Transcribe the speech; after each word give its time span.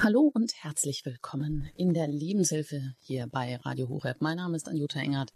Hallo 0.00 0.30
und 0.32 0.52
herzlich 0.62 1.04
willkommen 1.04 1.68
in 1.74 1.92
der 1.92 2.06
Lebenshilfe 2.06 2.94
hier 3.00 3.26
bei 3.26 3.56
Radio 3.56 3.88
Horeb. 3.88 4.18
Mein 4.20 4.36
Name 4.36 4.56
ist 4.56 4.68
Anjuta 4.68 5.00
Engert. 5.00 5.32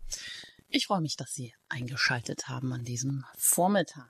Ich 0.69 0.87
freue 0.87 1.01
mich, 1.01 1.17
dass 1.17 1.35
Sie 1.35 1.53
eingeschaltet 1.69 2.49
haben 2.49 2.73
an 2.73 2.85
diesem 2.85 3.25
Vormittag. 3.37 4.09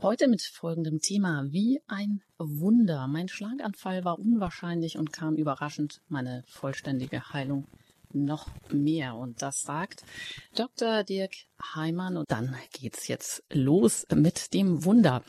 Heute 0.00 0.26
mit 0.26 0.42
folgendem 0.42 1.00
Thema 1.00 1.44
wie 1.52 1.80
ein 1.86 2.22
Wunder. 2.38 3.06
Mein 3.06 3.28
Schlaganfall 3.28 4.04
war 4.04 4.18
unwahrscheinlich 4.18 4.98
und 4.98 5.12
kam 5.12 5.36
überraschend. 5.36 6.02
Meine 6.08 6.42
vollständige 6.48 7.32
Heilung 7.32 7.68
noch 8.12 8.48
mehr. 8.72 9.14
Und 9.14 9.42
das 9.42 9.62
sagt 9.62 10.02
Dr. 10.56 11.04
Dirk 11.04 11.34
Heimann. 11.76 12.16
Und 12.16 12.32
dann 12.32 12.56
geht's 12.72 13.06
jetzt 13.06 13.44
los 13.52 14.06
mit 14.12 14.54
dem 14.54 14.84
Wunder. 14.84 15.22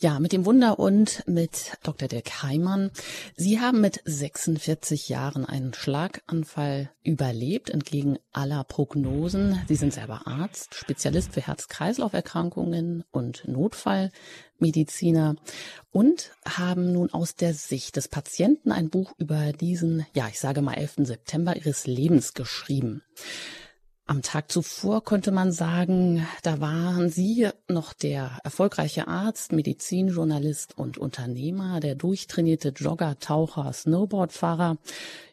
Ja, 0.00 0.20
mit 0.20 0.32
dem 0.32 0.46
Wunder 0.46 0.78
und 0.78 1.24
mit 1.26 1.72
Dr. 1.82 2.06
Dirk 2.06 2.44
Heimann. 2.44 2.92
Sie 3.34 3.58
haben 3.58 3.80
mit 3.80 4.00
46 4.04 5.08
Jahren 5.08 5.44
einen 5.44 5.74
Schlaganfall 5.74 6.92
überlebt, 7.02 7.68
entgegen 7.68 8.16
aller 8.30 8.62
Prognosen. 8.62 9.60
Sie 9.66 9.74
sind 9.74 9.92
selber 9.92 10.28
Arzt, 10.28 10.76
Spezialist 10.76 11.32
für 11.32 11.40
Herz-Kreislauf-Erkrankungen 11.40 13.02
und 13.10 13.48
Notfallmediziner 13.48 15.34
und 15.90 16.30
haben 16.46 16.92
nun 16.92 17.12
aus 17.12 17.34
der 17.34 17.52
Sicht 17.52 17.96
des 17.96 18.06
Patienten 18.06 18.70
ein 18.70 18.90
Buch 18.90 19.14
über 19.18 19.52
diesen, 19.52 20.06
ja, 20.14 20.28
ich 20.28 20.38
sage 20.38 20.62
mal 20.62 20.74
11. 20.74 20.98
September 20.98 21.56
ihres 21.56 21.88
Lebens 21.88 22.34
geschrieben. 22.34 23.02
Am 24.08 24.22
Tag 24.22 24.50
zuvor 24.50 25.04
konnte 25.04 25.30
man 25.32 25.52
sagen, 25.52 26.26
da 26.42 26.60
waren 26.60 27.10
Sie 27.10 27.50
noch 27.68 27.92
der 27.92 28.38
erfolgreiche 28.42 29.06
Arzt, 29.06 29.52
Medizinjournalist 29.52 30.78
und 30.78 30.96
Unternehmer, 30.96 31.78
der 31.80 31.94
durchtrainierte 31.94 32.70
Jogger, 32.70 33.18
Taucher, 33.18 33.70
Snowboardfahrer, 33.70 34.78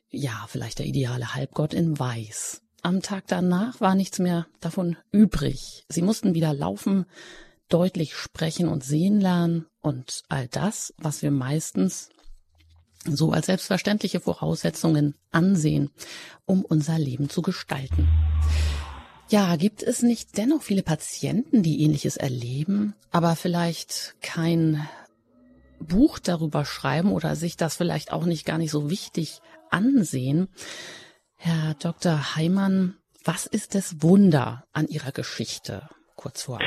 ja, 0.10 0.46
vielleicht 0.50 0.80
der 0.80 0.88
ideale 0.88 1.34
Halbgott 1.34 1.74
in 1.74 1.98
Weiß. 1.98 2.64
Am 2.82 3.02
Tag 3.02 3.24
danach 3.28 3.80
war 3.80 3.96
nichts 3.96 4.20
mehr 4.20 4.46
davon 4.60 4.98
übrig. 5.10 5.86
Sie 5.88 6.02
mussten 6.02 6.34
wieder 6.34 6.54
laufen, 6.54 7.06
deutlich 7.70 8.14
sprechen 8.14 8.68
und 8.68 8.84
sehen 8.84 9.22
lernen 9.22 9.68
und 9.80 10.24
all 10.28 10.50
das, 10.50 10.94
was 10.98 11.22
wir 11.22 11.32
meistens 11.32 12.10
so 13.06 13.32
als 13.32 13.48
selbstverständliche 13.48 14.20
Voraussetzungen 14.20 15.16
ansehen, 15.32 15.90
um 16.46 16.64
unser 16.64 16.98
Leben 16.98 17.30
zu 17.30 17.42
gestalten. 17.42 18.08
Ja, 19.30 19.56
gibt 19.56 19.82
es 19.82 20.04
nicht 20.04 20.38
dennoch 20.38 20.62
viele 20.62 20.84
Patienten, 20.84 21.64
die 21.64 21.82
ähnliches 21.82 22.16
erleben, 22.16 22.94
aber 23.12 23.36
vielleicht 23.36 24.16
kein 24.22 24.88
Buch 25.80 26.20
darüber 26.20 26.64
schreiben 26.64 27.12
oder 27.12 27.36
sich 27.36 27.58
das 27.58 27.76
vielleicht 27.76 28.12
auch 28.12 28.26
nicht 28.26 28.46
gar 28.46 28.58
nicht 28.58 28.72
so 28.72 28.90
wichtig 28.90 29.42
ansehen? 29.72 30.48
Herr 31.36 31.74
Dr. 31.76 32.36
Heimann, 32.36 32.98
was 33.24 33.48
ist 33.48 33.74
das 33.74 34.02
Wunder 34.04 34.64
an 34.74 34.88
Ihrer 34.88 35.12
Geschichte? 35.12 35.90
Kurz 36.16 36.44
vorab. 36.44 36.62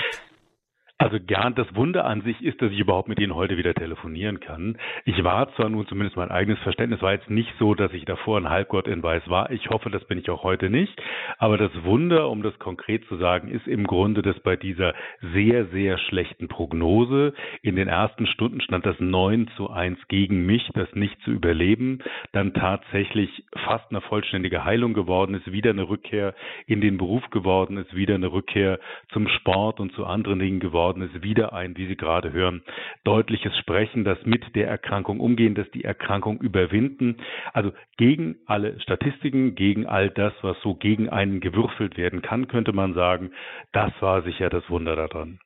Also 1.00 1.18
gern, 1.24 1.54
das 1.54 1.72
Wunder 1.76 2.06
an 2.06 2.22
sich 2.22 2.42
ist, 2.42 2.60
dass 2.60 2.72
ich 2.72 2.80
überhaupt 2.80 3.08
mit 3.08 3.20
Ihnen 3.20 3.36
heute 3.36 3.56
wieder 3.56 3.72
telefonieren 3.72 4.40
kann. 4.40 4.76
Ich 5.04 5.22
war 5.22 5.54
zwar 5.54 5.68
nun 5.68 5.86
zumindest 5.86 6.16
mein 6.16 6.32
eigenes 6.32 6.58
Verständnis 6.58 7.00
war 7.02 7.12
jetzt 7.12 7.30
nicht 7.30 7.54
so, 7.60 7.76
dass 7.76 7.92
ich 7.92 8.04
davor 8.04 8.36
ein 8.36 8.50
Halbgott 8.50 8.88
in 8.88 9.00
Weiß 9.00 9.22
war. 9.30 9.52
Ich 9.52 9.70
hoffe, 9.70 9.90
das 9.90 10.04
bin 10.06 10.18
ich 10.18 10.28
auch 10.28 10.42
heute 10.42 10.70
nicht. 10.70 11.00
Aber 11.38 11.56
das 11.56 11.70
Wunder, 11.84 12.28
um 12.28 12.42
das 12.42 12.58
konkret 12.58 13.04
zu 13.06 13.16
sagen, 13.16 13.48
ist 13.48 13.68
im 13.68 13.86
Grunde, 13.86 14.22
dass 14.22 14.40
bei 14.40 14.56
dieser 14.56 14.92
sehr, 15.32 15.66
sehr 15.66 15.98
schlechten 15.98 16.48
Prognose 16.48 17.32
in 17.62 17.76
den 17.76 17.86
ersten 17.86 18.26
Stunden 18.26 18.60
stand 18.60 18.84
das 18.84 18.98
9 18.98 19.48
zu 19.56 19.70
1 19.70 20.00
gegen 20.08 20.46
mich, 20.46 20.68
das 20.74 20.92
nicht 20.94 21.16
zu 21.22 21.30
überleben, 21.30 22.00
dann 22.32 22.54
tatsächlich 22.54 23.44
fast 23.64 23.88
eine 23.90 24.00
vollständige 24.00 24.64
Heilung 24.64 24.94
geworden 24.94 25.36
ist, 25.36 25.52
wieder 25.52 25.70
eine 25.70 25.88
Rückkehr 25.88 26.34
in 26.66 26.80
den 26.80 26.98
Beruf 26.98 27.30
geworden 27.30 27.76
ist, 27.76 27.94
wieder 27.94 28.16
eine 28.16 28.32
Rückkehr 28.32 28.80
zum 29.12 29.28
Sport 29.28 29.78
und 29.78 29.92
zu 29.92 30.04
anderen 30.04 30.40
Dingen 30.40 30.58
geworden 30.58 30.87
geworden 30.88 31.02
ist, 31.02 31.22
wieder 31.22 31.52
ein, 31.52 31.76
wie 31.76 31.86
Sie 31.86 31.96
gerade 31.96 32.32
hören, 32.32 32.62
deutliches 33.04 33.56
Sprechen, 33.58 34.04
das 34.04 34.18
mit 34.24 34.54
der 34.54 34.68
Erkrankung 34.68 35.20
umgehen, 35.20 35.54
das 35.54 35.66
die 35.72 35.84
Erkrankung 35.84 36.40
überwinden. 36.40 37.16
Also 37.52 37.72
gegen 37.96 38.36
alle 38.46 38.80
Statistiken, 38.80 39.54
gegen 39.54 39.86
all 39.86 40.10
das, 40.10 40.32
was 40.42 40.56
so 40.62 40.74
gegen 40.74 41.08
einen 41.08 41.40
gewürfelt 41.40 41.96
werden 41.96 42.22
kann, 42.22 42.48
könnte 42.48 42.72
man 42.72 42.94
sagen, 42.94 43.32
das 43.72 43.92
war 44.00 44.22
sicher 44.22 44.50
das 44.50 44.68
Wunder 44.68 44.96
daran. 44.96 45.40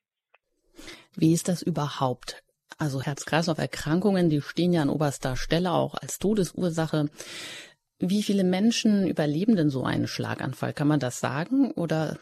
Wie 1.17 1.33
ist 1.33 1.49
das 1.49 1.63
überhaupt? 1.63 2.43
Also 2.79 3.03
Herz-Kreislauf-Erkrankungen, 3.03 4.31
die 4.31 4.41
stehen 4.41 4.73
ja 4.73 4.83
an 4.83 4.89
oberster 4.89 5.37
Stelle 5.37 5.73
auch 5.73 5.95
als 5.95 6.19
Todesursache. 6.19 7.11
Wie 7.99 8.23
viele 8.23 8.45
Menschen 8.45 9.07
überleben 9.07 9.57
denn 9.57 9.69
so 9.69 9.85
einen 9.85 10.09
Schlaganfall? 10.09 10.73
Kann 10.73 10.89
man 10.89 10.99
das 10.99 11.21
sagen 11.21 11.71
oder 11.73 12.19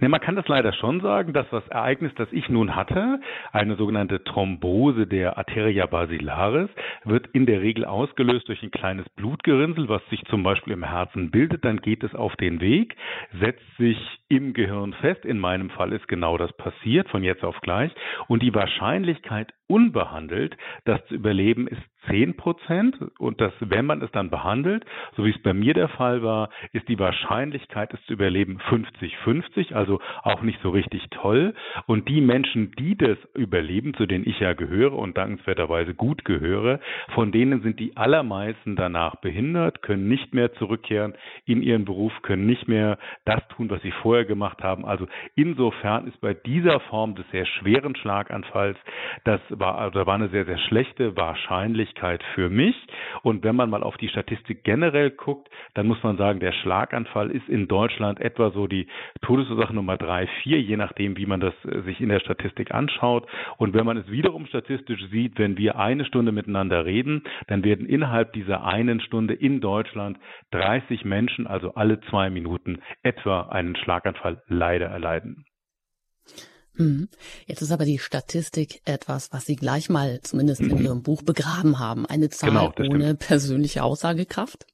Ne, 0.00 0.08
man 0.08 0.20
kann 0.20 0.36
das 0.36 0.48
leider 0.48 0.72
schon 0.72 1.00
sagen, 1.00 1.32
dass 1.32 1.48
das 1.50 1.66
Ereignis, 1.68 2.12
das 2.16 2.28
ich 2.32 2.48
nun 2.48 2.74
hatte, 2.76 3.20
eine 3.52 3.76
sogenannte 3.76 4.24
Thrombose 4.24 5.06
der 5.06 5.36
Arteria 5.36 5.86
basilaris, 5.86 6.70
wird 7.04 7.26
in 7.28 7.46
der 7.46 7.60
Regel 7.60 7.84
ausgelöst 7.84 8.48
durch 8.48 8.62
ein 8.62 8.70
kleines 8.70 9.08
Blutgerinnsel, 9.10 9.88
was 9.88 10.02
sich 10.08 10.24
zum 10.26 10.42
Beispiel 10.42 10.72
im 10.72 10.84
Herzen 10.84 11.30
bildet. 11.30 11.64
Dann 11.64 11.80
geht 11.80 12.04
es 12.04 12.14
auf 12.14 12.36
den 12.36 12.60
Weg, 12.60 12.96
setzt 13.38 13.76
sich 13.76 13.98
im 14.28 14.54
Gehirn 14.54 14.94
fest. 14.94 15.24
In 15.24 15.38
meinem 15.38 15.70
Fall 15.70 15.92
ist 15.92 16.08
genau 16.08 16.38
das 16.38 16.52
passiert, 16.54 17.08
von 17.08 17.22
jetzt 17.22 17.44
auf 17.44 17.60
gleich. 17.60 17.92
Und 18.28 18.42
die 18.42 18.54
Wahrscheinlichkeit, 18.54 19.52
unbehandelt, 19.68 20.56
das 20.84 21.04
zu 21.06 21.14
überleben, 21.14 21.66
ist 21.66 21.82
10 22.08 22.36
Prozent. 22.36 22.96
Und 23.18 23.40
das, 23.40 23.52
wenn 23.60 23.86
man 23.86 24.02
es 24.02 24.10
dann 24.12 24.30
behandelt, 24.30 24.84
so 25.16 25.24
wie 25.24 25.30
es 25.30 25.42
bei 25.42 25.52
mir 25.52 25.74
der 25.74 25.88
Fall 25.88 26.22
war, 26.22 26.50
ist 26.72 26.88
die 26.88 26.98
Wahrscheinlichkeit, 26.98 27.92
es 27.92 28.04
zu 28.06 28.12
überleben 28.12 28.58
50-50, 28.68 29.74
also 29.74 30.00
auch 30.22 30.42
nicht 30.42 30.60
so 30.62 30.70
richtig 30.70 31.08
toll. 31.10 31.54
Und 31.86 32.08
die 32.08 32.20
Menschen, 32.20 32.72
die 32.72 32.96
das 32.96 33.18
überleben, 33.34 33.94
zu 33.94 34.06
denen 34.06 34.26
ich 34.26 34.40
ja 34.40 34.54
gehöre 34.54 34.94
und 34.94 35.16
dankenswerterweise 35.16 35.94
gut 35.94 36.24
gehöre, 36.24 36.80
von 37.14 37.32
denen 37.32 37.62
sind 37.62 37.80
die 37.80 37.96
allermeisten 37.96 38.76
danach 38.76 39.16
behindert, 39.16 39.82
können 39.82 40.08
nicht 40.08 40.34
mehr 40.34 40.52
zurückkehren 40.54 41.14
in 41.44 41.62
ihren 41.62 41.84
Beruf, 41.84 42.12
können 42.22 42.46
nicht 42.46 42.68
mehr 42.68 42.98
das 43.24 43.46
tun, 43.48 43.70
was 43.70 43.82
sie 43.82 43.92
vorher 44.02 44.24
gemacht 44.24 44.62
haben. 44.62 44.84
Also 44.84 45.06
insofern 45.34 46.06
ist 46.06 46.20
bei 46.20 46.34
dieser 46.34 46.80
Form 46.80 47.14
des 47.14 47.26
sehr 47.30 47.46
schweren 47.46 47.96
Schlaganfalls, 47.96 48.78
das 49.24 49.40
war, 49.50 49.78
also 49.78 50.06
war 50.06 50.14
eine 50.14 50.28
sehr, 50.28 50.44
sehr 50.44 50.58
schlechte 50.58 51.16
Wahrscheinlichkeit, 51.16 51.95
Möglichkeit 51.96 52.22
für 52.34 52.48
mich. 52.48 52.76
Und 53.22 53.44
wenn 53.44 53.56
man 53.56 53.70
mal 53.70 53.82
auf 53.82 53.96
die 53.96 54.08
Statistik 54.08 54.64
generell 54.64 55.10
guckt, 55.10 55.48
dann 55.74 55.86
muss 55.86 56.02
man 56.02 56.16
sagen, 56.16 56.40
der 56.40 56.52
Schlaganfall 56.52 57.30
ist 57.30 57.48
in 57.48 57.68
Deutschland 57.68 58.20
etwa 58.20 58.50
so 58.50 58.66
die 58.66 58.86
Todesursache 59.22 59.74
Nummer 59.74 59.96
drei, 59.96 60.26
vier, 60.42 60.60
je 60.60 60.76
nachdem, 60.76 61.16
wie 61.16 61.26
man 61.26 61.40
das 61.40 61.54
äh, 61.64 61.82
sich 61.82 62.00
in 62.00 62.08
der 62.08 62.20
Statistik 62.20 62.72
anschaut. 62.72 63.26
Und 63.56 63.74
wenn 63.74 63.86
man 63.86 63.96
es 63.96 64.10
wiederum 64.10 64.46
statistisch 64.46 65.02
sieht, 65.10 65.38
wenn 65.38 65.56
wir 65.56 65.78
eine 65.78 66.04
Stunde 66.04 66.32
miteinander 66.32 66.84
reden, 66.84 67.22
dann 67.48 67.64
werden 67.64 67.86
innerhalb 67.86 68.32
dieser 68.32 68.64
einen 68.64 69.00
Stunde 69.00 69.34
in 69.34 69.60
Deutschland 69.60 70.18
30 70.52 71.04
Menschen, 71.04 71.46
also 71.46 71.74
alle 71.74 72.00
zwei 72.02 72.30
Minuten, 72.30 72.80
etwa 73.02 73.42
einen 73.48 73.76
Schlaganfall 73.76 74.42
leider 74.48 74.86
erleiden. 74.86 75.44
Hm. 76.76 77.08
Jetzt 77.46 77.62
ist 77.62 77.72
aber 77.72 77.84
die 77.84 77.98
Statistik 77.98 78.82
etwas, 78.84 79.32
was 79.32 79.46
Sie 79.46 79.56
gleich 79.56 79.88
mal 79.88 80.20
zumindest 80.22 80.60
in 80.60 80.78
Ihrem 80.78 81.02
Buch 81.02 81.22
begraben 81.22 81.78
haben. 81.78 82.06
Eine 82.06 82.30
Zahl 82.30 82.50
genau, 82.50 82.72
ohne 82.78 83.14
persönliche 83.14 83.82
Aussagekraft? 83.82 84.66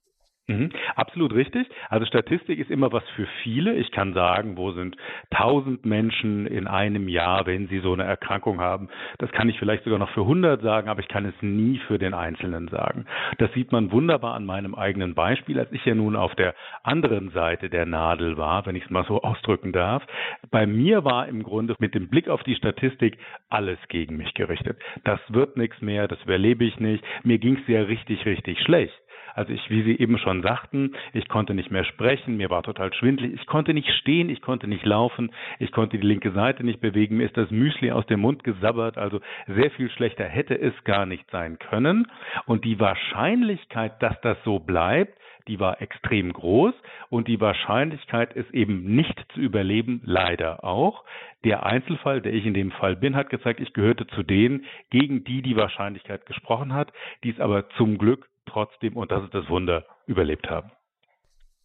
Mhm, 0.47 0.71
absolut 0.97 1.33
richtig. 1.33 1.69
Also 1.89 2.05
Statistik 2.05 2.59
ist 2.59 2.69
immer 2.69 2.91
was 2.91 3.07
für 3.15 3.25
viele. 3.43 3.75
Ich 3.75 3.91
kann 3.91 4.13
sagen, 4.13 4.57
wo 4.57 4.73
sind 4.73 4.97
tausend 5.29 5.85
Menschen 5.85 6.47
in 6.47 6.67
einem 6.67 7.07
Jahr, 7.07 7.45
wenn 7.45 7.69
sie 7.69 7.79
so 7.79 7.93
eine 7.93 8.03
Erkrankung 8.03 8.59
haben. 8.59 8.89
Das 9.19 9.31
kann 9.31 9.47
ich 9.47 9.57
vielleicht 9.57 9.85
sogar 9.85 9.99
noch 9.99 10.09
für 10.09 10.25
hundert 10.25 10.61
sagen, 10.61 10.89
aber 10.89 10.99
ich 10.99 11.07
kann 11.07 11.25
es 11.25 11.33
nie 11.41 11.79
für 11.87 11.97
den 11.97 12.13
Einzelnen 12.13 12.67
sagen. 12.67 13.05
Das 13.37 13.53
sieht 13.53 13.71
man 13.71 13.93
wunderbar 13.93 14.33
an 14.33 14.45
meinem 14.45 14.75
eigenen 14.75 15.15
Beispiel, 15.15 15.57
als 15.59 15.71
ich 15.71 15.85
ja 15.85 15.95
nun 15.95 16.17
auf 16.17 16.35
der 16.35 16.55
anderen 16.83 17.29
Seite 17.29 17.69
der 17.69 17.85
Nadel 17.85 18.35
war, 18.35 18.65
wenn 18.65 18.75
ich 18.75 18.83
es 18.83 18.89
mal 18.89 19.05
so 19.05 19.21
ausdrücken 19.23 19.71
darf. 19.71 20.03
Bei 20.51 20.67
mir 20.67 21.05
war 21.05 21.25
im 21.29 21.43
Grunde 21.43 21.73
mit 21.79 21.95
dem 21.95 22.09
Blick 22.09 22.27
auf 22.27 22.43
die 22.43 22.55
Statistik 22.55 23.17
alles 23.47 23.79
gegen 23.87 24.17
mich 24.17 24.33
gerichtet. 24.33 24.77
Das 25.05 25.21
wird 25.29 25.55
nichts 25.55 25.81
mehr, 25.81 26.09
das 26.09 26.21
überlebe 26.23 26.65
ich 26.65 26.81
nicht. 26.81 27.01
Mir 27.23 27.37
ging 27.37 27.55
es 27.61 27.67
ja 27.67 27.83
richtig, 27.83 28.25
richtig 28.25 28.59
schlecht. 28.59 28.93
Also 29.33 29.51
ich, 29.51 29.69
wie 29.69 29.83
Sie 29.83 29.99
eben 29.99 30.17
schon 30.17 30.41
sagten, 30.41 30.95
ich 31.13 31.27
konnte 31.27 31.53
nicht 31.53 31.71
mehr 31.71 31.83
sprechen, 31.83 32.37
mir 32.37 32.49
war 32.49 32.63
total 32.63 32.93
schwindlig, 32.93 33.33
ich 33.33 33.45
konnte 33.47 33.73
nicht 33.73 33.89
stehen, 33.99 34.29
ich 34.29 34.41
konnte 34.41 34.67
nicht 34.67 34.85
laufen, 34.85 35.31
ich 35.59 35.71
konnte 35.71 35.97
die 35.97 36.05
linke 36.05 36.31
Seite 36.31 36.63
nicht 36.63 36.81
bewegen, 36.81 37.17
mir 37.17 37.25
ist 37.25 37.37
das 37.37 37.49
Müsli 37.49 37.91
aus 37.91 38.05
dem 38.05 38.19
Mund 38.19 38.43
gesabbert, 38.43 38.97
also 38.97 39.19
sehr 39.47 39.71
viel 39.71 39.89
schlechter 39.89 40.25
hätte 40.25 40.59
es 40.59 40.73
gar 40.83 41.05
nicht 41.05 41.29
sein 41.31 41.57
können. 41.57 42.07
Und 42.45 42.63
die 42.65 42.79
Wahrscheinlichkeit, 42.79 44.01
dass 44.01 44.19
das 44.21 44.37
so 44.43 44.59
bleibt, 44.59 45.17
die 45.47 45.59
war 45.59 45.81
extrem 45.81 46.31
groß 46.31 46.73
und 47.09 47.27
die 47.27 47.41
Wahrscheinlichkeit, 47.41 48.35
es 48.35 48.49
eben 48.51 48.95
nicht 48.95 49.25
zu 49.33 49.41
überleben, 49.41 50.01
leider 50.05 50.63
auch. 50.63 51.03
Der 51.43 51.65
Einzelfall, 51.65 52.21
der 52.21 52.33
ich 52.33 52.45
in 52.45 52.53
dem 52.53 52.71
Fall 52.71 52.95
bin, 52.95 53.15
hat 53.15 53.29
gezeigt, 53.29 53.59
ich 53.59 53.73
gehörte 53.73 54.07
zu 54.07 54.23
denen, 54.23 54.65
gegen 54.89 55.25
die 55.25 55.41
die 55.41 55.57
Wahrscheinlichkeit 55.57 56.25
gesprochen 56.25 56.73
hat, 56.73 56.93
die 57.23 57.31
es 57.31 57.39
aber 57.41 57.67
zum 57.71 57.97
Glück 57.97 58.27
trotzdem, 58.53 58.95
und 58.95 59.11
das 59.11 59.23
ist 59.23 59.33
das 59.33 59.49
Wunder, 59.49 59.85
überlebt 60.05 60.49
haben. 60.49 60.71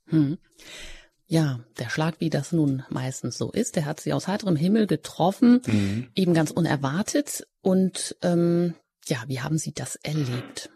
Hm. 0.06 0.38
Ja, 1.26 1.61
der 1.79 1.90
Schlag, 1.90 2.20
wie 2.20 2.31
das 2.31 2.52
nun 2.52 2.85
meistens 2.88 3.37
so 3.37 3.52
ist, 3.52 3.76
der 3.76 3.85
hat 3.85 4.00
sie 4.00 4.14
aus 4.14 4.29
heiterem 4.29 4.56
Himmel 4.56 4.87
getroffen, 4.87 5.61
mhm. 5.67 6.08
eben 6.14 6.32
ganz 6.32 6.50
unerwartet. 6.50 7.46
Und 7.61 8.17
ähm, 8.23 8.75
ja, 9.06 9.19
wie 9.26 9.40
haben 9.40 9.58
Sie 9.58 9.75
das 9.75 9.96
erlebt? 9.96 10.70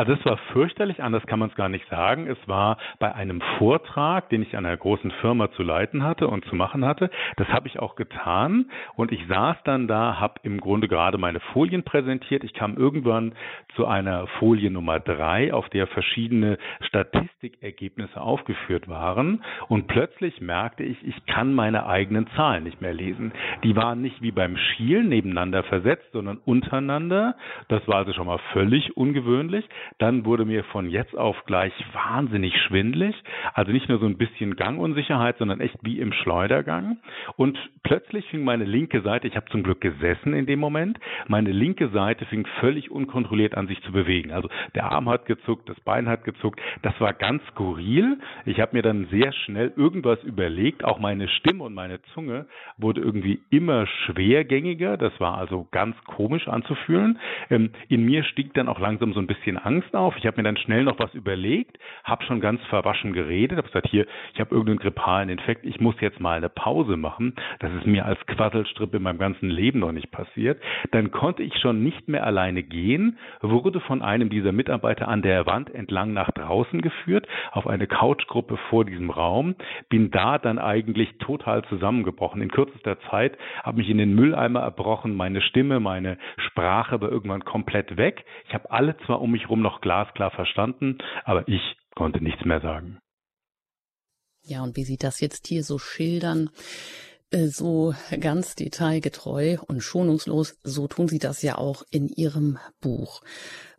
Also 0.00 0.14
es 0.14 0.24
war 0.24 0.38
fürchterlich, 0.54 1.02
anders 1.02 1.26
kann 1.26 1.38
man 1.38 1.50
es 1.50 1.54
gar 1.56 1.68
nicht 1.68 1.86
sagen. 1.90 2.26
Es 2.26 2.38
war 2.48 2.78
bei 3.00 3.14
einem 3.14 3.42
Vortrag, 3.58 4.30
den 4.30 4.40
ich 4.40 4.56
an 4.56 4.64
einer 4.64 4.74
großen 4.74 5.10
Firma 5.20 5.50
zu 5.52 5.62
leiten 5.62 6.02
hatte 6.02 6.26
und 6.26 6.42
zu 6.46 6.56
machen 6.56 6.86
hatte. 6.86 7.10
Das 7.36 7.48
habe 7.48 7.68
ich 7.68 7.80
auch 7.80 7.96
getan 7.96 8.70
und 8.94 9.12
ich 9.12 9.20
saß 9.28 9.58
dann 9.64 9.88
da, 9.88 10.18
habe 10.18 10.40
im 10.42 10.58
Grunde 10.58 10.88
gerade 10.88 11.18
meine 11.18 11.38
Folien 11.52 11.82
präsentiert. 11.82 12.44
Ich 12.44 12.54
kam 12.54 12.78
irgendwann 12.78 13.34
zu 13.76 13.86
einer 13.86 14.26
Folie 14.38 14.70
Nummer 14.70 15.00
drei, 15.00 15.52
auf 15.52 15.68
der 15.68 15.86
verschiedene 15.86 16.56
Statistikergebnisse 16.80 18.22
aufgeführt 18.22 18.88
waren 18.88 19.44
und 19.68 19.86
plötzlich 19.86 20.40
merkte 20.40 20.82
ich, 20.82 20.96
ich 21.06 21.26
kann 21.26 21.52
meine 21.52 21.84
eigenen 21.84 22.26
Zahlen 22.36 22.64
nicht 22.64 22.80
mehr 22.80 22.94
lesen. 22.94 23.32
Die 23.64 23.76
waren 23.76 24.00
nicht 24.00 24.22
wie 24.22 24.32
beim 24.32 24.56
Schielen 24.56 25.10
nebeneinander 25.10 25.62
versetzt, 25.62 26.10
sondern 26.12 26.38
untereinander. 26.38 27.36
Das 27.68 27.86
war 27.86 27.96
also 27.96 28.14
schon 28.14 28.28
mal 28.28 28.40
völlig 28.54 28.96
ungewöhnlich. 28.96 29.68
Dann 29.98 30.24
wurde 30.24 30.44
mir 30.44 30.64
von 30.64 30.88
jetzt 30.88 31.16
auf 31.16 31.36
gleich 31.46 31.72
wahnsinnig 31.92 32.56
schwindlig. 32.62 33.14
Also 33.54 33.72
nicht 33.72 33.88
nur 33.88 33.98
so 33.98 34.06
ein 34.06 34.16
bisschen 34.16 34.56
Gangunsicherheit, 34.56 35.38
sondern 35.38 35.60
echt 35.60 35.76
wie 35.82 35.98
im 35.98 36.12
Schleudergang. 36.12 36.98
Und 37.36 37.58
plötzlich 37.82 38.26
fing 38.26 38.44
meine 38.44 38.64
linke 38.64 39.02
Seite, 39.02 39.26
ich 39.26 39.36
habe 39.36 39.50
zum 39.50 39.62
Glück 39.62 39.80
gesessen 39.80 40.34
in 40.34 40.46
dem 40.46 40.60
Moment, 40.60 40.98
meine 41.28 41.52
linke 41.52 41.88
Seite 41.88 42.24
fing 42.26 42.46
völlig 42.60 42.90
unkontrolliert 42.90 43.56
an 43.56 43.66
sich 43.66 43.82
zu 43.82 43.92
bewegen. 43.92 44.32
Also 44.32 44.48
der 44.74 44.90
Arm 44.90 45.08
hat 45.08 45.26
gezuckt, 45.26 45.68
das 45.68 45.78
Bein 45.80 46.08
hat 46.08 46.24
gezuckt. 46.24 46.60
Das 46.82 46.98
war 47.00 47.12
ganz 47.12 47.42
skurril. 47.48 48.18
Ich 48.46 48.60
habe 48.60 48.76
mir 48.76 48.82
dann 48.82 49.06
sehr 49.10 49.32
schnell 49.32 49.72
irgendwas 49.76 50.22
überlegt. 50.22 50.84
Auch 50.84 50.98
meine 50.98 51.28
Stimme 51.28 51.64
und 51.64 51.74
meine 51.74 52.02
Zunge 52.14 52.46
wurde 52.78 53.00
irgendwie 53.00 53.40
immer 53.50 53.86
schwergängiger. 53.86 54.96
Das 54.96 55.18
war 55.20 55.38
also 55.38 55.66
ganz 55.70 55.96
komisch 56.04 56.48
anzufühlen. 56.48 57.18
Ähm, 57.50 57.70
in 57.88 58.04
mir 58.04 58.24
stieg 58.24 58.54
dann 58.54 58.68
auch 58.68 58.80
langsam 58.80 59.12
so 59.12 59.20
ein 59.20 59.26
bisschen 59.26 59.58
Angst 59.58 59.79
Angst 59.80 59.96
auf. 59.96 60.14
Ich 60.18 60.26
habe 60.26 60.36
mir 60.36 60.42
dann 60.42 60.58
schnell 60.58 60.84
noch 60.84 60.98
was 60.98 61.14
überlegt, 61.14 61.78
habe 62.04 62.22
schon 62.24 62.40
ganz 62.40 62.62
verwaschen 62.64 63.14
geredet, 63.14 63.56
habe 63.56 63.66
gesagt, 63.66 63.88
hier, 63.88 64.06
ich 64.34 64.40
habe 64.40 64.54
irgendeinen 64.54 64.78
grippalen 64.78 65.30
Infekt, 65.30 65.64
ich 65.64 65.80
muss 65.80 65.94
jetzt 66.00 66.20
mal 66.20 66.36
eine 66.36 66.50
Pause 66.50 66.98
machen. 66.98 67.34
Das 67.60 67.72
ist 67.72 67.86
mir 67.86 68.04
als 68.04 68.18
Quasselstripp 68.26 68.94
in 68.94 69.02
meinem 69.02 69.18
ganzen 69.18 69.48
Leben 69.48 69.78
noch 69.78 69.92
nicht 69.92 70.10
passiert. 70.10 70.60
Dann 70.90 71.10
konnte 71.10 71.42
ich 71.42 71.56
schon 71.58 71.82
nicht 71.82 72.08
mehr 72.08 72.26
alleine 72.26 72.62
gehen, 72.62 73.16
wurde 73.40 73.80
von 73.80 74.02
einem 74.02 74.28
dieser 74.28 74.52
Mitarbeiter 74.52 75.08
an 75.08 75.22
der 75.22 75.46
Wand 75.46 75.74
entlang 75.74 76.12
nach 76.12 76.30
draußen 76.30 76.82
geführt, 76.82 77.26
auf 77.52 77.66
eine 77.66 77.86
Couchgruppe 77.86 78.58
vor 78.68 78.84
diesem 78.84 79.08
Raum, 79.08 79.54
bin 79.88 80.10
da 80.10 80.36
dann 80.36 80.58
eigentlich 80.58 81.16
total 81.20 81.62
zusammengebrochen. 81.64 82.42
In 82.42 82.50
kürzester 82.50 83.00
Zeit 83.08 83.38
habe 83.62 83.78
mich 83.78 83.88
in 83.88 83.96
den 83.96 84.14
Mülleimer 84.14 84.60
erbrochen, 84.60 85.16
meine 85.16 85.40
Stimme, 85.40 85.80
meine 85.80 86.18
Sprache 86.36 87.00
war 87.00 87.10
irgendwann 87.10 87.46
komplett 87.46 87.96
weg. 87.96 88.26
Ich 88.46 88.52
habe 88.52 88.70
alle 88.70 88.96
zwar 89.06 89.22
um 89.22 89.30
mich 89.30 89.44
herum 89.44 89.59
noch 89.60 89.70
noch 89.70 89.80
glasklar 89.80 90.30
verstanden, 90.30 90.98
aber 91.24 91.46
ich 91.48 91.60
konnte 91.94 92.22
nichts 92.22 92.44
mehr 92.44 92.60
sagen. 92.60 92.98
Ja, 94.42 94.62
und 94.62 94.76
wie 94.76 94.84
Sie 94.84 94.96
das 94.96 95.20
jetzt 95.20 95.46
hier 95.46 95.62
so 95.62 95.78
schildern, 95.78 96.50
äh, 97.30 97.46
so 97.46 97.94
ganz 98.20 98.54
detailgetreu 98.54 99.58
und 99.66 99.82
schonungslos, 99.82 100.58
so 100.62 100.88
tun 100.88 101.08
Sie 101.08 101.18
das 101.18 101.42
ja 101.42 101.58
auch 101.58 101.84
in 101.90 102.08
Ihrem 102.08 102.58
Buch. 102.80 103.22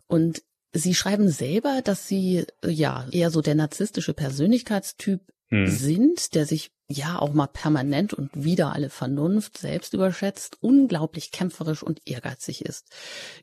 Und 0.08 0.44
Sie 0.74 0.94
schreiben 0.94 1.30
selber, 1.30 1.82
dass 1.84 2.08
Sie 2.08 2.46
äh, 2.64 2.70
ja 2.70 3.08
eher 3.12 3.32
so 3.32 3.42
der 3.42 3.56
narzisstische 3.56 4.14
Persönlichkeitstyp 4.14 5.22
hm. 5.52 5.68
sind, 5.68 6.34
der 6.34 6.46
sich 6.46 6.72
ja 6.88 7.20
auch 7.20 7.34
mal 7.34 7.48
permanent 7.48 8.14
und 8.14 8.30
wieder 8.34 8.74
alle 8.74 8.90
Vernunft 8.90 9.58
selbst 9.58 9.94
überschätzt, 9.94 10.58
unglaublich 10.62 11.32
kämpferisch 11.32 11.84
und 11.84 12.02
ehrgeizig 12.06 12.66
ist. 12.66 12.90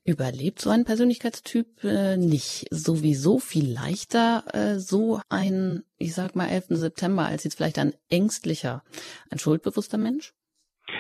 Überlebt 0.05 0.61
so 0.61 0.71
ein 0.71 0.85
Persönlichkeitstyp 0.85 1.85
äh, 1.85 2.17
nicht 2.17 2.67
sowieso 2.71 3.39
viel 3.39 3.71
leichter 3.71 4.45
äh, 4.53 4.79
so 4.79 5.21
ein, 5.29 5.85
ich 5.97 6.15
sag 6.15 6.37
mal, 6.37 6.49
11. 6.49 6.67
September 6.71 7.27
als 7.27 7.45
jetzt 7.45 7.57
vielleicht 7.57 7.79
ein 7.79 7.95
ängstlicher, 8.11 8.83
ein 9.31 9.39
schuldbewusster 9.39 9.99
Mensch? 9.99 10.35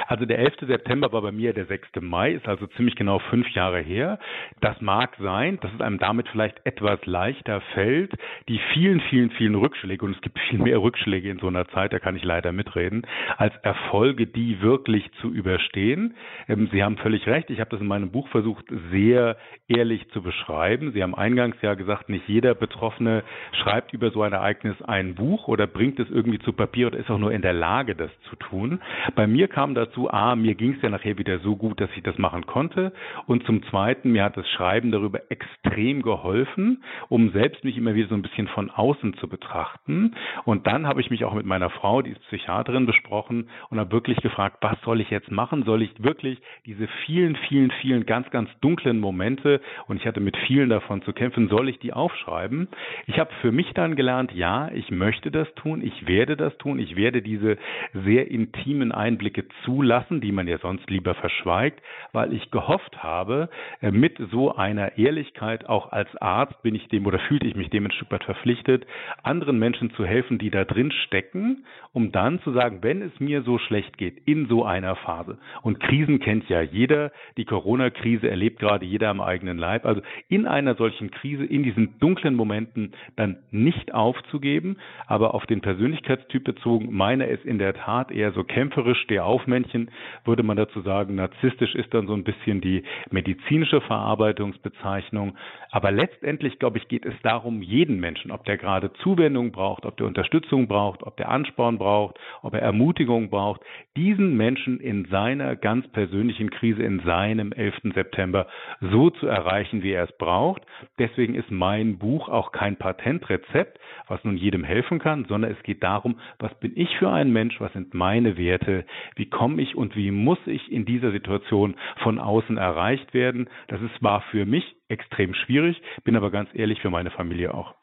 Also 0.06 0.24
der 0.24 0.38
11. 0.38 0.54
September 0.66 1.12
war 1.12 1.22
bei 1.22 1.32
mir 1.32 1.52
der 1.52 1.66
6. 1.66 1.88
Mai, 2.00 2.32
ist 2.32 2.48
also 2.48 2.66
ziemlich 2.68 2.96
genau 2.96 3.18
fünf 3.18 3.48
Jahre 3.50 3.80
her. 3.80 4.18
Das 4.60 4.80
mag 4.80 5.16
sein, 5.18 5.58
dass 5.60 5.72
es 5.72 5.80
einem 5.80 5.98
damit 5.98 6.28
vielleicht 6.28 6.64
etwas 6.64 7.04
leichter 7.06 7.60
fällt, 7.74 8.12
die 8.48 8.60
vielen, 8.72 9.00
vielen, 9.00 9.30
vielen 9.30 9.54
Rückschläge, 9.54 10.04
und 10.04 10.14
es 10.14 10.20
gibt 10.20 10.38
viel 10.48 10.58
mehr 10.58 10.80
Rückschläge 10.80 11.30
in 11.30 11.38
so 11.38 11.48
einer 11.48 11.66
Zeit, 11.68 11.92
da 11.92 11.98
kann 11.98 12.16
ich 12.16 12.24
leider 12.24 12.52
mitreden, 12.52 13.06
als 13.36 13.54
Erfolge, 13.62 14.26
die 14.26 14.60
wirklich 14.60 15.10
zu 15.20 15.30
überstehen. 15.32 16.14
Ähm, 16.48 16.68
Sie 16.72 16.82
haben 16.82 16.96
völlig 16.98 17.26
recht, 17.26 17.50
ich 17.50 17.60
habe 17.60 17.70
das 17.70 17.80
in 17.80 17.86
meinem 17.86 18.10
Buch 18.10 18.28
versucht, 18.28 18.64
sehr 18.90 19.36
ehrlich 19.68 20.08
zu 20.10 20.22
beschreiben. 20.22 20.92
Sie 20.92 21.02
haben 21.02 21.14
eingangs 21.14 21.56
ja 21.62 21.74
gesagt, 21.74 22.08
nicht 22.08 22.28
jeder 22.28 22.54
Betroffene 22.54 23.22
schreibt 23.52 23.92
über 23.92 24.10
so 24.10 24.22
ein 24.22 24.32
Ereignis 24.32 24.80
ein 24.82 25.14
Buch 25.14 25.48
oder 25.48 25.66
bringt 25.66 25.98
es 26.00 26.10
irgendwie 26.10 26.38
zu 26.38 26.52
Papier 26.52 26.88
oder 26.88 26.98
ist 26.98 27.10
auch 27.10 27.18
nur 27.18 27.32
in 27.32 27.42
der 27.42 27.52
Lage, 27.52 27.94
das 27.94 28.10
zu 28.28 28.36
tun. 28.36 28.80
Bei 29.14 29.26
mir 29.26 29.48
kam 29.48 29.74
dazu, 29.78 30.10
a, 30.10 30.36
mir 30.36 30.54
ging 30.54 30.74
es 30.74 30.82
ja 30.82 30.90
nachher 30.90 31.18
wieder 31.18 31.38
so 31.40 31.56
gut, 31.56 31.80
dass 31.80 31.90
ich 31.96 32.02
das 32.02 32.18
machen 32.18 32.46
konnte. 32.46 32.92
Und 33.26 33.44
zum 33.44 33.62
Zweiten, 33.64 34.12
mir 34.12 34.24
hat 34.24 34.36
das 34.36 34.48
Schreiben 34.50 34.90
darüber 34.90 35.20
extrem 35.30 36.02
geholfen, 36.02 36.82
um 37.08 37.30
selbst 37.30 37.64
mich 37.64 37.76
immer 37.76 37.94
wieder 37.94 38.08
so 38.08 38.14
ein 38.14 38.22
bisschen 38.22 38.48
von 38.48 38.70
außen 38.70 39.14
zu 39.14 39.28
betrachten. 39.28 40.14
Und 40.44 40.66
dann 40.66 40.86
habe 40.86 41.00
ich 41.00 41.10
mich 41.10 41.24
auch 41.24 41.34
mit 41.34 41.46
meiner 41.46 41.70
Frau, 41.70 42.02
die 42.02 42.10
ist 42.10 42.22
Psychiaterin, 42.28 42.86
besprochen 42.86 43.48
und 43.70 43.78
habe 43.78 43.92
wirklich 43.92 44.18
gefragt, 44.18 44.58
was 44.60 44.80
soll 44.82 45.00
ich 45.00 45.10
jetzt 45.10 45.30
machen? 45.30 45.64
Soll 45.64 45.82
ich 45.82 46.02
wirklich 46.02 46.38
diese 46.66 46.88
vielen, 47.06 47.36
vielen, 47.48 47.70
vielen 47.80 48.06
ganz, 48.06 48.30
ganz 48.30 48.50
dunklen 48.60 49.00
Momente, 49.00 49.60
und 49.86 49.96
ich 49.96 50.06
hatte 50.06 50.20
mit 50.20 50.36
vielen 50.46 50.68
davon 50.68 51.02
zu 51.02 51.12
kämpfen, 51.12 51.48
soll 51.48 51.68
ich 51.68 51.78
die 51.78 51.92
aufschreiben? 51.92 52.68
Ich 53.06 53.18
habe 53.18 53.30
für 53.40 53.52
mich 53.52 53.72
dann 53.74 53.96
gelernt, 53.96 54.32
ja, 54.32 54.70
ich 54.72 54.90
möchte 54.90 55.30
das 55.30 55.52
tun, 55.54 55.82
ich 55.82 56.06
werde 56.06 56.36
das 56.36 56.56
tun, 56.58 56.78
ich 56.78 56.96
werde 56.96 57.22
diese 57.22 57.56
sehr 57.92 58.30
intimen 58.30 58.92
Einblicke 58.92 59.46
zulassen, 59.68 60.22
die 60.22 60.32
man 60.32 60.48
ja 60.48 60.56
sonst 60.58 60.88
lieber 60.88 61.14
verschweigt, 61.14 61.82
weil 62.12 62.32
ich 62.32 62.50
gehofft 62.50 63.02
habe, 63.02 63.50
äh, 63.82 63.90
mit 63.90 64.16
so 64.30 64.56
einer 64.56 64.96
Ehrlichkeit 64.96 65.68
auch 65.68 65.92
als 65.92 66.08
Arzt 66.16 66.62
bin 66.62 66.74
ich 66.74 66.88
dem 66.88 67.04
oder 67.06 67.18
fühlte 67.18 67.46
ich 67.46 67.54
mich 67.54 67.68
dem 67.68 67.84
ein 67.84 67.92
Stück 67.92 68.10
weit 68.10 68.24
verpflichtet, 68.24 68.86
anderen 69.22 69.58
Menschen 69.58 69.90
zu 69.90 70.06
helfen, 70.06 70.38
die 70.38 70.48
da 70.48 70.64
drin 70.64 70.90
stecken, 70.90 71.66
um 71.92 72.12
dann 72.12 72.40
zu 72.40 72.52
sagen, 72.52 72.78
wenn 72.80 73.02
es 73.02 73.20
mir 73.20 73.42
so 73.42 73.58
schlecht 73.58 73.98
geht 73.98 74.16
in 74.26 74.46
so 74.48 74.64
einer 74.64 74.96
Phase. 74.96 75.36
Und 75.62 75.80
Krisen 75.80 76.20
kennt 76.20 76.48
ja 76.48 76.62
jeder, 76.62 77.12
die 77.36 77.44
Corona-Krise 77.44 78.28
erlebt 78.28 78.60
gerade 78.60 78.86
jeder 78.86 79.10
am 79.10 79.20
eigenen 79.20 79.58
Leib. 79.58 79.84
Also 79.84 80.00
in 80.28 80.46
einer 80.46 80.76
solchen 80.76 81.10
Krise, 81.10 81.44
in 81.44 81.62
diesen 81.62 81.98
dunklen 81.98 82.34
Momenten 82.34 82.92
dann 83.16 83.36
nicht 83.50 83.92
aufzugeben, 83.92 84.78
aber 85.06 85.34
auf 85.34 85.44
den 85.44 85.60
Persönlichkeitstyp 85.60 86.44
bezogen, 86.44 86.88
meine 86.90 87.28
es 87.28 87.44
in 87.44 87.58
der 87.58 87.74
Tat 87.74 88.10
eher 88.10 88.32
so 88.32 88.44
kämpferisch, 88.44 89.06
der 89.08 89.26
Aufmerksamkeit 89.26 89.57
Männchen, 89.58 89.90
würde 90.24 90.42
man 90.42 90.56
dazu 90.56 90.80
sagen, 90.82 91.16
narzisstisch 91.16 91.74
ist 91.74 91.92
dann 91.92 92.06
so 92.06 92.14
ein 92.14 92.24
bisschen 92.24 92.60
die 92.60 92.84
medizinische 93.10 93.80
Verarbeitungsbezeichnung. 93.80 95.36
Aber 95.70 95.90
letztendlich, 95.90 96.58
glaube 96.58 96.78
ich, 96.78 96.88
geht 96.88 97.04
es 97.04 97.14
darum, 97.22 97.60
jeden 97.60 97.98
Menschen, 97.98 98.30
ob 98.30 98.44
der 98.44 98.56
gerade 98.56 98.92
Zuwendung 99.02 99.50
braucht, 99.50 99.84
ob 99.84 99.96
der 99.96 100.06
Unterstützung 100.06 100.68
braucht, 100.68 101.02
ob 101.02 101.16
der 101.16 101.28
Ansporn 101.28 101.78
braucht, 101.78 102.18
ob 102.42 102.54
er 102.54 102.62
Ermutigung 102.62 103.30
braucht, 103.30 103.62
diesen 103.96 104.36
Menschen 104.36 104.80
in 104.80 105.06
seiner 105.06 105.56
ganz 105.56 105.88
persönlichen 105.88 106.50
Krise, 106.50 106.82
in 106.82 107.00
seinem 107.00 107.52
11. 107.52 107.94
September 107.94 108.46
so 108.80 109.10
zu 109.10 109.26
erreichen, 109.26 109.82
wie 109.82 109.92
er 109.92 110.04
es 110.04 110.16
braucht. 110.18 110.62
Deswegen 110.98 111.34
ist 111.34 111.50
mein 111.50 111.98
Buch 111.98 112.28
auch 112.28 112.52
kein 112.52 112.76
Patentrezept, 112.76 113.78
was 114.06 114.22
nun 114.24 114.36
jedem 114.36 114.64
helfen 114.64 115.00
kann, 115.00 115.26
sondern 115.28 115.50
es 115.50 115.62
geht 115.64 115.82
darum, 115.82 116.18
was 116.38 116.54
bin 116.60 116.72
ich 116.76 116.96
für 116.98 117.10
ein 117.10 117.32
Mensch, 117.32 117.60
was 117.60 117.72
sind 117.72 117.92
meine 117.92 118.38
Werte, 118.38 118.84
wie 119.16 119.26
komme 119.26 119.47
ich 119.56 119.76
und 119.76 119.94
wie 119.94 120.10
muss 120.10 120.38
ich 120.46 120.72
in 120.72 120.84
dieser 120.84 121.12
Situation 121.12 121.76
von 122.02 122.18
außen 122.18 122.56
erreicht 122.56 123.14
werden. 123.14 123.48
Das 123.68 123.80
ist, 123.80 124.02
war 124.02 124.22
für 124.32 124.46
mich 124.46 124.64
extrem 124.88 125.34
schwierig, 125.34 125.80
bin 126.02 126.16
aber 126.16 126.32
ganz 126.32 126.50
ehrlich 126.54 126.80
für 126.80 126.90
meine 126.90 127.12
Familie 127.12 127.54
auch. 127.54 127.76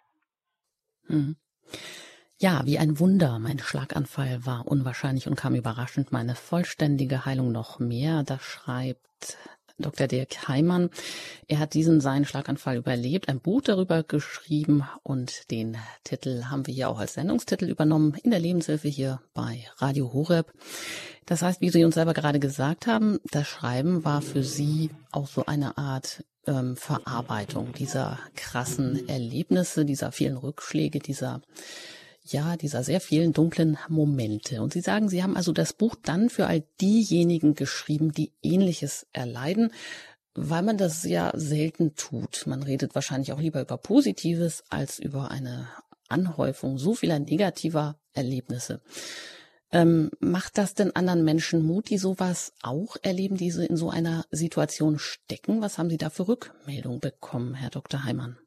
Mhm. 1.08 1.38
Ja, 2.38 2.64
wie 2.66 2.78
ein 2.78 3.00
Wunder. 3.00 3.40
Mein 3.40 3.60
Schlaganfall 3.60 4.46
war 4.46 4.68
unwahrscheinlich 4.68 5.28
und 5.28 5.36
kam 5.36 5.56
überraschend. 5.56 6.12
Meine 6.12 6.36
vollständige 6.36 7.26
Heilung 7.26 7.54
noch 7.54 7.80
mehr. 7.80 8.24
Das 8.24 8.44
schreibt 8.44 9.38
Dr. 9.78 10.08
Dirk 10.08 10.48
Heimann. 10.48 10.90
Er 11.48 11.60
hat 11.60 11.74
diesen 11.74 12.02
seinen 12.02 12.26
Schlaganfall 12.26 12.78
überlebt, 12.78 13.30
ein 13.30 13.40
Buch 13.40 13.62
darüber 13.62 14.04
geschrieben 14.04 14.84
und 15.04 15.52
den 15.52 15.78
Titel 16.04 16.46
haben 16.46 16.66
wir 16.68 16.74
hier 16.74 16.90
auch 16.90 17.00
als 17.00 17.16
Sendungstitel 17.16 17.66
übernommen 17.66 18.16
in 18.24 18.32
der 18.32 18.40
Lebenshilfe 18.40 18.88
hier 18.88 19.22
bei 19.34 19.66
Radio 19.78 20.14
Horeb. 20.14 20.54
Das 21.26 21.42
heißt, 21.42 21.62
wie 21.62 21.70
Sie 21.70 21.84
uns 21.84 21.96
selber 21.96 22.14
gerade 22.14 22.40
gesagt 22.40 22.88
haben, 22.88 23.20
das 23.32 23.48
Schreiben 23.48 24.06
war 24.06 24.22
für 24.22 24.44
Sie 24.44 24.92
auch 25.12 25.28
so 25.28 25.46
eine 25.46 25.78
Art 25.78 26.24
ähm, 26.48 26.78
Verarbeitung 26.78 27.74
dieser 27.74 28.20
krassen 28.36 29.10
Erlebnisse, 29.10 29.86
dieser 29.86 30.12
vielen 30.12 30.38
Rückschläge, 30.38 31.00
dieser 31.00 31.42
ja, 32.26 32.58
dieser 32.58 32.84
sehr 32.84 33.02
vielen 33.02 33.34
dunklen 33.34 33.78
Momente. 33.88 34.62
Und 34.62 34.74
Sie 34.74 34.82
sagen, 34.82 35.10
Sie 35.10 35.24
haben 35.24 35.36
also 35.36 35.52
das 35.52 35.74
Buch 35.74 35.96
dann 36.02 36.30
für 36.30 36.48
all 36.48 36.64
diejenigen 36.82 37.56
geschrieben, 37.56 38.12
die 38.12 38.34
Ähnliches 38.42 39.08
erleiden, 39.14 39.72
weil 40.34 40.64
man 40.64 40.78
das 40.78 41.04
ja 41.04 41.32
selten 41.36 41.96
tut. 41.96 42.46
Man 42.48 42.64
redet 42.64 42.96
wahrscheinlich 42.96 43.32
auch 43.32 43.40
lieber 43.40 43.62
über 43.62 43.78
Positives 43.78 44.64
als 44.70 45.00
über 45.00 45.32
eine 45.32 45.68
Anhäufung 46.10 46.78
so 46.78 46.94
vieler 46.94 47.20
negativer 47.20 47.98
Erlebnisse. 48.14 48.82
Ähm, 49.72 50.12
macht 50.20 50.58
das 50.58 50.74
denn 50.74 50.96
anderen 50.96 51.24
Menschen 51.24 51.64
Mut, 51.64 51.90
die 51.90 51.98
sowas 51.98 52.54
auch 52.62 52.98
erleben, 53.02 53.36
die 53.38 53.50
in 53.50 53.78
so 53.78 53.90
einer 53.90 54.26
Situation 54.32 55.00
stecken? 55.00 55.62
Was 55.62 55.78
haben 55.78 55.90
Sie 55.90 55.98
da 55.98 56.10
für 56.10 56.28
Rückmeldung 56.28 57.00
bekommen, 57.00 57.56
Herr 57.56 57.72
Dr. 57.72 58.04
Heimann? 58.04 58.38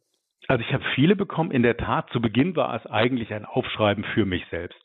Also 0.49 0.65
ich 0.67 0.73
habe 0.73 0.85
viele 0.95 1.15
bekommen. 1.15 1.51
In 1.51 1.63
der 1.63 1.77
Tat, 1.77 2.09
zu 2.11 2.21
Beginn 2.23 2.57
war 2.57 2.75
es 2.75 2.87
eigentlich 2.87 3.33
ein 3.35 3.45
Aufschreiben 3.45 4.03
für 4.15 4.25
mich 4.25 4.45
selbst. 4.51 4.79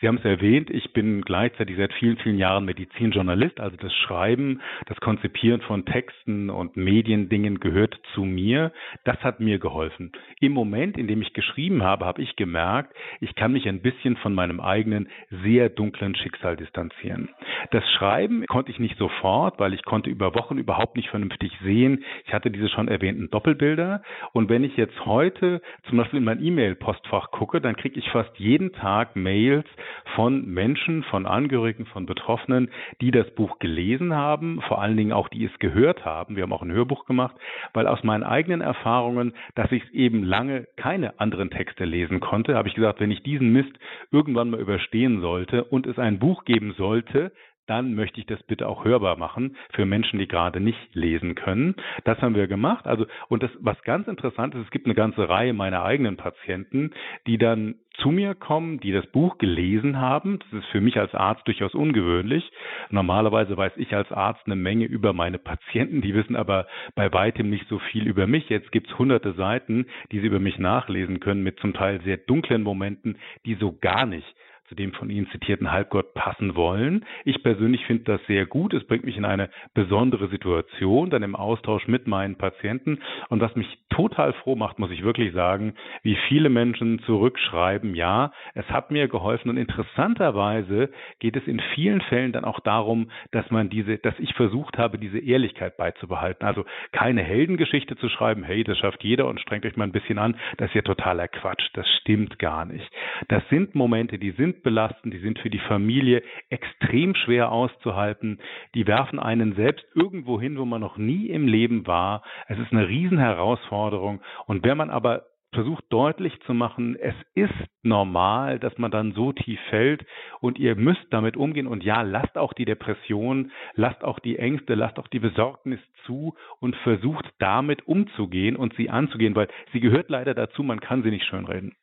Sie 0.00 0.06
haben 0.06 0.18
es 0.18 0.24
erwähnt, 0.24 0.70
ich 0.70 0.92
bin 0.92 1.22
gleichzeitig 1.22 1.76
seit 1.76 1.92
vielen, 1.94 2.18
vielen 2.18 2.38
Jahren 2.38 2.64
Medizinjournalist, 2.64 3.58
also 3.58 3.76
das 3.76 3.92
Schreiben, 3.92 4.60
das 4.86 5.00
Konzipieren 5.00 5.60
von 5.62 5.86
Texten 5.86 6.50
und 6.50 6.76
Mediendingen 6.76 7.58
gehört 7.58 7.98
zu 8.14 8.22
mir. 8.22 8.72
Das 9.02 9.18
hat 9.24 9.40
mir 9.40 9.58
geholfen. 9.58 10.12
Im 10.40 10.52
Moment, 10.52 10.96
in 10.96 11.08
dem 11.08 11.20
ich 11.20 11.32
geschrieben 11.32 11.82
habe, 11.82 12.06
habe 12.06 12.22
ich 12.22 12.36
gemerkt, 12.36 12.94
ich 13.20 13.34
kann 13.34 13.52
mich 13.52 13.66
ein 13.66 13.82
bisschen 13.82 14.16
von 14.18 14.34
meinem 14.34 14.60
eigenen 14.60 15.08
sehr 15.42 15.68
dunklen 15.68 16.14
Schicksal 16.14 16.56
distanzieren. 16.56 17.30
Das 17.72 17.82
Schreiben 17.90 18.46
konnte 18.46 18.70
ich 18.70 18.78
nicht 18.78 18.98
sofort, 18.98 19.58
weil 19.58 19.74
ich 19.74 19.82
konnte 19.82 20.10
über 20.10 20.32
Wochen 20.36 20.58
überhaupt 20.58 20.96
nicht 20.96 21.08
vernünftig 21.08 21.52
sehen. 21.64 22.04
Ich 22.24 22.32
hatte 22.32 22.52
diese 22.52 22.68
schon 22.68 22.86
erwähnten 22.86 23.30
Doppelbilder. 23.30 24.02
Und 24.32 24.48
wenn 24.48 24.62
ich 24.62 24.76
jetzt 24.76 25.04
heute 25.06 25.60
zum 25.88 25.98
Beispiel 25.98 26.18
in 26.18 26.24
mein 26.24 26.40
E-Mail-Postfach 26.42 27.32
gucke, 27.32 27.60
dann 27.60 27.74
kriege 27.74 27.98
ich 27.98 28.08
fast 28.10 28.30
jeden 28.38 28.72
Tag 28.72 29.16
Mails 29.16 29.66
von 30.14 30.46
Menschen, 30.46 31.02
von 31.04 31.26
Angehörigen, 31.26 31.86
von 31.86 32.06
Betroffenen, 32.06 32.70
die 33.00 33.10
das 33.10 33.30
Buch 33.34 33.58
gelesen 33.58 34.14
haben, 34.14 34.60
vor 34.68 34.80
allen 34.80 34.96
Dingen 34.96 35.12
auch 35.12 35.28
die 35.28 35.44
es 35.44 35.58
gehört 35.58 36.04
haben. 36.04 36.36
Wir 36.36 36.42
haben 36.42 36.52
auch 36.52 36.62
ein 36.62 36.72
Hörbuch 36.72 37.06
gemacht, 37.06 37.36
weil 37.72 37.86
aus 37.86 38.02
meinen 38.02 38.22
eigenen 38.22 38.60
Erfahrungen, 38.60 39.34
dass 39.54 39.70
ich 39.72 39.82
eben 39.92 40.22
lange 40.22 40.66
keine 40.76 41.20
anderen 41.20 41.50
Texte 41.50 41.84
lesen 41.84 42.20
konnte, 42.20 42.54
habe 42.54 42.68
ich 42.68 42.74
gesagt, 42.74 43.00
wenn 43.00 43.10
ich 43.10 43.22
diesen 43.22 43.52
Mist 43.52 43.72
irgendwann 44.10 44.50
mal 44.50 44.60
überstehen 44.60 45.20
sollte 45.20 45.64
und 45.64 45.86
es 45.86 45.98
ein 45.98 46.18
Buch 46.18 46.44
geben 46.44 46.74
sollte, 46.76 47.32
dann 47.68 47.94
möchte 47.94 48.20
ich 48.20 48.26
das 48.26 48.42
bitte 48.44 48.68
auch 48.68 48.84
hörbar 48.84 49.16
machen 49.16 49.56
für 49.72 49.86
Menschen, 49.86 50.18
die 50.18 50.26
gerade 50.26 50.60
nicht 50.60 50.94
lesen 50.94 51.34
können. 51.34 51.74
Das 52.04 52.20
haben 52.20 52.34
wir 52.34 52.46
gemacht. 52.46 52.86
Also, 52.86 53.06
und 53.28 53.42
das, 53.42 53.50
was 53.60 53.80
ganz 53.82 54.08
interessant 54.08 54.54
ist, 54.54 54.62
es 54.62 54.70
gibt 54.70 54.86
eine 54.86 54.94
ganze 54.94 55.28
Reihe 55.28 55.52
meiner 55.52 55.84
eigenen 55.84 56.16
Patienten, 56.16 56.90
die 57.26 57.38
dann 57.38 57.76
zu 57.98 58.10
mir 58.10 58.34
kommen, 58.34 58.80
die 58.80 58.92
das 58.92 59.06
Buch 59.08 59.38
gelesen 59.38 60.00
haben. 60.00 60.38
Das 60.38 60.60
ist 60.60 60.68
für 60.68 60.80
mich 60.80 60.98
als 60.98 61.14
Arzt 61.14 61.46
durchaus 61.46 61.74
ungewöhnlich. 61.74 62.50
Normalerweise 62.90 63.56
weiß 63.56 63.72
ich 63.76 63.94
als 63.94 64.10
Arzt 64.12 64.42
eine 64.46 64.56
Menge 64.56 64.84
über 64.84 65.12
meine 65.12 65.38
Patienten, 65.38 66.00
die 66.00 66.14
wissen 66.14 66.36
aber 66.36 66.66
bei 66.94 67.12
weitem 67.12 67.50
nicht 67.50 67.68
so 67.68 67.78
viel 67.78 68.06
über 68.06 68.26
mich. 68.26 68.48
Jetzt 68.48 68.72
gibt's 68.72 68.96
hunderte 68.98 69.32
Seiten, 69.34 69.86
die 70.12 70.20
sie 70.20 70.26
über 70.26 70.40
mich 70.40 70.58
nachlesen 70.58 71.20
können, 71.20 71.42
mit 71.42 71.58
zum 71.60 71.74
Teil 71.74 72.00
sehr 72.02 72.16
dunklen 72.16 72.62
Momenten, 72.62 73.18
die 73.44 73.56
so 73.56 73.76
gar 73.80 74.06
nicht 74.06 74.34
zu 74.68 74.74
dem 74.74 74.92
von 74.92 75.10
Ihnen 75.10 75.28
zitierten 75.30 75.72
Halbgott 75.72 76.14
passen 76.14 76.54
wollen. 76.54 77.04
Ich 77.24 77.42
persönlich 77.42 77.84
finde 77.86 78.04
das 78.04 78.20
sehr 78.26 78.46
gut. 78.46 78.74
Es 78.74 78.86
bringt 78.86 79.04
mich 79.04 79.16
in 79.16 79.24
eine 79.24 79.48
besondere 79.74 80.28
Situation, 80.28 81.10
dann 81.10 81.22
im 81.22 81.34
Austausch 81.36 81.88
mit 81.88 82.06
meinen 82.06 82.36
Patienten. 82.36 82.98
Und 83.28 83.40
was 83.40 83.54
mich 83.56 83.66
total 83.88 84.32
froh 84.34 84.56
macht, 84.56 84.78
muss 84.78 84.90
ich 84.90 85.02
wirklich 85.02 85.32
sagen, 85.32 85.74
wie 86.02 86.16
viele 86.28 86.50
Menschen 86.50 87.00
zurückschreiben, 87.00 87.94
ja, 87.94 88.32
es 88.54 88.68
hat 88.70 88.90
mir 88.90 89.08
geholfen. 89.08 89.48
Und 89.48 89.56
interessanterweise 89.56 90.90
geht 91.18 91.36
es 91.36 91.46
in 91.46 91.60
vielen 91.74 92.00
Fällen 92.02 92.32
dann 92.32 92.44
auch 92.44 92.60
darum, 92.60 93.10
dass 93.30 93.50
man 93.50 93.70
diese, 93.70 93.98
dass 93.98 94.18
ich 94.18 94.34
versucht 94.34 94.78
habe, 94.78 94.98
diese 94.98 95.18
Ehrlichkeit 95.18 95.76
beizubehalten. 95.76 96.46
Also 96.46 96.64
keine 96.92 97.22
Heldengeschichte 97.22 97.96
zu 97.96 98.08
schreiben, 98.08 98.42
hey, 98.42 98.64
das 98.64 98.78
schafft 98.78 99.02
jeder 99.02 99.26
und 99.26 99.40
strengt 99.40 99.64
euch 99.64 99.76
mal 99.76 99.84
ein 99.84 99.92
bisschen 99.92 100.18
an. 100.18 100.36
Das 100.58 100.68
ist 100.68 100.74
ja 100.74 100.82
totaler 100.82 101.28
Quatsch. 101.28 101.68
Das 101.72 101.88
stimmt 102.00 102.38
gar 102.38 102.64
nicht. 102.64 102.88
Das 103.28 103.42
sind 103.48 103.74
Momente, 103.74 104.18
die 104.18 104.32
sind 104.32 104.57
belastend, 104.62 105.14
die 105.14 105.18
sind 105.18 105.38
für 105.38 105.50
die 105.50 105.58
Familie 105.58 106.22
extrem 106.50 107.14
schwer 107.14 107.52
auszuhalten. 107.52 108.40
Die 108.74 108.86
werfen 108.86 109.18
einen 109.18 109.54
selbst 109.54 109.84
irgendwo 109.94 110.40
hin, 110.40 110.58
wo 110.58 110.64
man 110.64 110.80
noch 110.80 110.96
nie 110.96 111.26
im 111.26 111.46
Leben 111.46 111.86
war. 111.86 112.22
Es 112.46 112.58
ist 112.58 112.72
eine 112.72 112.88
Riesenherausforderung. 112.88 114.20
Und 114.46 114.64
wenn 114.64 114.76
man 114.76 114.90
aber 114.90 115.26
versucht 115.52 115.84
deutlich 115.88 116.38
zu 116.42 116.52
machen, 116.52 116.96
es 116.96 117.14
ist 117.34 117.54
normal, 117.82 118.58
dass 118.58 118.76
man 118.76 118.90
dann 118.90 119.12
so 119.12 119.32
tief 119.32 119.58
fällt 119.70 120.04
und 120.40 120.58
ihr 120.58 120.76
müsst 120.76 121.06
damit 121.10 121.36
umgehen 121.36 121.66
und 121.66 121.82
ja, 121.82 122.02
lasst 122.02 122.36
auch 122.36 122.52
die 122.52 122.66
Depression, 122.66 123.50
lasst 123.74 124.04
auch 124.04 124.18
die 124.18 124.38
Ängste, 124.38 124.74
lasst 124.74 124.98
auch 124.98 125.08
die 125.08 125.20
Besorgnis 125.20 125.80
zu 126.04 126.34
und 126.60 126.76
versucht 126.76 127.24
damit 127.38 127.86
umzugehen 127.86 128.56
und 128.56 128.74
sie 128.74 128.90
anzugehen, 128.90 129.34
weil 129.34 129.48
sie 129.72 129.80
gehört 129.80 130.10
leider 130.10 130.34
dazu, 130.34 130.62
man 130.62 130.80
kann 130.80 131.02
sie 131.02 131.10
nicht 131.10 131.24
schönreden. 131.24 131.74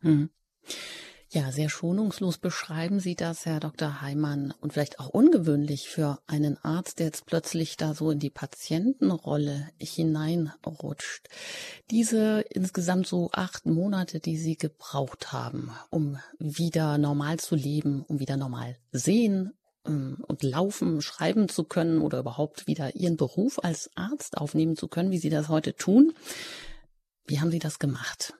Hm. 0.00 0.30
Ja, 1.34 1.50
sehr 1.50 1.68
schonungslos 1.68 2.38
beschreiben 2.38 3.00
Sie 3.00 3.16
das, 3.16 3.44
Herr 3.44 3.58
Dr. 3.58 4.00
Heimann, 4.00 4.54
und 4.60 4.72
vielleicht 4.72 5.00
auch 5.00 5.08
ungewöhnlich 5.08 5.88
für 5.88 6.20
einen 6.28 6.58
Arzt, 6.62 7.00
der 7.00 7.06
jetzt 7.06 7.26
plötzlich 7.26 7.76
da 7.76 7.92
so 7.92 8.12
in 8.12 8.20
die 8.20 8.30
Patientenrolle 8.30 9.68
hineinrutscht. 9.80 11.28
Diese 11.90 12.44
insgesamt 12.50 13.08
so 13.08 13.30
acht 13.32 13.66
Monate, 13.66 14.20
die 14.20 14.36
Sie 14.36 14.56
gebraucht 14.56 15.32
haben, 15.32 15.72
um 15.90 16.20
wieder 16.38 16.98
normal 16.98 17.40
zu 17.40 17.56
leben, 17.56 18.04
um 18.06 18.20
wieder 18.20 18.36
normal 18.36 18.76
sehen 18.92 19.54
ähm, 19.88 20.18
und 20.28 20.44
laufen, 20.44 21.02
schreiben 21.02 21.48
zu 21.48 21.64
können 21.64 22.00
oder 22.00 22.20
überhaupt 22.20 22.68
wieder 22.68 22.94
Ihren 22.94 23.16
Beruf 23.16 23.58
als 23.60 23.90
Arzt 23.96 24.38
aufnehmen 24.38 24.76
zu 24.76 24.86
können, 24.86 25.10
wie 25.10 25.18
Sie 25.18 25.30
das 25.30 25.48
heute 25.48 25.74
tun. 25.74 26.12
Wie 27.26 27.40
haben 27.40 27.50
Sie 27.50 27.58
das 27.58 27.80
gemacht? 27.80 28.34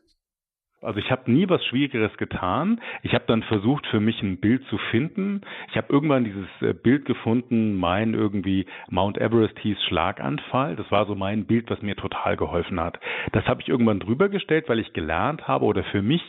Also 0.85 0.99
ich 0.99 1.11
habe 1.11 1.31
nie 1.31 1.49
was 1.49 1.65
Schwierigeres 1.65 2.17
getan. 2.19 2.81
Ich 3.03 3.15
habe 3.15 3.25
dann 3.27 3.43
versucht, 3.43 3.87
für 3.87 4.01
mich 4.01 4.23
ein 4.23 4.39
Bild 4.39 4.65
zu 4.67 4.79
finden. 4.91 5.41
Ich 5.71 5.77
habe 5.77 5.93
irgendwann 5.93 6.25
dieses 6.25 6.47
äh, 6.61 6.75
Bild 6.75 7.07
gefunden, 7.07 7.75
mein 7.77 8.15
irgendwie 8.15 8.67
Mount 8.91 9.19
Everest 9.19 9.59
hieß 9.61 9.83
Schlaganfall. 9.85 10.77
Das 10.77 10.91
war 10.91 11.07
so 11.07 11.15
mein 11.15 11.47
Bild, 11.47 11.71
was 11.71 11.81
mir 11.81 11.97
total 11.97 12.37
geholfen 12.37 12.79
hat. 12.81 12.99
Das 13.33 13.47
habe 13.47 13.63
ich 13.63 13.69
irgendwann 13.69 14.01
drüber 14.01 14.29
gestellt, 14.29 14.69
weil 14.69 14.79
ich 14.79 14.93
gelernt 14.93 15.49
habe 15.49 15.65
oder 15.65 15.85
für 15.85 16.03
mich, 16.03 16.23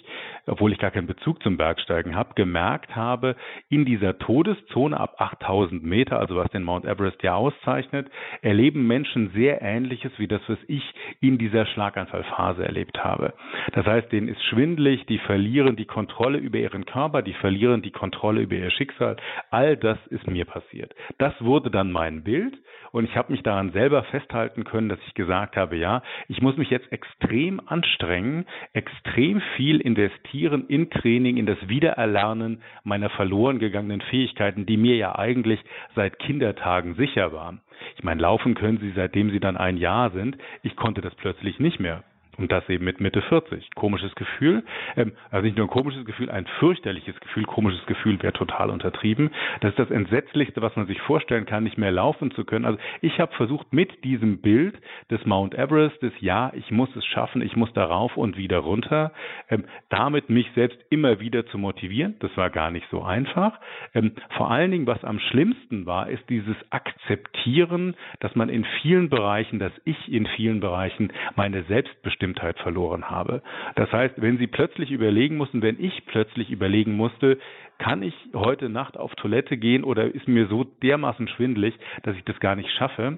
obwohl 0.46 0.72
ich 0.72 0.80
gar 0.80 0.92
keinen 0.92 1.08
Bezug 1.08 1.44
zum 1.44 1.58
Bergsteigen 1.58 2.16
habe, 2.16 2.34
gemerkt 2.36 2.96
habe, 2.96 3.36
in 3.70 3.86
dieser 3.86 4.18
Todeszone 4.18 4.98
ab 4.98 5.16
8000 5.18 5.84
Meter, 5.84 6.20
also 6.20 6.36
was 6.38 6.50
den 6.52 6.64
Mount 6.64 6.86
Everest 6.86 7.22
ja 7.24 7.36
auszeichnet, 7.36 8.10
erleben 8.42 8.88
Menschen 8.88 9.32
sehr 9.34 9.62
Ähnliches 9.62 10.14
wie 10.18 10.28
das, 10.28 10.42
was 10.48 10.60
ich 10.68 10.84
in 11.20 11.38
dieser 11.38 11.66
Schlaganfallphase 11.66 12.66
erlebt 12.66 13.04
habe. 13.04 13.34
Das 13.74 13.86
heißt, 13.86 14.12
denen 14.12 14.28
ist 14.28 14.45
schwindlig, 14.50 15.06
die 15.08 15.20
verlieren 15.20 15.76
die 15.76 15.86
Kontrolle 15.86 16.38
über 16.38 16.58
ihren 16.58 16.86
Körper, 16.86 17.22
die 17.22 17.34
verlieren 17.34 17.82
die 17.82 17.92
Kontrolle 17.92 18.42
über 18.42 18.56
ihr 18.56 18.72
Schicksal. 18.72 19.18
All 19.52 19.78
das 19.78 19.98
ist 20.08 20.28
mir 20.28 20.46
passiert. 20.46 20.94
Das 21.18 21.34
wurde 21.44 21.72
dann 21.72 21.92
mein 21.92 22.24
Bild 22.24 22.58
und 22.92 23.06
ich 23.06 23.18
habe 23.18 23.34
mich 23.34 23.44
daran 23.44 23.72
selber 23.72 24.04
festhalten 24.04 24.64
können, 24.64 24.90
dass 24.90 25.00
ich 25.08 25.14
gesagt 25.16 25.58
habe, 25.58 25.76
ja, 25.76 26.02
ich 26.28 26.42
muss 26.42 26.58
mich 26.58 26.70
jetzt 26.70 26.92
extrem 26.92 27.60
anstrengen, 27.66 28.46
extrem 28.74 29.42
viel 29.56 29.82
investieren 29.82 30.66
in 30.68 30.90
Training, 30.90 31.38
in 31.38 31.46
das 31.46 31.58
Wiedererlernen 31.68 32.62
meiner 32.84 33.10
verloren 33.10 33.60
gegangenen 33.60 34.02
Fähigkeiten, 34.02 34.66
die 34.66 34.78
mir 34.78 34.96
ja 34.96 35.18
eigentlich 35.18 35.60
seit 35.96 36.20
Kindertagen 36.20 36.96
sicher 36.96 37.34
waren. 37.34 37.62
Ich 37.98 38.04
meine, 38.04 38.22
laufen 38.22 38.56
können 38.56 38.78
sie, 38.78 38.94
seitdem 38.96 39.30
sie 39.30 39.40
dann 39.40 39.58
ein 39.58 39.78
Jahr 39.78 40.12
sind. 40.12 40.38
Ich 40.64 40.76
konnte 40.76 41.02
das 41.02 41.16
plötzlich 41.16 41.60
nicht 41.60 41.80
mehr 41.80 42.04
Und 42.38 42.52
das 42.52 42.68
eben 42.70 42.84
mit 42.84 43.00
Mitte 43.00 43.22
40. 43.22 43.76
Komisches 43.76 44.14
Gefühl. 44.16 44.64
Ähm, 44.98 45.14
also 45.32 45.46
nicht 45.46 45.58
nur 45.58 45.68
ein 45.68 45.70
komisches 45.70 46.06
Gefühl, 46.06 46.30
ein 46.30 46.46
fürchterliches 46.60 47.20
Gefühl. 47.20 47.46
Komisches 47.46 47.86
Gefühl 47.86 48.22
wäre 48.22 48.34
total 48.34 48.70
untertrieben. 48.70 49.32
Das 49.62 49.72
ist 49.72 49.80
das 49.80 49.92
Entsetzlichste, 49.92 50.62
was 50.62 50.76
man 50.76 50.88
sich 50.88 51.00
vorstellen 51.02 51.46
kann, 51.46 51.64
nicht 51.64 51.78
mehr 51.78 51.92
laufen 51.92 52.32
zu 52.32 52.44
können. 52.44 52.66
Also 52.66 52.78
ich 53.02 53.20
habe 53.20 53.34
versucht, 53.36 53.72
mit 53.72 54.04
diesem 54.04 54.42
Bild 54.42 54.76
des 55.10 55.26
Mount 55.26 55.56
Everest, 55.56 56.02
des 56.02 56.14
Ja, 56.20 56.52
ich 56.56 56.72
muss 56.72 56.94
es 56.96 57.06
schaffen, 57.06 57.42
ich 57.42 57.56
muss 57.56 57.72
darauf 57.74 58.18
und 58.18 58.38
wieder 58.38 58.60
runter, 58.60 59.14
ähm, 59.50 59.66
damit 59.90 60.30
mich 60.30 60.48
selbst 60.56 60.80
immer 60.90 61.20
wieder 61.20 61.46
zu 61.48 61.58
motivieren. 61.58 62.16
Das 62.20 62.36
war 62.36 62.50
gar 62.50 62.72
nicht 62.72 62.88
so 62.92 63.04
einfach. 63.04 63.60
Ähm, 63.94 64.14
vor 64.36 64.52
allen 64.52 64.72
Dingen, 64.72 64.88
was 64.88 65.04
am 65.04 65.20
schlimmsten 65.20 65.86
war, 65.86 66.10
ist 66.10 66.28
dieses 66.30 66.56
Akzeptieren, 66.70 67.96
dass 68.20 68.36
man 68.36 68.50
in 68.50 68.66
vielen 68.82 69.10
Bereichen, 69.10 69.60
dass 69.60 69.72
ich 69.86 70.12
in 70.12 70.26
vielen 70.28 70.60
Bereichen 70.60 71.14
meine 71.36 71.64
Selbstbestimmung 71.64 72.25
Selbstbestimmtheit 72.26 72.60
verloren 72.60 73.10
habe. 73.10 73.42
Das 73.76 73.92
heißt, 73.92 74.16
wenn 74.18 74.38
Sie 74.38 74.48
plötzlich 74.48 74.92
überlegen 74.92 75.38
mussten, 75.38 75.62
wenn 75.62 75.80
ich 75.80 76.06
plötzlich 76.06 76.50
überlegen 76.50 76.94
musste, 76.94 77.38
kann 77.78 78.02
ich 78.02 78.14
heute 78.34 78.70
Nacht 78.70 78.98
auf 78.98 79.14
Toilette 79.16 79.58
gehen 79.58 79.84
oder 79.84 80.06
ist 80.06 80.28
mir 80.28 80.48
so 80.48 80.64
dermaßen 80.64 81.28
schwindlig, 81.28 81.76
dass 82.04 82.16
ich 82.16 82.24
das 82.24 82.40
gar 82.40 82.56
nicht 82.56 82.72
schaffe, 82.72 83.18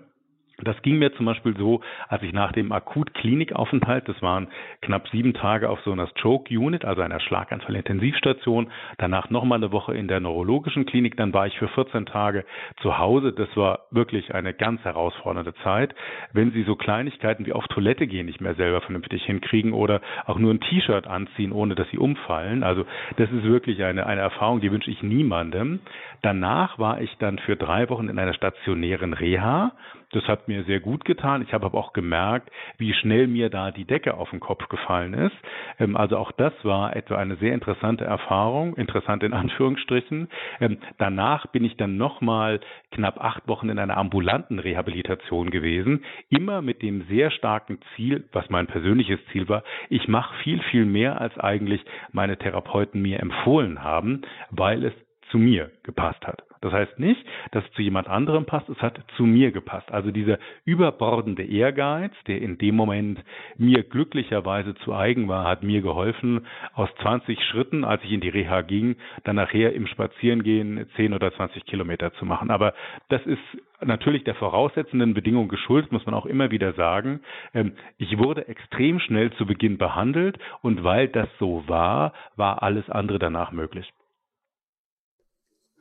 das 0.63 0.81
ging 0.81 0.97
mir 0.97 1.13
zum 1.13 1.27
Beispiel 1.27 1.55
so, 1.55 1.81
als 2.07 2.23
ich 2.23 2.33
nach 2.33 2.51
dem 2.51 2.71
Akutklinikaufenthalt, 2.71 4.09
das 4.09 4.19
waren 4.23 4.47
knapp 4.81 5.07
sieben 5.09 5.33
Tage 5.33 5.69
auf 5.69 5.79
so 5.81 5.91
einer 5.91 6.07
Stroke-Unit, 6.07 6.83
also 6.83 7.01
einer 7.01 7.19
Schlaganfall-Intensivstation, 7.19 8.71
danach 8.97 9.29
nochmal 9.29 9.59
eine 9.59 9.71
Woche 9.71 9.93
in 9.93 10.07
der 10.07 10.19
neurologischen 10.19 10.87
Klinik, 10.87 11.15
dann 11.15 11.31
war 11.33 11.45
ich 11.45 11.57
für 11.59 11.67
14 11.67 12.07
Tage 12.07 12.43
zu 12.81 12.97
Hause. 12.97 13.33
Das 13.33 13.55
war 13.55 13.81
wirklich 13.91 14.33
eine 14.33 14.53
ganz 14.53 14.83
herausfordernde 14.83 15.53
Zeit. 15.63 15.93
Wenn 16.33 16.51
Sie 16.51 16.63
so 16.63 16.75
Kleinigkeiten 16.75 17.45
wie 17.45 17.53
auf 17.53 17.67
Toilette 17.67 18.07
gehen 18.07 18.25
nicht 18.25 18.41
mehr 18.41 18.55
selber 18.55 18.81
vernünftig 18.81 19.23
hinkriegen 19.25 19.73
oder 19.73 20.01
auch 20.25 20.39
nur 20.39 20.53
ein 20.53 20.59
T-Shirt 20.59 21.05
anziehen, 21.05 21.51
ohne 21.51 21.75
dass 21.75 21.89
Sie 21.91 21.99
umfallen, 21.99 22.63
also 22.63 22.85
das 23.17 23.31
ist 23.31 23.43
wirklich 23.43 23.83
eine, 23.83 24.07
eine 24.07 24.21
Erfahrung, 24.21 24.59
die 24.59 24.71
wünsche 24.71 24.89
ich 24.89 25.03
niemandem. 25.03 25.81
Danach 26.23 26.79
war 26.79 26.99
ich 26.99 27.15
dann 27.19 27.37
für 27.37 27.55
drei 27.55 27.89
Wochen 27.89 28.09
in 28.09 28.17
einer 28.17 28.33
stationären 28.33 29.13
Reha. 29.13 29.73
Das 30.11 30.23
hat 30.27 30.47
mir 30.47 30.63
sehr 30.63 30.79
gut 30.79 31.03
getan. 31.03 31.41
Ich 31.41 31.53
habe 31.53 31.65
aber 31.65 31.77
auch 31.77 31.91
gemerkt, 31.91 32.49
wie 32.77 32.93
schnell 32.93 33.27
mir 33.27 33.49
da 33.49 33.71
die 33.71 33.83
Decke 33.85 34.13
auf 34.13 34.29
den 34.29 34.39
Kopf 34.39 34.69
gefallen 34.69 35.13
ist. 35.13 35.35
Ähm, 35.79 35.97
also 35.97 36.17
auch 36.17 36.31
das 36.31 36.53
war 36.63 36.95
etwa 36.95 37.17
eine 37.17 37.35
sehr 37.35 37.53
interessante 37.53 38.05
Erfahrung, 38.05 38.75
interessant 38.75 39.23
in 39.23 39.33
Anführungsstrichen. 39.33 40.29
Ähm, 40.61 40.77
danach 40.97 41.47
bin 41.47 41.65
ich 41.65 41.75
dann 41.75 41.97
nochmal 41.97 42.61
knapp 42.91 43.21
acht 43.21 43.47
Wochen 43.47 43.69
in 43.69 43.79
einer 43.79 43.97
ambulanten 43.97 44.59
Rehabilitation 44.59 45.49
gewesen, 45.49 46.05
immer 46.29 46.61
mit 46.61 46.81
dem 46.81 47.03
sehr 47.07 47.29
starken 47.31 47.79
Ziel, 47.95 48.25
was 48.31 48.49
mein 48.49 48.67
persönliches 48.67 49.19
Ziel 49.31 49.49
war, 49.49 49.63
ich 49.89 50.07
mache 50.07 50.35
viel, 50.43 50.61
viel 50.63 50.85
mehr, 50.85 51.19
als 51.19 51.37
eigentlich 51.37 51.83
meine 52.11 52.37
Therapeuten 52.37 53.01
mir 53.01 53.19
empfohlen 53.19 53.83
haben, 53.83 54.21
weil 54.51 54.85
es 54.85 54.93
zu 55.31 55.37
mir 55.37 55.71
gepasst 55.83 56.25
hat. 56.25 56.46
Das 56.61 56.73
heißt 56.73 56.99
nicht, 56.99 57.23
dass 57.51 57.63
es 57.65 57.71
zu 57.73 57.81
jemand 57.81 58.07
anderem 58.07 58.45
passt, 58.45 58.69
es 58.69 58.81
hat 58.81 58.99
zu 59.15 59.23
mir 59.23 59.51
gepasst. 59.51 59.91
Also 59.91 60.11
dieser 60.11 60.39
überbordende 60.65 61.43
Ehrgeiz, 61.43 62.11
der 62.27 62.41
in 62.41 62.57
dem 62.57 62.75
Moment 62.75 63.19
mir 63.57 63.83
glücklicherweise 63.83 64.75
zu 64.75 64.93
eigen 64.93 65.27
war, 65.27 65.45
hat 65.45 65.63
mir 65.63 65.81
geholfen, 65.81 66.45
aus 66.73 66.89
20 67.01 67.41
Schritten, 67.43 67.83
als 67.83 68.03
ich 68.03 68.11
in 68.11 68.21
die 68.21 68.29
Reha 68.29 68.61
ging, 68.61 68.95
dann 69.23 69.35
nachher 69.35 69.73
im 69.73 69.87
Spazierengehen 69.87 70.87
10 70.95 71.13
oder 71.13 71.33
20 71.33 71.65
Kilometer 71.65 72.13
zu 72.13 72.25
machen. 72.25 72.51
Aber 72.51 72.73
das 73.09 73.25
ist 73.25 73.39
natürlich 73.81 74.23
der 74.23 74.35
voraussetzenden 74.35 75.13
Bedingung 75.13 75.47
geschuldet, 75.47 75.91
muss 75.91 76.05
man 76.05 76.15
auch 76.15 76.25
immer 76.25 76.51
wieder 76.51 76.73
sagen. 76.73 77.21
Ähm, 77.53 77.73
ich 77.97 78.17
wurde 78.17 78.47
extrem 78.47 78.99
schnell 78.99 79.31
zu 79.33 79.45
Beginn 79.45 79.77
behandelt 79.77 80.39
und 80.61 80.83
weil 80.83 81.07
das 81.07 81.29
so 81.39 81.63
war, 81.67 82.13
war 82.35 82.63
alles 82.63 82.89
andere 82.89 83.19
danach 83.19 83.51
möglich. 83.51 83.91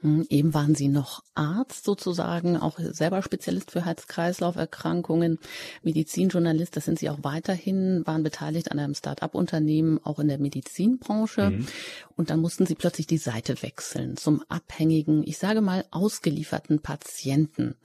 Hm, 0.03 0.27
eben 0.29 0.53
waren 0.53 0.75
Sie 0.75 0.89
noch 0.89 1.23
Arzt 1.35 1.85
sozusagen, 1.85 2.57
auch 2.57 2.79
selber 2.79 3.23
Spezialist 3.23 3.71
für 3.71 3.85
Herz-Kreislauf-Erkrankungen, 3.85 5.39
Medizinjournalist, 5.83 6.77
das 6.77 6.85
sind 6.85 6.99
Sie 6.99 7.09
auch 7.09 7.19
weiterhin, 7.23 8.07
waren 8.07 8.23
beteiligt 8.23 8.71
an 8.71 8.79
einem 8.79 8.95
Start-up-Unternehmen, 8.95 9.99
auch 10.05 10.19
in 10.19 10.29
der 10.29 10.39
Medizinbranche. 10.39 11.51
Mhm. 11.51 11.67
Und 12.15 12.31
dann 12.31 12.41
mussten 12.41 12.67
Sie 12.67 12.75
plötzlich 12.75 13.07
die 13.07 13.19
Seite 13.19 13.63
wechseln 13.63 14.17
zum 14.17 14.43
abhängigen, 14.49 15.23
ich 15.27 15.39
sage 15.39 15.63
mal, 15.63 15.85
ausgelieferten 15.91 16.81
Patienten. 16.81 17.77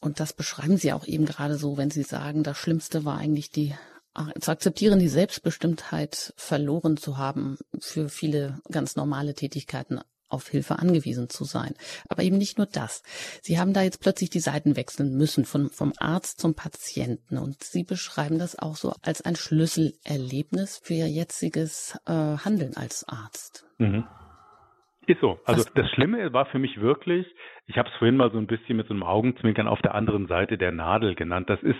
Und 0.00 0.20
das 0.20 0.34
beschreiben 0.34 0.76
Sie 0.76 0.92
auch 0.92 1.06
eben 1.06 1.24
gerade 1.24 1.56
so, 1.56 1.78
wenn 1.78 1.90
Sie 1.90 2.02
sagen, 2.02 2.42
das 2.42 2.58
Schlimmste 2.58 3.04
war 3.04 3.18
eigentlich 3.18 3.50
die 3.50 3.74
zu 4.40 4.50
akzeptieren, 4.50 4.98
die 4.98 5.08
Selbstbestimmtheit 5.08 6.34
verloren 6.36 6.96
zu 6.96 7.16
haben 7.16 7.58
für 7.78 8.08
viele 8.08 8.58
ganz 8.70 8.96
normale 8.96 9.34
Tätigkeiten 9.34 10.00
auf 10.30 10.48
Hilfe 10.48 10.78
angewiesen 10.78 11.28
zu 11.28 11.44
sein. 11.44 11.74
Aber 12.08 12.22
eben 12.22 12.38
nicht 12.38 12.58
nur 12.58 12.66
das. 12.66 13.02
Sie 13.42 13.58
haben 13.58 13.72
da 13.72 13.82
jetzt 13.82 14.00
plötzlich 14.00 14.30
die 14.30 14.40
Seiten 14.40 14.76
wechseln 14.76 15.16
müssen 15.16 15.44
von, 15.44 15.70
vom 15.70 15.92
Arzt 15.98 16.40
zum 16.40 16.54
Patienten 16.54 17.38
und 17.38 17.62
Sie 17.62 17.84
beschreiben 17.84 18.38
das 18.38 18.58
auch 18.58 18.76
so 18.76 18.92
als 19.02 19.22
ein 19.22 19.36
Schlüsselerlebnis 19.36 20.80
für 20.82 20.94
Ihr 20.94 21.08
jetziges 21.08 21.98
äh, 22.06 22.12
Handeln 22.12 22.76
als 22.76 23.06
Arzt. 23.08 23.66
Mhm. 23.78 24.04
Ist 25.06 25.20
so. 25.20 25.40
Also 25.44 25.64
Was? 25.64 25.72
das 25.74 25.90
Schlimme 25.90 26.32
war 26.32 26.46
für 26.46 26.58
mich 26.58 26.80
wirklich, 26.80 27.26
ich 27.66 27.76
habe 27.76 27.88
es 27.88 27.94
vorhin 27.96 28.16
mal 28.16 28.30
so 28.30 28.38
ein 28.38 28.46
bisschen 28.46 28.76
mit 28.76 28.86
so 28.86 28.94
einem 28.94 29.02
Augenzwinkern 29.02 29.66
auf 29.66 29.80
der 29.82 29.94
anderen 29.94 30.28
Seite 30.28 30.56
der 30.58 30.72
Nadel 30.72 31.14
genannt. 31.14 31.50
Das 31.50 31.60
ist 31.62 31.78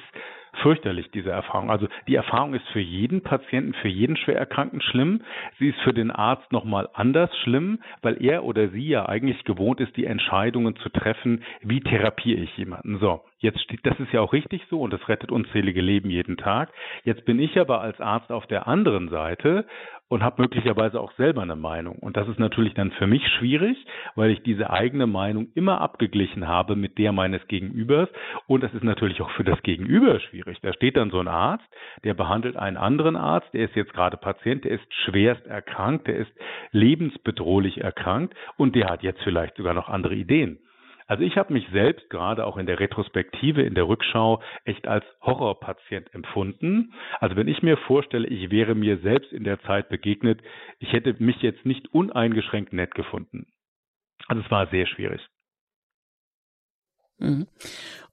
fürchterlich, 0.62 1.10
diese 1.10 1.30
Erfahrung. 1.30 1.70
Also 1.70 1.88
die 2.06 2.14
Erfahrung 2.14 2.54
ist 2.54 2.66
für 2.68 2.80
jeden 2.80 3.22
Patienten, 3.22 3.74
für 3.74 3.88
jeden 3.88 4.16
Schwererkrankten 4.16 4.80
schlimm. 4.80 5.22
Sie 5.58 5.68
ist 5.68 5.80
für 5.80 5.94
den 5.94 6.10
Arzt 6.10 6.52
nochmal 6.52 6.88
anders 6.94 7.30
schlimm, 7.42 7.80
weil 8.02 8.22
er 8.22 8.44
oder 8.44 8.68
sie 8.68 8.88
ja 8.88 9.08
eigentlich 9.08 9.44
gewohnt 9.44 9.80
ist, 9.80 9.96
die 9.96 10.06
Entscheidungen 10.06 10.76
zu 10.76 10.88
treffen, 10.88 11.42
wie 11.62 11.80
therapiere 11.80 12.40
ich 12.40 12.56
jemanden. 12.56 12.98
So, 12.98 13.22
jetzt 13.38 13.60
steht, 13.60 13.84
das 13.84 13.98
ist 14.00 14.12
ja 14.12 14.20
auch 14.20 14.32
richtig 14.32 14.62
so 14.70 14.80
und 14.80 14.92
das 14.92 15.08
rettet 15.08 15.32
unzählige 15.32 15.80
Leben 15.80 16.10
jeden 16.10 16.36
Tag. 16.36 16.70
Jetzt 17.04 17.24
bin 17.24 17.38
ich 17.38 17.58
aber 17.58 17.80
als 17.80 18.00
Arzt 18.00 18.30
auf 18.30 18.46
der 18.46 18.66
anderen 18.66 19.08
Seite 19.08 19.66
und 20.10 20.24
habe 20.24 20.42
möglicherweise 20.42 21.00
auch 21.00 21.12
selber 21.12 21.40
eine 21.40 21.54
Meinung. 21.54 21.96
Und 22.00 22.16
das 22.16 22.26
ist 22.28 22.40
natürlich 22.40 22.74
dann 22.74 22.90
für 22.90 23.06
mich 23.06 23.26
schwierig, 23.38 23.78
weil 24.16 24.30
ich 24.30 24.42
diese 24.42 24.68
eigene 24.68 25.06
Meinung 25.06 25.48
immer 25.54 25.80
abgeglichen 25.80 26.48
habe 26.48 26.74
mit 26.74 26.98
der 26.98 27.12
meines 27.12 27.46
Gegenübers. 27.46 28.08
Und 28.48 28.64
das 28.64 28.74
ist 28.74 28.82
natürlich 28.82 29.22
auch 29.22 29.30
für 29.30 29.44
das 29.44 29.62
Gegenüber 29.62 30.18
schwierig. 30.18 30.58
Da 30.62 30.72
steht 30.72 30.96
dann 30.96 31.10
so 31.10 31.20
ein 31.20 31.28
Arzt, 31.28 31.64
der 32.02 32.14
behandelt 32.14 32.56
einen 32.56 32.76
anderen 32.76 33.14
Arzt, 33.14 33.54
der 33.54 33.66
ist 33.66 33.76
jetzt 33.76 33.94
gerade 33.94 34.16
Patient, 34.16 34.64
der 34.64 34.72
ist 34.72 34.94
schwerst 35.04 35.46
erkrankt, 35.46 36.08
der 36.08 36.16
ist 36.16 36.32
lebensbedrohlich 36.72 37.80
erkrankt 37.80 38.34
und 38.56 38.74
der 38.74 38.90
hat 38.90 39.04
jetzt 39.04 39.22
vielleicht 39.22 39.56
sogar 39.56 39.74
noch 39.74 39.88
andere 39.88 40.16
Ideen. 40.16 40.58
Also 41.10 41.24
ich 41.24 41.36
habe 41.36 41.52
mich 41.52 41.66
selbst 41.72 42.08
gerade 42.08 42.46
auch 42.46 42.56
in 42.56 42.66
der 42.66 42.78
Retrospektive, 42.78 43.62
in 43.62 43.74
der 43.74 43.88
Rückschau 43.88 44.40
echt 44.64 44.86
als 44.86 45.04
Horrorpatient 45.20 46.14
empfunden. 46.14 46.94
Also 47.18 47.34
wenn 47.34 47.48
ich 47.48 47.64
mir 47.64 47.76
vorstelle, 47.78 48.28
ich 48.28 48.52
wäre 48.52 48.76
mir 48.76 48.96
selbst 48.98 49.32
in 49.32 49.42
der 49.42 49.60
Zeit 49.62 49.88
begegnet, 49.88 50.40
ich 50.78 50.92
hätte 50.92 51.16
mich 51.18 51.42
jetzt 51.42 51.66
nicht 51.66 51.92
uneingeschränkt 51.92 52.72
nett 52.72 52.94
gefunden. 52.94 53.48
Also 54.28 54.40
es 54.40 54.50
war 54.52 54.68
sehr 54.68 54.86
schwierig. 54.86 55.20
Mhm. 57.18 57.48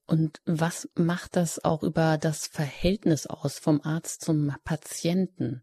Und 0.07 0.41
was 0.47 0.91
macht 0.95 1.35
das 1.35 1.63
auch 1.63 1.83
über 1.83 2.17
das 2.19 2.47
Verhältnis 2.47 3.27
aus 3.27 3.59
vom 3.59 3.79
Arzt 3.83 4.25
zum 4.25 4.55
Patienten? 4.65 5.61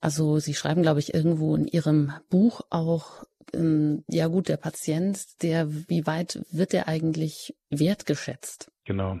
Also 0.00 0.38
Sie 0.38 0.54
schreiben, 0.54 0.82
glaube 0.82 1.00
ich, 1.00 1.14
irgendwo 1.14 1.54
in 1.56 1.66
Ihrem 1.66 2.12
Buch 2.30 2.60
auch, 2.70 3.24
ähm, 3.54 4.04
ja 4.08 4.28
gut, 4.28 4.48
der 4.48 4.56
Patient, 4.56 5.18
der, 5.42 5.68
wie 5.70 6.06
weit 6.06 6.40
wird 6.50 6.74
er 6.74 6.88
eigentlich 6.88 7.54
wertgeschätzt? 7.70 8.70
Genau. 8.84 9.18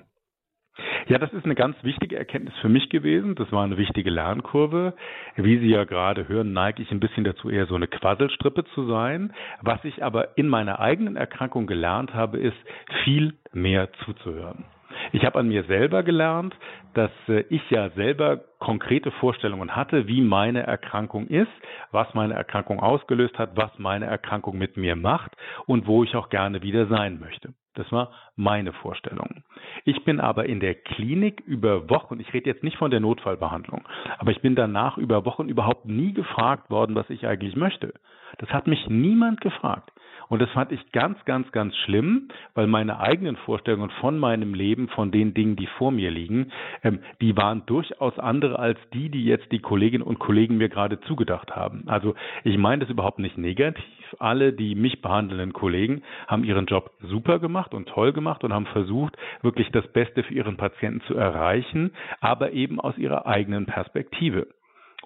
Ja, 1.08 1.18
das 1.18 1.32
ist 1.32 1.44
eine 1.44 1.54
ganz 1.54 1.76
wichtige 1.82 2.16
Erkenntnis 2.16 2.54
für 2.60 2.68
mich 2.68 2.90
gewesen. 2.90 3.34
Das 3.36 3.50
war 3.52 3.64
eine 3.64 3.76
wichtige 3.76 4.10
Lernkurve. 4.10 4.94
Wie 5.36 5.58
Sie 5.58 5.68
ja 5.68 5.84
gerade 5.84 6.28
hören, 6.28 6.52
neige 6.52 6.82
ich 6.82 6.90
ein 6.90 7.00
bisschen 7.00 7.24
dazu, 7.24 7.48
eher 7.48 7.66
so 7.66 7.76
eine 7.76 7.86
Quasselstrippe 7.86 8.64
zu 8.74 8.86
sein. 8.86 9.32
Was 9.62 9.82
ich 9.84 10.02
aber 10.02 10.36
in 10.36 10.48
meiner 10.48 10.80
eigenen 10.80 11.16
Erkrankung 11.16 11.66
gelernt 11.66 12.12
habe, 12.12 12.38
ist 12.38 12.56
viel 13.04 13.34
mehr 13.52 13.88
zuzuhören. 14.04 14.64
Ich 15.12 15.24
habe 15.24 15.38
an 15.38 15.48
mir 15.48 15.64
selber 15.64 16.02
gelernt, 16.02 16.54
dass 16.94 17.10
äh, 17.28 17.44
ich 17.48 17.62
ja 17.70 17.90
selber 17.90 18.44
konkrete 18.58 19.10
Vorstellungen 19.12 19.76
hatte, 19.76 20.06
wie 20.06 20.20
meine 20.20 20.62
Erkrankung 20.62 21.26
ist, 21.26 21.50
was 21.90 22.12
meine 22.14 22.34
Erkrankung 22.34 22.80
ausgelöst 22.80 23.38
hat, 23.38 23.56
was 23.56 23.70
meine 23.78 24.06
Erkrankung 24.06 24.58
mit 24.58 24.76
mir 24.76 24.96
macht 24.96 25.32
und 25.66 25.86
wo 25.86 26.04
ich 26.04 26.16
auch 26.16 26.28
gerne 26.28 26.62
wieder 26.62 26.86
sein 26.86 27.20
möchte. 27.20 27.52
Das 27.74 27.92
war 27.92 28.10
meine 28.36 28.72
Vorstellung. 28.72 29.44
Ich 29.84 30.02
bin 30.04 30.18
aber 30.18 30.46
in 30.46 30.60
der 30.60 30.74
Klinik 30.74 31.42
über 31.46 31.90
Wochen, 31.90 32.18
ich 32.18 32.32
rede 32.32 32.48
jetzt 32.48 32.64
nicht 32.64 32.78
von 32.78 32.90
der 32.90 33.00
Notfallbehandlung, 33.00 33.86
aber 34.18 34.30
ich 34.30 34.40
bin 34.40 34.54
danach 34.54 34.96
über 34.96 35.26
Wochen 35.26 35.48
überhaupt 35.48 35.84
nie 35.84 36.14
gefragt 36.14 36.70
worden, 36.70 36.96
was 36.96 37.10
ich 37.10 37.26
eigentlich 37.26 37.54
möchte. 37.54 37.92
Das 38.38 38.48
hat 38.50 38.66
mich 38.66 38.88
niemand 38.88 39.42
gefragt. 39.42 39.92
Und 40.28 40.42
das 40.42 40.50
fand 40.50 40.72
ich 40.72 40.92
ganz, 40.92 41.24
ganz, 41.24 41.50
ganz 41.52 41.76
schlimm, 41.76 42.28
weil 42.54 42.66
meine 42.66 43.00
eigenen 43.00 43.36
Vorstellungen 43.36 43.90
von 44.00 44.18
meinem 44.18 44.54
Leben, 44.54 44.88
von 44.88 45.10
den 45.10 45.34
Dingen, 45.34 45.56
die 45.56 45.66
vor 45.66 45.90
mir 45.90 46.10
liegen, 46.10 46.52
ähm, 46.82 47.00
die 47.20 47.36
waren 47.36 47.64
durchaus 47.66 48.18
andere 48.18 48.58
als 48.58 48.78
die, 48.92 49.08
die 49.08 49.24
jetzt 49.24 49.50
die 49.52 49.60
Kolleginnen 49.60 50.02
und 50.02 50.18
Kollegen 50.18 50.56
mir 50.56 50.68
gerade 50.68 51.00
zugedacht 51.00 51.54
haben. 51.54 51.84
Also 51.86 52.14
ich 52.44 52.58
meine 52.58 52.80
das 52.80 52.90
überhaupt 52.90 53.18
nicht 53.18 53.38
negativ. 53.38 53.84
Alle, 54.18 54.52
die 54.52 54.74
mich 54.74 55.02
behandelnden 55.02 55.52
Kollegen, 55.52 56.02
haben 56.28 56.44
ihren 56.44 56.66
Job 56.66 56.92
super 57.02 57.38
gemacht 57.38 57.74
und 57.74 57.88
toll 57.88 58.12
gemacht 58.12 58.44
und 58.44 58.52
haben 58.52 58.66
versucht, 58.66 59.16
wirklich 59.42 59.70
das 59.72 59.86
Beste 59.88 60.22
für 60.22 60.34
ihren 60.34 60.56
Patienten 60.56 61.00
zu 61.06 61.14
erreichen, 61.14 61.90
aber 62.20 62.52
eben 62.52 62.80
aus 62.80 62.96
ihrer 62.98 63.26
eigenen 63.26 63.66
Perspektive. 63.66 64.46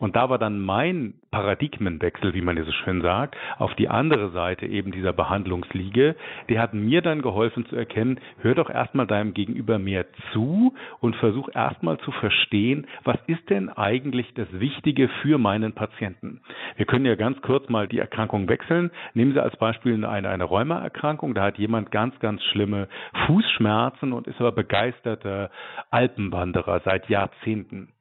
Und 0.00 0.16
da 0.16 0.30
war 0.30 0.38
dann 0.38 0.58
mein 0.60 1.14
Paradigmenwechsel, 1.30 2.32
wie 2.32 2.40
man 2.40 2.56
ja 2.56 2.64
so 2.64 2.72
schön 2.72 3.02
sagt, 3.02 3.36
auf 3.58 3.74
die 3.74 3.90
andere 3.90 4.30
Seite 4.30 4.66
eben 4.66 4.92
dieser 4.92 5.12
Behandlungsliege, 5.12 6.16
der 6.48 6.62
hat 6.62 6.72
mir 6.72 7.02
dann 7.02 7.20
geholfen 7.20 7.66
zu 7.66 7.76
erkennen, 7.76 8.18
hör 8.38 8.54
doch 8.54 8.70
erstmal 8.70 9.06
deinem 9.06 9.34
Gegenüber 9.34 9.78
mehr 9.78 10.06
zu 10.32 10.74
und 11.00 11.16
versuch 11.16 11.50
erstmal 11.54 11.98
zu 11.98 12.12
verstehen, 12.12 12.86
was 13.04 13.18
ist 13.26 13.48
denn 13.50 13.68
eigentlich 13.68 14.32
das 14.34 14.48
Wichtige 14.52 15.08
für 15.20 15.36
meinen 15.36 15.74
Patienten. 15.74 16.40
Wir 16.76 16.86
können 16.86 17.04
ja 17.04 17.14
ganz 17.14 17.40
kurz 17.42 17.68
mal 17.68 17.86
die 17.86 17.98
Erkrankung 17.98 18.48
wechseln. 18.48 18.90
Nehmen 19.12 19.34
Sie 19.34 19.42
als 19.42 19.56
Beispiel 19.56 20.02
eine, 20.02 20.30
eine 20.30 20.44
Rheumaerkrankung. 20.44 21.34
Da 21.34 21.42
hat 21.42 21.58
jemand 21.58 21.90
ganz, 21.90 22.18
ganz 22.20 22.42
schlimme 22.44 22.88
Fußschmerzen 23.26 24.14
und 24.14 24.26
ist 24.26 24.40
aber 24.40 24.52
begeisterter 24.52 25.50
Alpenwanderer 25.90 26.80
seit 26.84 27.10
Jahrzehnten 27.10 27.92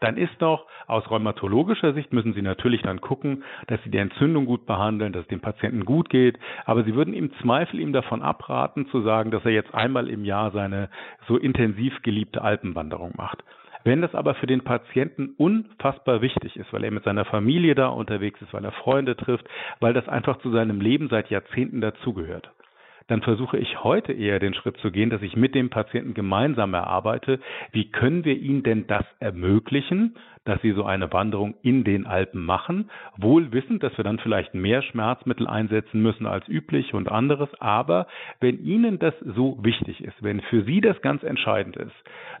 dann 0.00 0.16
ist 0.16 0.34
doch 0.40 0.66
aus 0.86 1.10
rheumatologischer 1.10 1.92
Sicht 1.92 2.12
müssen 2.12 2.34
Sie 2.34 2.42
natürlich 2.42 2.82
dann 2.82 3.00
gucken, 3.00 3.44
dass 3.66 3.82
Sie 3.82 3.90
die 3.90 3.98
Entzündung 3.98 4.46
gut 4.46 4.66
behandeln, 4.66 5.12
dass 5.12 5.22
es 5.22 5.28
dem 5.28 5.40
Patienten 5.40 5.84
gut 5.84 6.08
geht. 6.10 6.38
Aber 6.64 6.84
Sie 6.84 6.94
würden 6.94 7.14
im 7.14 7.32
Zweifel 7.40 7.80
ihm 7.80 7.92
davon 7.92 8.22
abraten, 8.22 8.86
zu 8.88 9.02
sagen, 9.02 9.30
dass 9.30 9.44
er 9.44 9.52
jetzt 9.52 9.74
einmal 9.74 10.08
im 10.08 10.24
Jahr 10.24 10.50
seine 10.50 10.88
so 11.26 11.36
intensiv 11.36 12.02
geliebte 12.02 12.42
Alpenwanderung 12.42 13.12
macht. 13.16 13.42
Wenn 13.84 14.02
das 14.02 14.14
aber 14.14 14.34
für 14.34 14.46
den 14.46 14.64
Patienten 14.64 15.34
unfassbar 15.36 16.20
wichtig 16.20 16.56
ist, 16.56 16.72
weil 16.72 16.84
er 16.84 16.90
mit 16.90 17.04
seiner 17.04 17.24
Familie 17.24 17.74
da 17.74 17.88
unterwegs 17.88 18.40
ist, 18.42 18.52
weil 18.52 18.64
er 18.64 18.72
Freunde 18.72 19.16
trifft, 19.16 19.48
weil 19.80 19.94
das 19.94 20.08
einfach 20.08 20.38
zu 20.40 20.50
seinem 20.50 20.80
Leben 20.80 21.08
seit 21.08 21.30
Jahrzehnten 21.30 21.80
dazugehört, 21.80 22.50
dann 23.08 23.22
versuche 23.22 23.58
ich 23.58 23.82
heute 23.82 24.12
eher 24.12 24.38
den 24.38 24.54
Schritt 24.54 24.76
zu 24.78 24.90
gehen, 24.90 25.10
dass 25.10 25.22
ich 25.22 25.34
mit 25.34 25.54
dem 25.54 25.70
Patienten 25.70 26.14
gemeinsam 26.14 26.74
erarbeite, 26.74 27.40
wie 27.72 27.90
können 27.90 28.24
wir 28.24 28.36
ihm 28.36 28.62
denn 28.62 28.86
das 28.86 29.04
ermöglichen, 29.18 30.14
dass 30.48 30.62
sie 30.62 30.72
so 30.72 30.84
eine 30.84 31.12
Wanderung 31.12 31.54
in 31.62 31.84
den 31.84 32.06
Alpen 32.06 32.44
machen, 32.44 32.90
wohl 33.16 33.52
wissend, 33.52 33.82
dass 33.82 33.96
wir 33.98 34.04
dann 34.04 34.18
vielleicht 34.18 34.54
mehr 34.54 34.82
Schmerzmittel 34.82 35.46
einsetzen 35.46 36.00
müssen 36.00 36.26
als 36.26 36.48
üblich 36.48 36.94
und 36.94 37.10
anderes, 37.10 37.48
aber 37.60 38.06
wenn 38.40 38.64
Ihnen 38.64 38.98
das 38.98 39.14
so 39.36 39.58
wichtig 39.62 40.02
ist, 40.02 40.22
wenn 40.22 40.40
für 40.40 40.62
Sie 40.62 40.80
das 40.80 41.00
ganz 41.02 41.22
entscheidend 41.22 41.76
ist, 41.76 41.92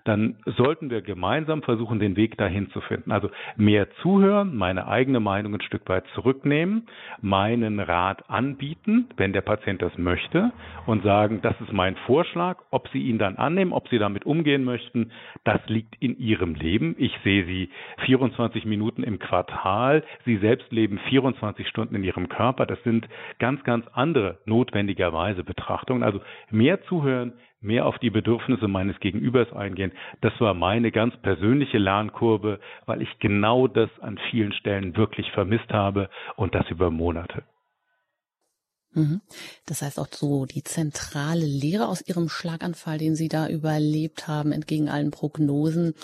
dann 0.04 0.36
sollten 0.46 0.90
wir 0.90 1.02
gemeinsam 1.02 1.62
versuchen, 1.62 1.98
den 1.98 2.16
Weg 2.16 2.38
dahin 2.38 2.70
zu 2.70 2.80
finden. 2.80 3.12
Also 3.12 3.30
mehr 3.56 3.90
zuhören, 4.02 4.56
meine 4.56 4.88
eigene 4.88 5.20
Meinung 5.20 5.54
ein 5.54 5.60
Stück 5.60 5.88
weit 5.88 6.04
zurücknehmen, 6.14 6.86
meinen 7.20 7.80
Rat 7.80 8.28
anbieten, 8.30 9.08
wenn 9.16 9.32
der 9.32 9.42
Patient 9.42 9.82
das 9.82 9.96
möchte 9.98 10.52
und 10.86 11.02
sagen, 11.02 11.40
das 11.42 11.60
ist 11.60 11.72
mein 11.72 11.96
Vorschlag, 12.06 12.58
ob 12.70 12.88
Sie 12.88 13.02
ihn 13.02 13.18
dann 13.18 13.36
annehmen, 13.36 13.72
ob 13.72 13.88
Sie 13.88 13.98
damit 13.98 14.24
umgehen 14.24 14.64
möchten, 14.64 15.10
das 15.44 15.60
liegt 15.66 15.94
in 16.00 16.18
Ihrem 16.18 16.54
Leben. 16.54 16.94
Ich 16.98 17.12
sehe 17.22 17.44
Sie 17.44 17.68
24 18.04 18.64
Minuten 18.64 19.02
im 19.02 19.18
Quartal. 19.18 20.04
Sie 20.24 20.38
selbst 20.38 20.70
leben 20.72 20.98
24 21.08 21.66
Stunden 21.68 21.94
in 21.94 22.04
ihrem 22.04 22.28
Körper. 22.28 22.66
Das 22.66 22.82
sind 22.84 23.08
ganz, 23.38 23.62
ganz 23.64 23.86
andere 23.92 24.38
notwendigerweise 24.44 25.44
Betrachtungen. 25.44 26.02
Also 26.02 26.20
mehr 26.50 26.82
zuhören, 26.84 27.34
mehr 27.60 27.86
auf 27.86 27.98
die 27.98 28.10
Bedürfnisse 28.10 28.68
meines 28.68 28.98
Gegenübers 29.00 29.52
eingehen. 29.52 29.92
Das 30.20 30.32
war 30.40 30.54
meine 30.54 30.92
ganz 30.92 31.16
persönliche 31.18 31.78
Lernkurve, 31.78 32.60
weil 32.86 33.02
ich 33.02 33.18
genau 33.18 33.66
das 33.66 33.90
an 34.00 34.18
vielen 34.30 34.52
Stellen 34.52 34.96
wirklich 34.96 35.30
vermisst 35.32 35.72
habe 35.72 36.08
und 36.36 36.54
das 36.54 36.68
über 36.70 36.90
Monate. 36.90 37.42
Mhm. 38.92 39.20
Das 39.66 39.82
heißt 39.82 39.98
auch 39.98 40.08
so 40.10 40.46
die 40.46 40.62
zentrale 40.62 41.44
Lehre 41.44 41.88
aus 41.88 42.02
Ihrem 42.06 42.28
Schlaganfall, 42.28 42.98
den 42.98 43.16
Sie 43.16 43.28
da 43.28 43.48
überlebt 43.48 44.28
haben, 44.28 44.52
entgegen 44.52 44.88
allen 44.88 45.10
Prognosen, 45.10 45.94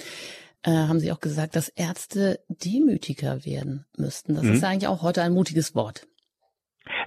äh, 0.64 0.70
haben 0.70 0.98
Sie 0.98 1.12
auch 1.12 1.20
gesagt, 1.20 1.56
dass 1.56 1.68
Ärzte 1.68 2.40
demütiger 2.48 3.44
werden 3.44 3.86
müssten. 3.96 4.34
Das 4.34 4.44
mhm. 4.44 4.52
ist 4.52 4.62
ja 4.62 4.68
eigentlich 4.68 4.88
auch 4.88 5.02
heute 5.02 5.22
ein 5.22 5.32
mutiges 5.32 5.74
Wort. 5.74 6.06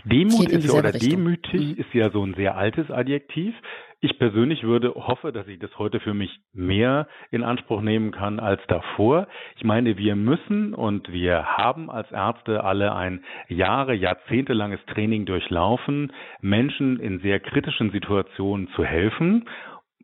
Demut 0.05 0.49
ist 0.49 0.65
ja, 0.65 0.73
oder 0.73 0.93
Richtung. 0.93 1.09
demütig 1.09 1.75
mhm. 1.77 1.81
ist 1.81 1.93
ja 1.93 2.09
so 2.11 2.25
ein 2.25 2.33
sehr 2.35 2.55
altes 2.55 2.89
Adjektiv. 2.89 3.53
Ich 3.99 4.19
persönlich 4.19 4.61
würde 4.61 4.93
hoffe, 4.93 5.31
dass 5.31 5.47
ich 5.47 5.57
das 5.57 5.75
heute 5.79 5.99
für 5.99 6.13
mich 6.13 6.29
mehr 6.53 7.07
in 7.31 7.43
Anspruch 7.43 7.81
nehmen 7.81 8.11
kann 8.11 8.39
als 8.39 8.61
davor. 8.67 9.27
Ich 9.55 9.63
meine, 9.63 9.97
wir 9.97 10.15
müssen 10.15 10.75
und 10.75 11.11
wir 11.11 11.57
haben 11.57 11.89
als 11.89 12.11
Ärzte 12.11 12.63
alle 12.63 12.93
ein 12.95 13.23
Jahre, 13.47 13.95
jahrzehntelanges 13.95 14.79
Training 14.85 15.25
durchlaufen, 15.25 16.13
Menschen 16.41 16.99
in 16.99 17.21
sehr 17.21 17.39
kritischen 17.39 17.91
Situationen 17.91 18.67
zu 18.75 18.85
helfen 18.85 19.45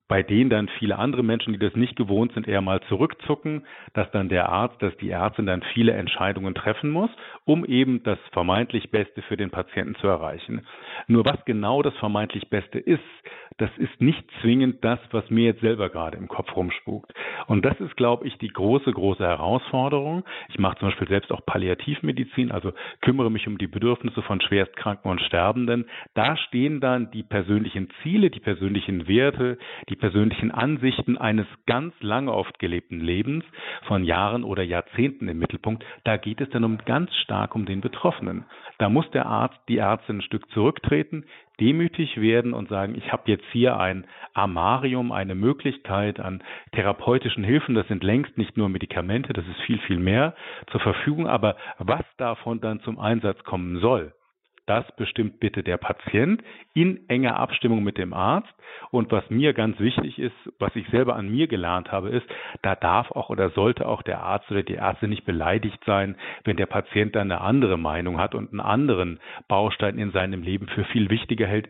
bei 0.08 0.22
denen 0.22 0.50
dann 0.50 0.68
viele 0.80 1.00
andere 1.00 1.24
Menschen, 1.24 1.54
die 1.54 1.60
das 1.60 1.76
nicht 1.76 1.96
gewohnt 1.96 2.34
sind, 2.34 2.48
eher 2.48 2.62
mal 2.62 2.82
zurückzucken, 2.90 3.66
dass 3.94 4.10
dann 4.12 4.30
der 4.30 4.50
Arzt, 4.50 4.82
dass 4.82 4.96
die 4.98 5.10
Ärztin 5.10 5.46
dann 5.46 5.64
viele 5.74 5.94
Entscheidungen 5.94 6.54
treffen 6.56 6.90
muss, 6.90 7.10
um 7.46 7.66
eben 7.66 8.04
das 8.04 8.20
vermeintlich 8.32 8.92
Beste 8.92 9.22
für 9.24 9.38
den 9.38 9.50
Patienten 9.50 9.96
zu 9.96 10.08
erreichen. 10.08 10.66
Nur 11.08 11.26
was 11.26 11.44
genau 11.46 11.82
das 11.82 11.96
vermeintlich 11.98 12.50
Beste 12.50 12.80
ist, 12.80 13.02
das 13.58 13.70
ist 13.78 14.02
nicht 14.02 14.24
zwingend 14.42 14.84
das, 14.84 15.00
was 15.12 15.30
mir 15.30 15.46
jetzt 15.46 15.62
selber 15.62 15.90
gerade 15.90 16.18
im 16.18 16.28
Kopf 16.28 16.56
rumspukt. 16.56 17.14
Und 17.48 17.64
das 17.64 17.80
ist, 17.80 17.96
glaube 17.96 18.28
ich, 18.28 18.38
die 18.40 18.48
große, 18.48 18.92
große 18.92 19.24
Herausforderung. 19.24 20.24
Ich 20.50 20.58
mache 20.58 20.80
zum 20.80 20.90
Beispiel 20.90 21.08
selbst 21.08 21.32
auch 21.32 21.46
Palliativmedizin, 21.46 22.52
also 22.52 22.74
kümmere 23.02 23.30
mich 23.30 23.48
um 23.48 23.58
die 23.58 23.68
Bedürfnisse 23.68 24.22
von 24.24 24.42
Schwerstkranken 24.42 25.10
und 25.10 25.22
Sterbenden. 25.22 25.86
Da 26.16 26.36
stehen 26.38 26.80
dann 26.80 27.12
die 27.12 27.24
persönlichen 27.24 27.90
Ziele, 28.02 28.32
die 28.32 28.40
persönlichen 28.40 29.08
Werte, 29.08 29.58
die 29.90 29.93
persönlichen 29.96 30.52
Ansichten 30.52 31.18
eines 31.18 31.48
ganz 31.66 31.94
lange 32.02 32.34
oft 32.34 32.60
gelebten 32.60 33.00
Lebens 33.00 33.44
von 33.88 34.04
Jahren 34.04 34.44
oder 34.44 34.64
Jahrzehnten 34.64 35.28
im 35.28 35.40
Mittelpunkt. 35.40 35.84
Da 36.04 36.18
geht 36.18 36.42
es 36.42 36.50
dann 36.50 36.64
um 36.64 36.78
ganz 36.86 37.14
stark 37.18 37.56
um 37.56 37.66
den 37.66 37.82
Betroffenen. 37.82 38.46
Da 38.78 38.90
muss 38.90 39.10
der 39.12 39.26
Arzt, 39.26 39.60
die 39.68 39.78
Ärztin 39.78 40.18
ein 40.18 40.22
Stück 40.22 40.50
zurücktreten, 40.52 41.26
demütig 41.60 42.20
werden 42.20 42.54
und 42.54 42.70
sagen, 42.70 42.96
ich 42.96 43.12
habe 43.12 43.32
jetzt 43.32 43.46
hier 43.52 43.80
ein 43.80 44.06
Armarium, 44.34 45.12
eine 45.12 45.36
Möglichkeit 45.36 46.20
an 46.20 46.44
therapeutischen 46.72 47.44
Hilfen. 47.44 47.76
Das 47.76 47.88
sind 47.88 48.04
längst 48.04 48.38
nicht 48.38 48.58
nur 48.58 48.70
Medikamente, 48.70 49.34
das 49.34 49.46
ist 49.48 49.62
viel, 49.62 49.80
viel 49.80 50.00
mehr 50.00 50.36
zur 50.72 50.82
Verfügung. 50.82 51.28
Aber 51.28 51.56
was 51.78 52.04
davon 52.18 52.62
dann 52.62 52.82
zum 52.82 53.00
Einsatz 53.00 53.44
kommen 53.44 53.80
soll, 53.80 54.14
das 54.66 54.86
bestimmt 54.96 55.40
bitte 55.40 55.64
der 55.64 55.78
Patient 55.78 56.42
in 56.74 57.08
enger 57.10 57.38
Abstimmung 57.38 57.84
mit 57.84 57.98
dem 57.98 58.14
Arzt. 58.14 58.54
Und 58.92 59.12
was 59.12 59.30
mir 59.30 59.54
ganz 59.54 59.80
wichtig 59.80 60.20
ist, 60.20 60.36
was 60.60 60.76
ich 60.76 60.88
selber 60.90 61.16
an 61.16 61.30
mir 61.30 61.48
gelernt 61.48 61.92
habe, 61.92 62.10
ist, 62.10 62.26
da 62.62 62.76
darf 62.76 63.12
auch 63.12 63.30
oder 63.30 63.50
sollte 63.52 63.88
auch 63.88 64.02
der 64.02 64.22
Arzt 64.22 64.50
oder 64.52 64.64
die 64.64 64.76
Ärzte 64.76 65.08
nicht 65.08 65.26
beleidigt 65.26 65.84
sein, 65.86 66.16
wenn 66.44 66.58
der 66.58 66.66
Patient 66.66 67.16
dann 67.16 67.32
eine 67.32 67.42
andere 67.42 67.78
Meinung 67.78 68.20
hat 68.20 68.36
und 68.36 68.52
einen 68.52 68.62
anderen 68.62 69.20
Baustein 69.48 69.98
in 69.98 70.12
seinem 70.12 70.44
Leben 70.44 70.68
für 70.68 70.86
viel 70.86 71.10
wichtiger 71.10 71.48
hält, 71.48 71.70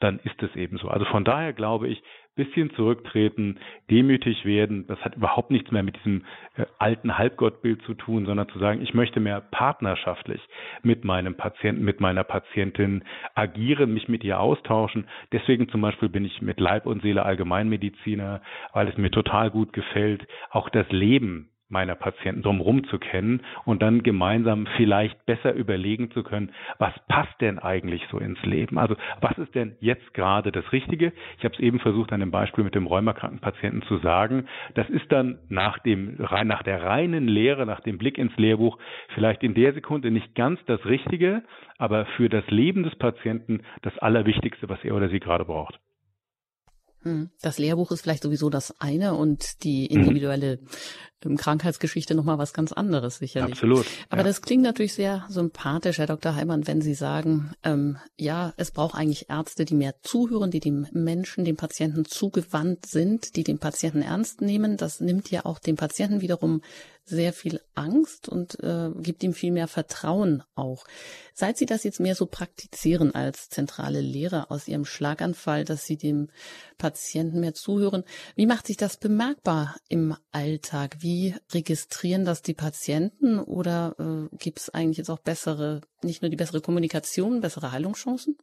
dann 0.00 0.18
ist 0.18 0.42
es 0.42 0.54
eben 0.56 0.76
so. 0.78 0.88
Also 0.88 1.06
von 1.06 1.24
daher 1.24 1.52
glaube 1.52 1.88
ich, 1.88 2.02
bisschen 2.34 2.70
zurücktreten, 2.74 3.58
demütig 3.90 4.44
werden. 4.44 4.86
Das 4.86 4.98
hat 5.00 5.16
überhaupt 5.16 5.50
nichts 5.50 5.70
mehr 5.70 5.82
mit 5.82 5.96
diesem 5.96 6.24
äh, 6.56 6.64
alten 6.78 7.16
Halbgottbild 7.16 7.82
zu 7.82 7.94
tun, 7.94 8.26
sondern 8.26 8.48
zu 8.48 8.58
sagen, 8.58 8.82
ich 8.82 8.94
möchte 8.94 9.20
mehr 9.20 9.40
partnerschaftlich 9.40 10.40
mit 10.82 11.04
meinem 11.04 11.36
Patienten, 11.36 11.84
mit 11.84 12.00
meiner 12.00 12.24
Patientin 12.24 13.04
agieren, 13.34 13.94
mich 13.94 14.08
mit 14.08 14.24
ihr 14.24 14.40
austauschen. 14.40 15.06
Deswegen 15.32 15.68
zum 15.68 15.80
Beispiel 15.80 16.08
bin 16.08 16.24
ich 16.24 16.42
mit 16.42 16.60
Leib 16.60 16.86
und 16.86 17.02
Seele 17.02 17.24
Allgemeinmediziner, 17.24 18.42
weil 18.72 18.88
es 18.88 18.96
mir 18.96 19.10
total 19.10 19.50
gut 19.50 19.72
gefällt, 19.72 20.26
auch 20.50 20.68
das 20.68 20.90
Leben 20.90 21.50
meiner 21.74 21.96
Patienten 21.96 22.42
drumherum 22.42 22.84
zu 22.84 23.00
kennen 23.00 23.42
und 23.64 23.82
dann 23.82 24.04
gemeinsam 24.04 24.68
vielleicht 24.76 25.26
besser 25.26 25.52
überlegen 25.52 26.12
zu 26.12 26.22
können, 26.22 26.52
was 26.78 26.94
passt 27.08 27.34
denn 27.40 27.58
eigentlich 27.58 28.00
so 28.12 28.18
ins 28.18 28.40
Leben? 28.44 28.78
Also 28.78 28.94
was 29.20 29.36
ist 29.38 29.56
denn 29.56 29.76
jetzt 29.80 30.14
gerade 30.14 30.52
das 30.52 30.70
Richtige? 30.70 31.12
Ich 31.38 31.44
habe 31.44 31.54
es 31.54 31.60
eben 31.60 31.80
versucht, 31.80 32.12
an 32.12 32.20
dem 32.20 32.30
Beispiel 32.30 32.62
mit 32.62 32.76
dem 32.76 32.86
rheumakranken 32.86 33.40
Patienten 33.40 33.82
zu 33.82 33.98
sagen. 33.98 34.46
Das 34.74 34.88
ist 34.88 35.10
dann 35.10 35.40
nach, 35.48 35.80
dem, 35.80 36.16
nach 36.44 36.62
der 36.62 36.82
reinen 36.82 37.26
Lehre, 37.26 37.66
nach 37.66 37.80
dem 37.80 37.98
Blick 37.98 38.18
ins 38.18 38.36
Lehrbuch 38.36 38.78
vielleicht 39.14 39.42
in 39.42 39.54
der 39.54 39.74
Sekunde 39.74 40.12
nicht 40.12 40.36
ganz 40.36 40.60
das 40.66 40.84
Richtige, 40.84 41.42
aber 41.76 42.06
für 42.16 42.28
das 42.28 42.46
Leben 42.50 42.84
des 42.84 42.94
Patienten 42.94 43.62
das 43.82 43.98
Allerwichtigste, 43.98 44.68
was 44.68 44.78
er 44.84 44.94
oder 44.94 45.08
sie 45.08 45.18
gerade 45.18 45.44
braucht. 45.44 45.80
Hm. 47.04 47.30
Das 47.42 47.58
Lehrbuch 47.58 47.90
ist 47.90 48.00
vielleicht 48.00 48.22
sowieso 48.22 48.48
das 48.48 48.80
eine 48.80 49.14
und 49.14 49.62
die 49.62 49.86
individuelle 49.86 50.54
ähm, 50.54 50.68
Krankheitsgeschichte 51.36 52.14
nochmal 52.14 52.38
was 52.38 52.52
ganz 52.52 52.72
anderes 52.72 53.18
sicherlich. 53.18 53.54
Absolut. 53.54 53.86
Aber 54.08 54.22
ja. 54.22 54.28
das 54.28 54.42
klingt 54.42 54.62
natürlich 54.62 54.94
sehr 54.94 55.24
sympathisch, 55.28 55.98
Herr 55.98 56.06
Dr. 56.06 56.34
Heimann, 56.34 56.66
wenn 56.66 56.80
Sie 56.80 56.94
sagen, 56.94 57.52
ähm, 57.62 57.98
ja, 58.18 58.52
es 58.56 58.70
braucht 58.70 58.94
eigentlich 58.94 59.30
Ärzte, 59.30 59.64
die 59.64 59.74
mehr 59.74 59.94
zuhören, 60.02 60.50
die 60.50 60.60
dem 60.60 60.86
Menschen, 60.92 61.44
dem 61.44 61.56
Patienten 61.56 62.04
zugewandt 62.04 62.86
sind, 62.86 63.36
die 63.36 63.44
den 63.44 63.58
Patienten 63.58 64.02
ernst 64.02 64.40
nehmen. 64.40 64.76
Das 64.76 65.00
nimmt 65.00 65.30
ja 65.30 65.44
auch 65.44 65.58
dem 65.58 65.76
Patienten 65.76 66.20
wiederum 66.20 66.60
sehr 67.06 67.34
viel 67.34 67.60
Angst 67.74 68.28
und 68.28 68.58
äh, 68.62 68.90
gibt 68.96 69.22
ihm 69.22 69.34
viel 69.34 69.52
mehr 69.52 69.68
Vertrauen 69.68 70.42
auch. 70.54 70.84
Seit 71.34 71.58
Sie 71.58 71.66
das 71.66 71.84
jetzt 71.84 72.00
mehr 72.00 72.14
so 72.14 72.26
praktizieren 72.26 73.14
als 73.14 73.50
zentrale 73.50 74.00
Lehre 74.00 74.50
aus 74.50 74.68
Ihrem 74.68 74.86
Schlaganfall, 74.86 75.64
dass 75.64 75.84
Sie 75.84 75.96
dem 75.96 76.30
Patienten 76.78 77.40
mehr 77.40 77.54
zuhören, 77.54 78.04
wie 78.36 78.46
macht 78.46 78.66
sich 78.66 78.78
das 78.78 78.96
bemerkbar 78.96 79.76
im 79.88 80.16
Alltag? 80.32 80.96
Wie 81.00 81.13
registrieren 81.52 82.24
das 82.24 82.42
die 82.42 82.54
Patienten 82.54 83.38
oder 83.38 83.96
äh, 83.98 84.36
gibt 84.36 84.60
es 84.60 84.70
eigentlich 84.70 84.98
jetzt 84.98 85.10
auch 85.10 85.18
bessere, 85.18 85.80
nicht 86.02 86.22
nur 86.22 86.30
die 86.30 86.36
bessere 86.36 86.60
Kommunikation, 86.60 87.40
bessere 87.40 87.72
Heilungschancen? 87.72 88.36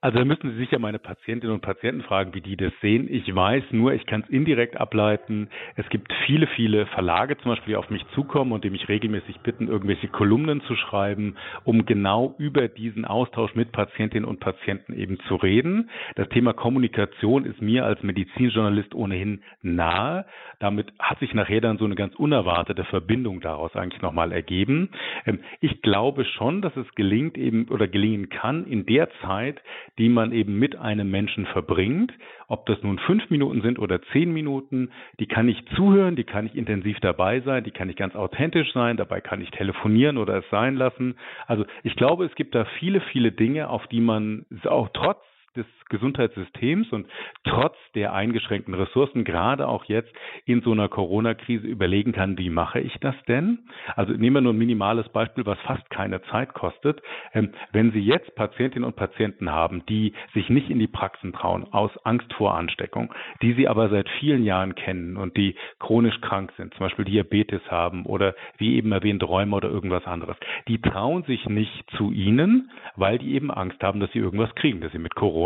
Also 0.00 0.18
da 0.18 0.24
müssen 0.24 0.52
Sie 0.52 0.58
sicher 0.58 0.78
meine 0.78 1.00
Patientinnen 1.00 1.52
und 1.52 1.60
Patienten 1.60 2.02
fragen, 2.02 2.32
wie 2.32 2.40
die 2.40 2.56
das 2.56 2.72
sehen. 2.80 3.08
Ich 3.10 3.34
weiß 3.34 3.64
nur, 3.72 3.94
ich 3.94 4.06
kann 4.06 4.20
es 4.20 4.28
indirekt 4.28 4.76
ableiten. 4.76 5.48
Es 5.74 5.88
gibt 5.88 6.12
viele, 6.24 6.46
viele 6.46 6.86
Verlage 6.86 7.36
zum 7.38 7.50
Beispiel, 7.50 7.72
die 7.72 7.76
auf 7.76 7.90
mich 7.90 8.06
zukommen 8.14 8.52
und 8.52 8.62
die 8.62 8.70
mich 8.70 8.88
regelmäßig 8.88 9.40
bitten, 9.40 9.66
irgendwelche 9.66 10.06
Kolumnen 10.06 10.60
zu 10.62 10.76
schreiben, 10.76 11.34
um 11.64 11.84
genau 11.84 12.36
über 12.38 12.68
diesen 12.68 13.06
Austausch 13.06 13.56
mit 13.56 13.72
Patientinnen 13.72 14.24
und 14.24 14.38
Patienten 14.38 14.92
eben 14.92 15.18
zu 15.26 15.34
reden. 15.34 15.90
Das 16.14 16.28
Thema 16.28 16.52
Kommunikation 16.52 17.44
ist 17.44 17.60
mir 17.60 17.84
als 17.84 18.00
Medizinjournalist 18.04 18.94
ohnehin 18.94 19.42
nahe. 19.62 20.26
Damit 20.60 20.92
hat 21.00 21.18
sich 21.18 21.34
nachher 21.34 21.60
dann 21.60 21.78
so 21.78 21.84
eine 21.84 21.96
ganz 21.96 22.14
unerwartete 22.14 22.84
Verbindung 22.84 23.40
daraus 23.40 23.74
eigentlich 23.74 24.00
nochmal 24.00 24.30
ergeben. 24.30 24.90
Ähm, 25.26 25.40
ich 25.58 25.82
glaube 25.82 26.24
schon, 26.24 26.62
dass 26.62 26.76
es 26.76 26.86
gelingt 26.94 27.36
eben 27.36 27.66
oder 27.68 27.88
gelingen 27.88 28.28
kann, 28.28 28.64
in 28.64 28.86
der 28.86 29.08
Zeit, 29.22 29.60
die 29.98 30.08
man 30.08 30.32
eben 30.32 30.58
mit 30.58 30.76
einem 30.76 31.10
Menschen 31.10 31.46
verbringt. 31.46 32.12
Ob 32.46 32.64
das 32.66 32.82
nun 32.82 32.98
fünf 32.98 33.28
Minuten 33.30 33.60
sind 33.60 33.78
oder 33.78 34.00
zehn 34.12 34.32
Minuten, 34.32 34.90
die 35.20 35.26
kann 35.26 35.48
ich 35.48 35.64
zuhören, 35.76 36.16
die 36.16 36.24
kann 36.24 36.46
ich 36.46 36.54
intensiv 36.54 36.98
dabei 37.00 37.40
sein, 37.40 37.64
die 37.64 37.70
kann 37.70 37.90
ich 37.90 37.96
ganz 37.96 38.14
authentisch 38.14 38.72
sein, 38.72 38.96
dabei 38.96 39.20
kann 39.20 39.40
ich 39.40 39.50
telefonieren 39.50 40.16
oder 40.16 40.38
es 40.38 40.48
sein 40.50 40.76
lassen. 40.76 41.16
Also 41.46 41.66
ich 41.82 41.96
glaube, 41.96 42.24
es 42.24 42.34
gibt 42.36 42.54
da 42.54 42.64
viele, 42.78 43.00
viele 43.12 43.32
Dinge, 43.32 43.68
auf 43.68 43.86
die 43.88 44.00
man 44.00 44.46
auch 44.64 44.88
trotz 44.94 45.20
des 45.56 45.66
Gesundheitssystems 45.88 46.92
und 46.92 47.06
trotz 47.44 47.76
der 47.94 48.12
eingeschränkten 48.12 48.74
Ressourcen, 48.74 49.24
gerade 49.24 49.66
auch 49.66 49.84
jetzt 49.84 50.12
in 50.44 50.60
so 50.62 50.72
einer 50.72 50.88
Corona-Krise 50.88 51.66
überlegen 51.66 52.12
kann, 52.12 52.38
wie 52.38 52.50
mache 52.50 52.80
ich 52.80 52.94
das 53.00 53.14
denn? 53.26 53.60
Also 53.96 54.12
nehmen 54.12 54.36
wir 54.36 54.40
nur 54.42 54.52
ein 54.52 54.58
minimales 54.58 55.08
Beispiel, 55.08 55.46
was 55.46 55.58
fast 55.60 55.88
keine 55.90 56.22
Zeit 56.22 56.52
kostet. 56.54 57.02
Ähm, 57.32 57.52
wenn 57.72 57.92
Sie 57.92 58.00
jetzt 58.00 58.34
Patientinnen 58.34 58.86
und 58.86 58.96
Patienten 58.96 59.50
haben, 59.50 59.84
die 59.86 60.12
sich 60.34 60.48
nicht 60.48 60.70
in 60.70 60.78
die 60.78 60.86
Praxen 60.86 61.32
trauen, 61.32 61.66
aus 61.72 61.90
Angst 62.04 62.32
vor 62.34 62.54
Ansteckung, 62.54 63.12
die 63.42 63.54
Sie 63.54 63.68
aber 63.68 63.88
seit 63.88 64.08
vielen 64.20 64.44
Jahren 64.44 64.74
kennen 64.74 65.16
und 65.16 65.36
die 65.36 65.54
chronisch 65.78 66.20
krank 66.20 66.52
sind, 66.56 66.74
zum 66.74 66.86
Beispiel 66.86 67.04
Diabetes 67.04 67.62
haben 67.70 68.04
oder 68.06 68.34
wie 68.58 68.76
eben 68.76 68.92
erwähnt 68.92 69.22
Räume 69.22 69.56
oder 69.56 69.68
irgendwas 69.68 70.06
anderes, 70.06 70.36
die 70.68 70.80
trauen 70.80 71.22
sich 71.24 71.46
nicht 71.46 71.90
zu 71.96 72.12
Ihnen, 72.12 72.70
weil 72.96 73.18
die 73.18 73.34
eben 73.34 73.50
Angst 73.50 73.82
haben, 73.82 74.00
dass 74.00 74.12
sie 74.12 74.18
irgendwas 74.18 74.54
kriegen, 74.54 74.80
dass 74.80 74.92
sie 74.92 74.98
mit 74.98 75.14
Corona 75.14 75.37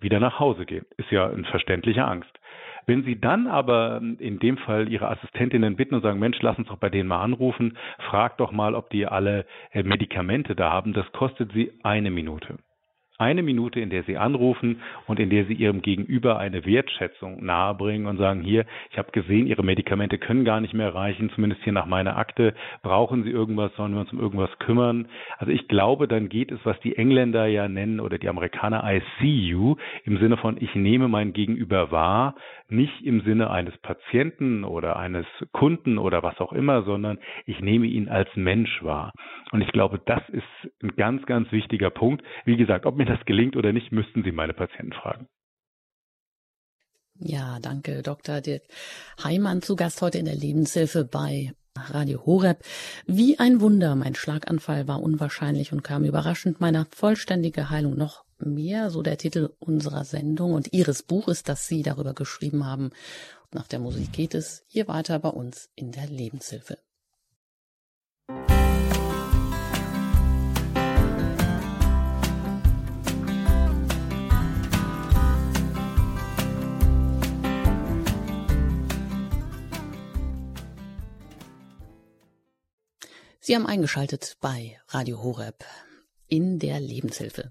wieder 0.00 0.20
nach 0.20 0.38
Hause 0.38 0.66
gehen. 0.66 0.86
Ist 0.96 1.10
ja 1.10 1.28
eine 1.28 1.44
verständliche 1.44 2.04
Angst. 2.04 2.30
Wenn 2.86 3.04
Sie 3.04 3.20
dann 3.20 3.46
aber 3.48 4.00
in 4.18 4.38
dem 4.38 4.56
Fall 4.56 4.88
Ihre 4.88 5.08
Assistentinnen 5.08 5.76
bitten 5.76 5.94
und 5.94 6.02
sagen, 6.02 6.18
Mensch, 6.18 6.38
lass 6.40 6.56
uns 6.56 6.68
doch 6.68 6.78
bei 6.78 6.88
denen 6.88 7.08
mal 7.08 7.22
anrufen, 7.22 7.76
frag 7.98 8.38
doch 8.38 8.50
mal, 8.50 8.74
ob 8.74 8.88
die 8.88 9.06
alle 9.06 9.44
äh, 9.72 9.82
Medikamente 9.82 10.56
da 10.56 10.72
haben, 10.72 10.94
das 10.94 11.10
kostet 11.12 11.52
Sie 11.52 11.70
eine 11.82 12.10
Minute. 12.10 12.56
Eine 13.20 13.42
Minute, 13.42 13.80
in 13.80 13.90
der 13.90 14.04
Sie 14.04 14.16
anrufen 14.16 14.80
und 15.08 15.18
in 15.18 15.28
der 15.28 15.44
Sie 15.46 15.54
Ihrem 15.54 15.82
Gegenüber 15.82 16.38
eine 16.38 16.64
Wertschätzung 16.64 17.44
nahebringen 17.44 18.06
und 18.06 18.16
sagen, 18.16 18.42
hier, 18.42 18.64
ich 18.92 18.98
habe 18.98 19.10
gesehen, 19.10 19.48
Ihre 19.48 19.64
Medikamente 19.64 20.18
können 20.18 20.44
gar 20.44 20.60
nicht 20.60 20.72
mehr 20.72 20.94
reichen, 20.94 21.28
zumindest 21.34 21.64
hier 21.64 21.72
nach 21.72 21.86
meiner 21.86 22.16
Akte. 22.16 22.54
Brauchen 22.82 23.24
Sie 23.24 23.30
irgendwas, 23.30 23.74
sollen 23.74 23.92
wir 23.94 24.02
uns 24.02 24.12
um 24.12 24.20
irgendwas 24.20 24.56
kümmern? 24.60 25.08
Also 25.38 25.50
ich 25.50 25.66
glaube, 25.66 26.06
dann 26.06 26.28
geht 26.28 26.52
es, 26.52 26.60
was 26.62 26.78
die 26.78 26.96
Engländer 26.96 27.46
ja 27.46 27.66
nennen 27.66 27.98
oder 27.98 28.18
die 28.18 28.28
Amerikaner, 28.28 28.84
I 28.84 29.02
see 29.20 29.48
you, 29.48 29.74
im 30.04 30.18
Sinne 30.18 30.36
von, 30.36 30.56
ich 30.60 30.76
nehme 30.76 31.08
mein 31.08 31.32
Gegenüber 31.32 31.90
wahr, 31.90 32.36
nicht 32.68 33.02
im 33.02 33.22
Sinne 33.22 33.50
eines 33.50 33.76
Patienten 33.78 34.62
oder 34.62 34.96
eines 34.96 35.26
Kunden 35.50 35.98
oder 35.98 36.22
was 36.22 36.38
auch 36.38 36.52
immer, 36.52 36.82
sondern 36.82 37.18
ich 37.46 37.60
nehme 37.60 37.86
ihn 37.86 38.08
als 38.08 38.28
Mensch 38.36 38.84
wahr. 38.84 39.12
Und 39.50 39.62
ich 39.62 39.72
glaube, 39.72 40.00
das 40.04 40.22
ist 40.28 40.44
ein 40.82 40.94
ganz, 40.94 41.26
ganz 41.26 41.50
wichtiger 41.50 41.90
Punkt. 41.90 42.22
Wie 42.44 42.56
gesagt, 42.56 42.86
ob 42.86 42.96
mir 42.96 43.07
das 43.08 43.24
gelingt 43.26 43.56
oder 43.56 43.72
nicht, 43.72 43.92
müssten 43.92 44.22
Sie 44.22 44.32
meine 44.32 44.54
Patienten 44.54 44.92
fragen. 44.92 45.28
Ja, 47.20 47.58
danke, 47.60 48.02
Dr. 48.02 48.40
Dirk 48.40 48.62
Heimann 49.22 49.60
zu 49.60 49.74
Gast 49.74 50.00
heute 50.02 50.18
in 50.18 50.26
der 50.26 50.36
Lebenshilfe 50.36 51.04
bei 51.04 51.52
Radio 51.76 52.24
Horeb. 52.26 52.62
Wie 53.06 53.38
ein 53.38 53.60
Wunder, 53.60 53.96
mein 53.96 54.14
Schlaganfall 54.14 54.86
war 54.86 55.02
unwahrscheinlich 55.02 55.72
und 55.72 55.82
kam 55.82 56.04
überraschend 56.04 56.60
meiner 56.60 56.86
vollständige 56.86 57.70
Heilung 57.70 57.96
noch 57.96 58.24
mehr, 58.38 58.90
so 58.90 59.02
der 59.02 59.18
Titel 59.18 59.50
unserer 59.58 60.04
Sendung 60.04 60.52
und 60.52 60.72
Ihres 60.72 61.02
Buches, 61.02 61.42
das 61.42 61.66
Sie 61.66 61.82
darüber 61.82 62.14
geschrieben 62.14 62.64
haben. 62.64 62.90
Nach 63.52 63.66
der 63.66 63.78
Musik 63.80 64.12
geht 64.12 64.34
es 64.34 64.64
hier 64.68 64.86
weiter 64.88 65.18
bei 65.18 65.30
uns 65.30 65.70
in 65.74 65.90
der 65.90 66.06
Lebenshilfe. 66.06 66.78
Sie 83.48 83.54
haben 83.54 83.66
eingeschaltet 83.66 84.36
bei 84.42 84.78
Radio 84.88 85.22
Horeb 85.22 85.64
in 86.26 86.58
der 86.58 86.80
Lebenshilfe. 86.80 87.50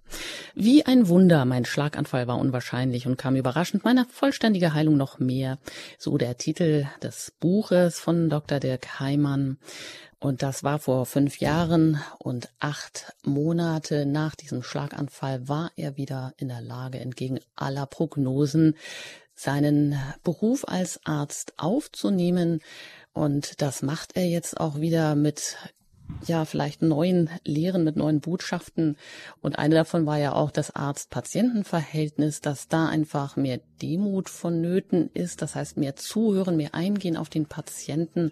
Wie 0.54 0.86
ein 0.86 1.08
Wunder, 1.08 1.44
mein 1.46 1.66
Schlaganfall 1.66 2.28
war 2.28 2.38
unwahrscheinlich 2.38 3.08
und 3.08 3.18
kam 3.18 3.36
überraschend 3.36 3.84
meiner 3.84 4.06
vollständige 4.06 4.76
Heilung 4.76 4.96
noch 4.96 5.18
mehr. 5.18 5.58
So 5.98 6.20
der 6.20 6.38
Titel 6.38 6.86
des 7.02 7.34
Buches 7.40 7.98
von 8.00 8.30
Dr. 8.30 8.60
Dirk 8.60 9.00
Heimann. 9.00 9.58
Und 10.20 10.44
das 10.44 10.64
war 10.64 10.78
vor 10.78 11.08
fünf 11.08 11.40
Jahren 11.40 12.00
und 12.20 12.50
acht 12.60 13.16
Monate 13.24 14.06
nach 14.06 14.36
diesem 14.36 14.62
Schlaganfall 14.62 15.48
war 15.48 15.72
er 15.78 15.98
wieder 15.98 16.36
in 16.38 16.50
der 16.50 16.62
Lage, 16.62 17.00
entgegen 17.00 17.40
aller 17.56 17.88
Prognosen 17.88 18.76
seinen 19.34 19.96
Beruf 20.24 20.68
als 20.68 21.00
Arzt 21.06 21.54
aufzunehmen. 21.58 22.60
Und 23.14 23.62
das 23.64 23.82
macht 23.82 24.16
er 24.16 24.28
jetzt 24.28 24.60
auch 24.60 24.80
wieder 24.80 25.16
mit 25.16 25.58
ja, 26.26 26.46
vielleicht 26.46 26.82
neuen 26.82 27.30
Lehren, 27.46 27.84
mit 27.84 27.96
neuen 27.96 28.22
Botschaften. 28.22 28.98
Und 29.42 29.60
eine 29.60 29.76
davon 29.76 30.06
war 30.06 30.18
ja 30.18 30.34
auch 30.34 30.52
das 30.52 30.76
Arzt-Patienten-Verhältnis, 30.76 32.42
dass 32.42 32.68
da 32.68 32.88
einfach 32.88 33.36
mehr 33.36 33.60
Demut 33.82 34.30
vonnöten 34.30 35.10
ist. 35.14 35.42
Das 35.42 35.56
heißt, 35.56 35.78
mehr 35.78 35.96
zuhören, 35.96 36.58
mehr 36.58 36.74
eingehen 36.74 37.18
auf 37.18 37.30
den 37.30 37.48
Patienten. 37.48 38.32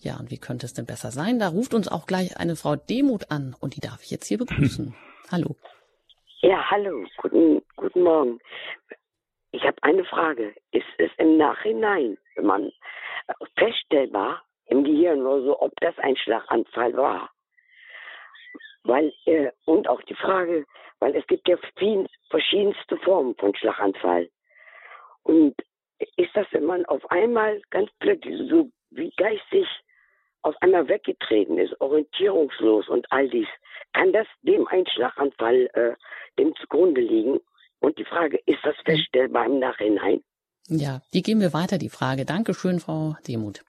Ja, 0.00 0.18
und 0.18 0.30
wie 0.30 0.38
könnte 0.38 0.66
es 0.66 0.74
denn 0.74 0.86
besser 0.86 1.10
sein? 1.10 1.38
Da 1.38 1.48
ruft 1.48 1.74
uns 1.74 1.88
auch 1.88 2.06
gleich 2.06 2.36
eine 2.38 2.56
Frau 2.56 2.76
Demut 2.76 3.30
an 3.30 3.54
und 3.60 3.76
die 3.76 3.80
darf 3.80 4.02
ich 4.02 4.10
jetzt 4.10 4.26
hier 4.26 4.38
begrüßen. 4.38 4.94
Hallo. 5.30 5.56
Ja, 6.40 6.70
hallo. 6.70 7.06
Guten, 7.18 7.62
guten 7.76 8.02
Morgen. 8.02 8.40
Ich 9.52 9.62
habe 9.62 9.76
eine 9.82 10.04
Frage. 10.04 10.52
Ist 10.72 10.84
es 10.98 11.10
im 11.18 11.36
Nachhinein, 11.36 12.18
wenn 12.34 12.46
man 12.46 12.72
feststellbar, 13.56 14.42
im 14.72 14.84
Gehirn 14.84 15.20
oder 15.20 15.42
so, 15.42 15.60
ob 15.60 15.72
das 15.80 15.96
ein 15.98 16.16
Schlaganfall 16.16 16.96
war. 16.96 17.30
Weil, 18.84 19.12
äh, 19.26 19.50
und 19.66 19.88
auch 19.88 20.02
die 20.02 20.14
Frage, 20.14 20.64
weil 20.98 21.14
es 21.14 21.26
gibt 21.26 21.46
ja 21.48 21.56
viel, 21.78 22.06
verschiedenste 22.30 22.96
Formen 22.98 23.34
von 23.36 23.54
Schlaganfall. 23.54 24.28
Und 25.22 25.54
ist 26.16 26.34
das, 26.34 26.46
wenn 26.50 26.64
man 26.64 26.84
auf 26.86 27.08
einmal 27.10 27.60
ganz 27.70 27.90
plötzlich 28.00 28.36
so 28.50 28.70
wie 28.90 29.12
geistig 29.16 29.66
auf 30.42 30.56
einmal 30.60 30.88
weggetreten 30.88 31.58
ist, 31.58 31.80
orientierungslos 31.80 32.88
und 32.88 33.06
all 33.12 33.28
dies, 33.28 33.46
kann 33.92 34.12
das 34.12 34.26
dem 34.42 34.66
ein 34.68 34.86
Schlaganfall 34.86 35.68
äh, 35.74 35.94
dem 36.38 36.54
zugrunde 36.56 37.00
liegen? 37.00 37.38
Und 37.80 37.98
die 37.98 38.04
Frage, 38.04 38.38
ist 38.46 38.60
das 38.64 38.76
feststellbar 38.84 39.46
im 39.46 39.58
Nachhinein? 39.58 40.22
Ja, 40.68 41.02
die 41.12 41.22
geben 41.22 41.40
wir 41.40 41.52
weiter, 41.52 41.78
die 41.78 41.88
Frage. 41.88 42.24
Dankeschön, 42.24 42.80
Frau 42.80 43.16
Demuth. 43.26 43.62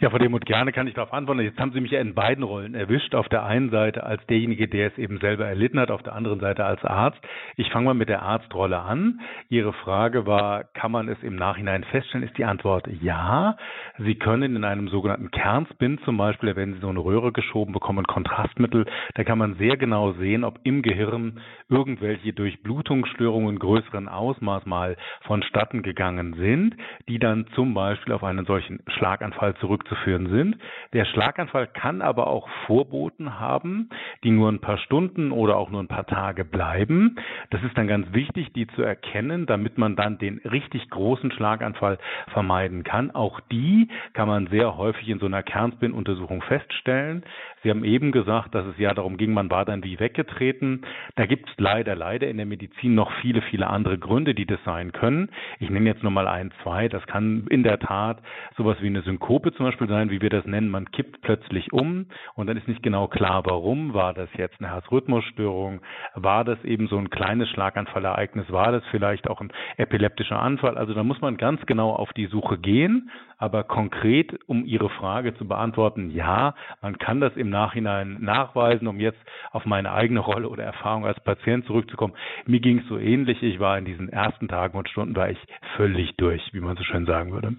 Ja, 0.00 0.10
Frau 0.10 0.18
Demuth, 0.18 0.46
gerne 0.46 0.70
kann 0.70 0.86
ich 0.86 0.94
darauf 0.94 1.12
antworten. 1.12 1.40
Jetzt 1.40 1.58
haben 1.58 1.72
Sie 1.72 1.80
mich 1.80 1.90
ja 1.90 2.00
in 2.00 2.14
beiden 2.14 2.44
Rollen 2.44 2.76
erwischt. 2.76 3.16
Auf 3.16 3.28
der 3.28 3.44
einen 3.44 3.70
Seite 3.70 4.04
als 4.04 4.24
derjenige, 4.26 4.68
der 4.68 4.86
es 4.86 4.96
eben 4.96 5.18
selber 5.18 5.46
erlitten 5.46 5.80
hat, 5.80 5.90
auf 5.90 6.04
der 6.04 6.14
anderen 6.14 6.38
Seite 6.38 6.64
als 6.64 6.84
Arzt. 6.84 7.18
Ich 7.56 7.68
fange 7.72 7.86
mal 7.86 7.94
mit 7.94 8.08
der 8.08 8.22
Arztrolle 8.22 8.78
an. 8.78 9.18
Ihre 9.48 9.72
Frage 9.72 10.24
war, 10.24 10.62
kann 10.62 10.92
man 10.92 11.08
es 11.08 11.20
im 11.24 11.34
Nachhinein 11.34 11.82
feststellen? 11.82 12.24
Ist 12.24 12.38
die 12.38 12.44
Antwort 12.44 12.86
ja. 13.02 13.56
Sie 13.98 14.14
können 14.14 14.54
in 14.54 14.62
einem 14.62 14.86
sogenannten 14.86 15.32
Kernspin 15.32 15.98
zum 16.04 16.16
Beispiel, 16.16 16.54
wenn 16.54 16.74
Sie 16.74 16.78
so 16.78 16.90
eine 16.90 17.00
Röhre 17.00 17.32
geschoben 17.32 17.74
bekommen, 17.74 18.06
Kontrastmittel, 18.06 18.86
da 19.14 19.24
kann 19.24 19.38
man 19.38 19.56
sehr 19.56 19.76
genau 19.76 20.12
sehen, 20.12 20.44
ob 20.44 20.60
im 20.62 20.82
Gehirn 20.82 21.40
irgendwelche 21.68 22.32
Durchblutungsstörungen 22.32 23.58
größeren 23.58 24.06
Ausmaß 24.06 24.64
mal 24.64 24.96
vonstatten 25.22 25.82
gegangen 25.82 26.34
sind, 26.34 26.76
die 27.08 27.18
dann 27.18 27.48
zum 27.56 27.74
Beispiel 27.74 28.14
auf 28.14 28.22
einen 28.22 28.46
solchen 28.46 28.78
Schlaganfall 28.86 29.56
zurück 29.56 29.87
zurückzuführen 29.88 30.28
sind. 30.28 30.56
Der 30.92 31.04
Schlaganfall 31.04 31.66
kann 31.66 32.02
aber 32.02 32.26
auch 32.26 32.48
Vorboten 32.66 33.38
haben, 33.38 33.88
die 34.24 34.30
nur 34.30 34.50
ein 34.50 34.60
paar 34.60 34.78
Stunden 34.78 35.32
oder 35.32 35.56
auch 35.56 35.70
nur 35.70 35.82
ein 35.82 35.88
paar 35.88 36.06
Tage 36.06 36.44
bleiben. 36.44 37.16
Das 37.50 37.62
ist 37.62 37.76
dann 37.76 37.88
ganz 37.88 38.12
wichtig, 38.12 38.52
die 38.52 38.66
zu 38.68 38.82
erkennen, 38.82 39.46
damit 39.46 39.78
man 39.78 39.96
dann 39.96 40.18
den 40.18 40.38
richtig 40.38 40.88
großen 40.90 41.32
Schlaganfall 41.32 41.98
vermeiden 42.32 42.84
kann. 42.84 43.10
Auch 43.10 43.40
die 43.52 43.88
kann 44.12 44.28
man 44.28 44.46
sehr 44.48 44.76
häufig 44.76 45.08
in 45.08 45.18
so 45.18 45.26
einer 45.26 45.42
Kernspin-Untersuchung 45.42 46.42
feststellen. 46.42 47.24
Sie 47.62 47.70
haben 47.70 47.84
eben 47.84 48.12
gesagt, 48.12 48.54
dass 48.54 48.66
es 48.66 48.78
ja 48.78 48.94
darum 48.94 49.16
ging, 49.16 49.32
man 49.32 49.50
war 49.50 49.64
dann 49.64 49.82
wie 49.84 49.98
weggetreten. 49.98 50.82
Da 51.16 51.26
gibt 51.26 51.48
es 51.48 51.54
leider, 51.58 51.94
leider 51.94 52.28
in 52.28 52.36
der 52.36 52.46
Medizin 52.46 52.94
noch 52.94 53.10
viele, 53.20 53.42
viele 53.42 53.66
andere 53.66 53.98
Gründe, 53.98 54.34
die 54.34 54.46
das 54.46 54.62
sein 54.64 54.92
können. 54.92 55.30
Ich 55.58 55.70
nenne 55.70 55.88
jetzt 55.88 56.02
nur 56.02 56.12
mal 56.12 56.28
ein, 56.28 56.52
zwei. 56.62 56.88
Das 56.88 57.06
kann 57.06 57.46
in 57.48 57.62
der 57.62 57.78
Tat 57.78 58.22
sowas 58.56 58.76
wie 58.80 58.86
eine 58.86 59.02
Synkope 59.02 59.52
zum 59.52 59.66
Beispiel 59.66 59.88
sein, 59.88 60.10
wie 60.10 60.20
wir 60.20 60.30
das 60.30 60.46
nennen. 60.46 60.70
Man 60.70 60.90
kippt 60.90 61.20
plötzlich 61.22 61.72
um 61.72 62.06
und 62.34 62.46
dann 62.46 62.56
ist 62.56 62.68
nicht 62.68 62.82
genau 62.82 63.08
klar, 63.08 63.42
warum. 63.44 63.94
War 63.94 64.14
das 64.14 64.28
jetzt 64.36 64.60
eine 64.60 64.70
Herzrhythmusstörung? 64.70 65.80
War 66.14 66.44
das 66.44 66.62
eben 66.64 66.88
so 66.88 66.96
ein 66.96 67.10
kleines 67.10 67.48
Schlaganfallereignis? 67.50 68.50
War 68.50 68.72
das 68.72 68.82
vielleicht 68.90 69.28
auch 69.28 69.40
ein 69.40 69.52
epileptischer 69.76 70.40
Anfall? 70.40 70.78
Also 70.78 70.94
da 70.94 71.02
muss 71.02 71.20
man 71.20 71.36
ganz 71.36 71.64
genau 71.66 71.90
auf 71.90 72.12
die 72.12 72.26
Suche 72.26 72.58
gehen. 72.58 73.10
Aber 73.40 73.62
konkret, 73.62 74.36
um 74.46 74.64
Ihre 74.64 74.90
Frage 74.90 75.32
zu 75.36 75.46
beantworten, 75.46 76.10
ja, 76.10 76.54
man 76.82 76.98
kann 76.98 77.20
das 77.20 77.36
im 77.36 77.47
Nachhinein 77.48 78.18
nachweisen, 78.20 78.86
um 78.86 79.00
jetzt 79.00 79.18
auf 79.50 79.64
meine 79.64 79.92
eigene 79.92 80.20
Rolle 80.20 80.48
oder 80.48 80.64
Erfahrung 80.64 81.06
als 81.06 81.18
Patient 81.20 81.66
zurückzukommen. 81.66 82.14
Mir 82.46 82.60
ging 82.60 82.80
es 82.80 82.88
so 82.88 82.98
ähnlich. 82.98 83.42
Ich 83.42 83.60
war 83.60 83.78
in 83.78 83.84
diesen 83.84 84.08
ersten 84.08 84.48
Tagen 84.48 84.76
und 84.78 84.88
Stunden 84.88 85.16
war 85.16 85.30
ich 85.30 85.38
völlig 85.76 86.16
durch, 86.16 86.42
wie 86.52 86.60
man 86.60 86.76
so 86.76 86.84
schön 86.84 87.06
sagen 87.06 87.32
würde. 87.32 87.56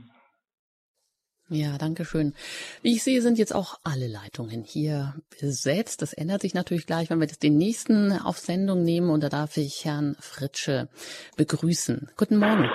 Ja, 1.52 1.80
danke 1.80 2.06
schön. 2.06 2.36
Wie 2.84 2.93
ich 2.93 3.04
sehe, 3.04 3.21
sind 3.21 3.39
jetzt 3.39 3.56
auch 3.56 3.80
alle 3.84 4.08
Leitungen 4.08 4.63
hier 4.63 5.15
besetzt. 5.41 6.04
Das 6.04 6.13
ändert 6.13 6.41
sich 6.41 6.54
natürlich 6.54 6.86
gleich, 6.86 7.10
wenn 7.10 7.19
wir 7.19 7.25
das 7.25 7.39
den 7.39 7.58
nächsten 7.58 8.12
auf 8.12 8.38
Sendung 8.38 8.84
nehmen. 8.84 9.10
Und 9.10 9.23
da 9.23 9.30
darf 9.30 9.58
ich 9.58 9.84
Herrn 9.84 10.15
Fritsche 10.19 10.89
begrüßen. 11.38 12.12
Guten 12.17 12.38
Morgen. 12.38 12.69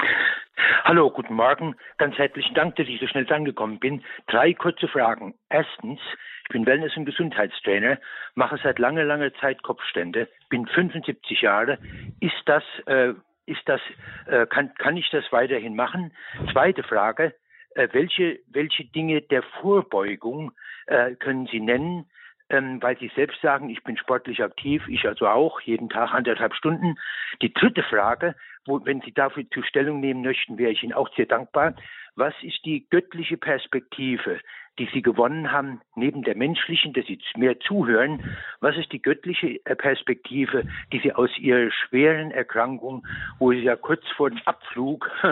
Hallo, 0.87 1.11
guten 1.11 1.33
Morgen. 1.33 1.77
Ganz 1.97 2.19
herzlichen 2.19 2.53
Dank, 2.55 2.77
dass 2.77 2.87
ich 2.87 3.01
so 3.01 3.07
schnell 3.07 3.27
angekommen 3.33 3.79
bin. 3.79 4.05
Drei 4.27 4.53
kurze 4.53 4.87
Fragen. 4.87 5.33
Erstens, 5.49 5.99
ich 6.43 6.49
bin 6.51 6.67
Wellness- 6.67 6.95
und 6.99 7.07
Gesundheitstrainer, 7.07 7.99
mache 8.35 8.59
seit 8.63 8.79
langer, 8.79 9.05
langer 9.05 9.33
Zeit 9.37 9.63
Kopfstände, 9.63 10.29
bin 10.51 10.67
75 10.67 11.41
Jahre. 11.41 11.79
Ist 12.21 12.37
das, 12.45 12.63
äh, 12.85 13.15
ist 13.47 13.63
das, 13.65 13.81
äh, 14.27 14.45
kann, 14.45 14.75
kann 14.75 14.99
ich 14.99 15.09
das 15.09 15.25
weiterhin 15.33 15.75
machen? 15.75 16.13
Zweite 16.53 16.83
Frage, 16.83 17.35
äh, 17.77 17.89
welche, 17.93 18.41
welche 18.49 18.85
Dinge 18.85 19.23
der 19.23 19.43
Vorbeugung 19.63 20.53
äh, 20.87 21.15
können 21.15 21.47
Sie 21.47 21.61
nennen, 21.61 22.11
ähm, 22.51 22.83
weil 22.83 22.99
Sie 22.99 23.11
selbst 23.15 23.41
sagen, 23.41 23.71
ich 23.71 23.83
bin 23.83 23.97
sportlich 23.97 24.43
aktiv, 24.43 24.83
ich 24.89 25.07
also 25.07 25.27
auch, 25.27 25.61
jeden 25.61 25.89
Tag 25.89 26.13
anderthalb 26.13 26.55
Stunden. 26.55 26.97
Die 27.43 27.53
dritte 27.53 27.83
Frage, 27.83 28.35
wo, 28.67 28.85
wenn 28.85 29.01
Sie 29.01 29.13
dafür 29.13 29.45
zur 29.51 29.65
Stellung 29.65 30.01
nehmen 30.01 30.23
möchten, 30.23 30.59
wäre 30.59 30.73
ich 30.73 30.83
Ihnen 30.83 30.93
auch 30.93 31.09
sehr 31.17 31.27
dankbar. 31.27 31.75
Was 32.17 32.35
ist 32.43 32.65
die 32.65 32.87
göttliche 32.91 33.37
Perspektive, 33.37 34.41
die 34.79 34.89
Sie 34.93 35.03
gewonnen 35.03 35.51
haben, 35.51 35.81
neben 35.97 36.23
der 36.23 36.37
menschlichen, 36.37 36.93
dass 36.93 37.07
Sie 37.07 37.19
mehr 37.37 37.59
zuhören? 37.61 38.37
Was 38.61 38.77
ist 38.77 38.93
die 38.93 39.03
göttliche 39.03 39.61
äh, 39.65 39.75
Perspektive, 39.75 40.65
die 40.93 41.01
Sie 41.01 41.13
aus 41.13 41.31
Ihrer 41.39 41.71
schweren 41.73 42.31
Erkrankung, 42.31 43.07
wo 43.39 43.51
Sie 43.53 43.63
ja 43.63 43.75
kurz 43.75 44.07
vor 44.17 44.31
dem 44.31 44.41
Abflug 44.45 45.11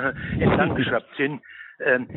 entlang 0.40 0.74
geschraubt 0.74 1.14
sind, 1.16 1.42
ähm, 1.78 2.08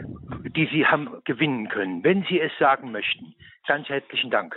die 0.56 0.68
Sie 0.72 0.86
haben 0.86 1.22
gewinnen 1.26 1.70
können, 1.70 2.04
wenn 2.04 2.24
Sie 2.24 2.40
es 2.40 2.52
sagen 2.58 2.92
möchten? 2.92 3.36
Ganz 3.68 3.88
herzlichen 3.90 4.32
Dank. 4.32 4.56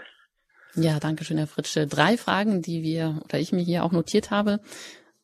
Ja, 0.75 1.01
danke 1.01 1.25
schön, 1.25 1.39
Herr 1.39 1.47
Fritsche. 1.47 1.87
Drei 1.87 2.17
Fragen, 2.17 2.63
die 2.63 2.83
wir 2.83 3.21
oder 3.25 3.39
ich 3.39 3.53
mir 3.53 3.63
hier 3.63 3.85
auch 3.85 3.93
notiert 3.93 4.31
habe. 4.31 4.61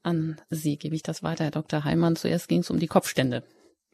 An 0.03 0.41
Sie 0.51 0.77
gebe 0.77 0.95
ich 0.95 1.03
das 1.03 1.23
weiter, 1.23 1.45
Herr 1.45 1.51
Dr. 1.51 1.85
Heimann. 1.85 2.17
Zuerst 2.17 2.49
ging 2.49 2.61
es 2.61 2.71
um 2.71 2.79
die 2.79 2.89
Kopfstände. 2.89 3.43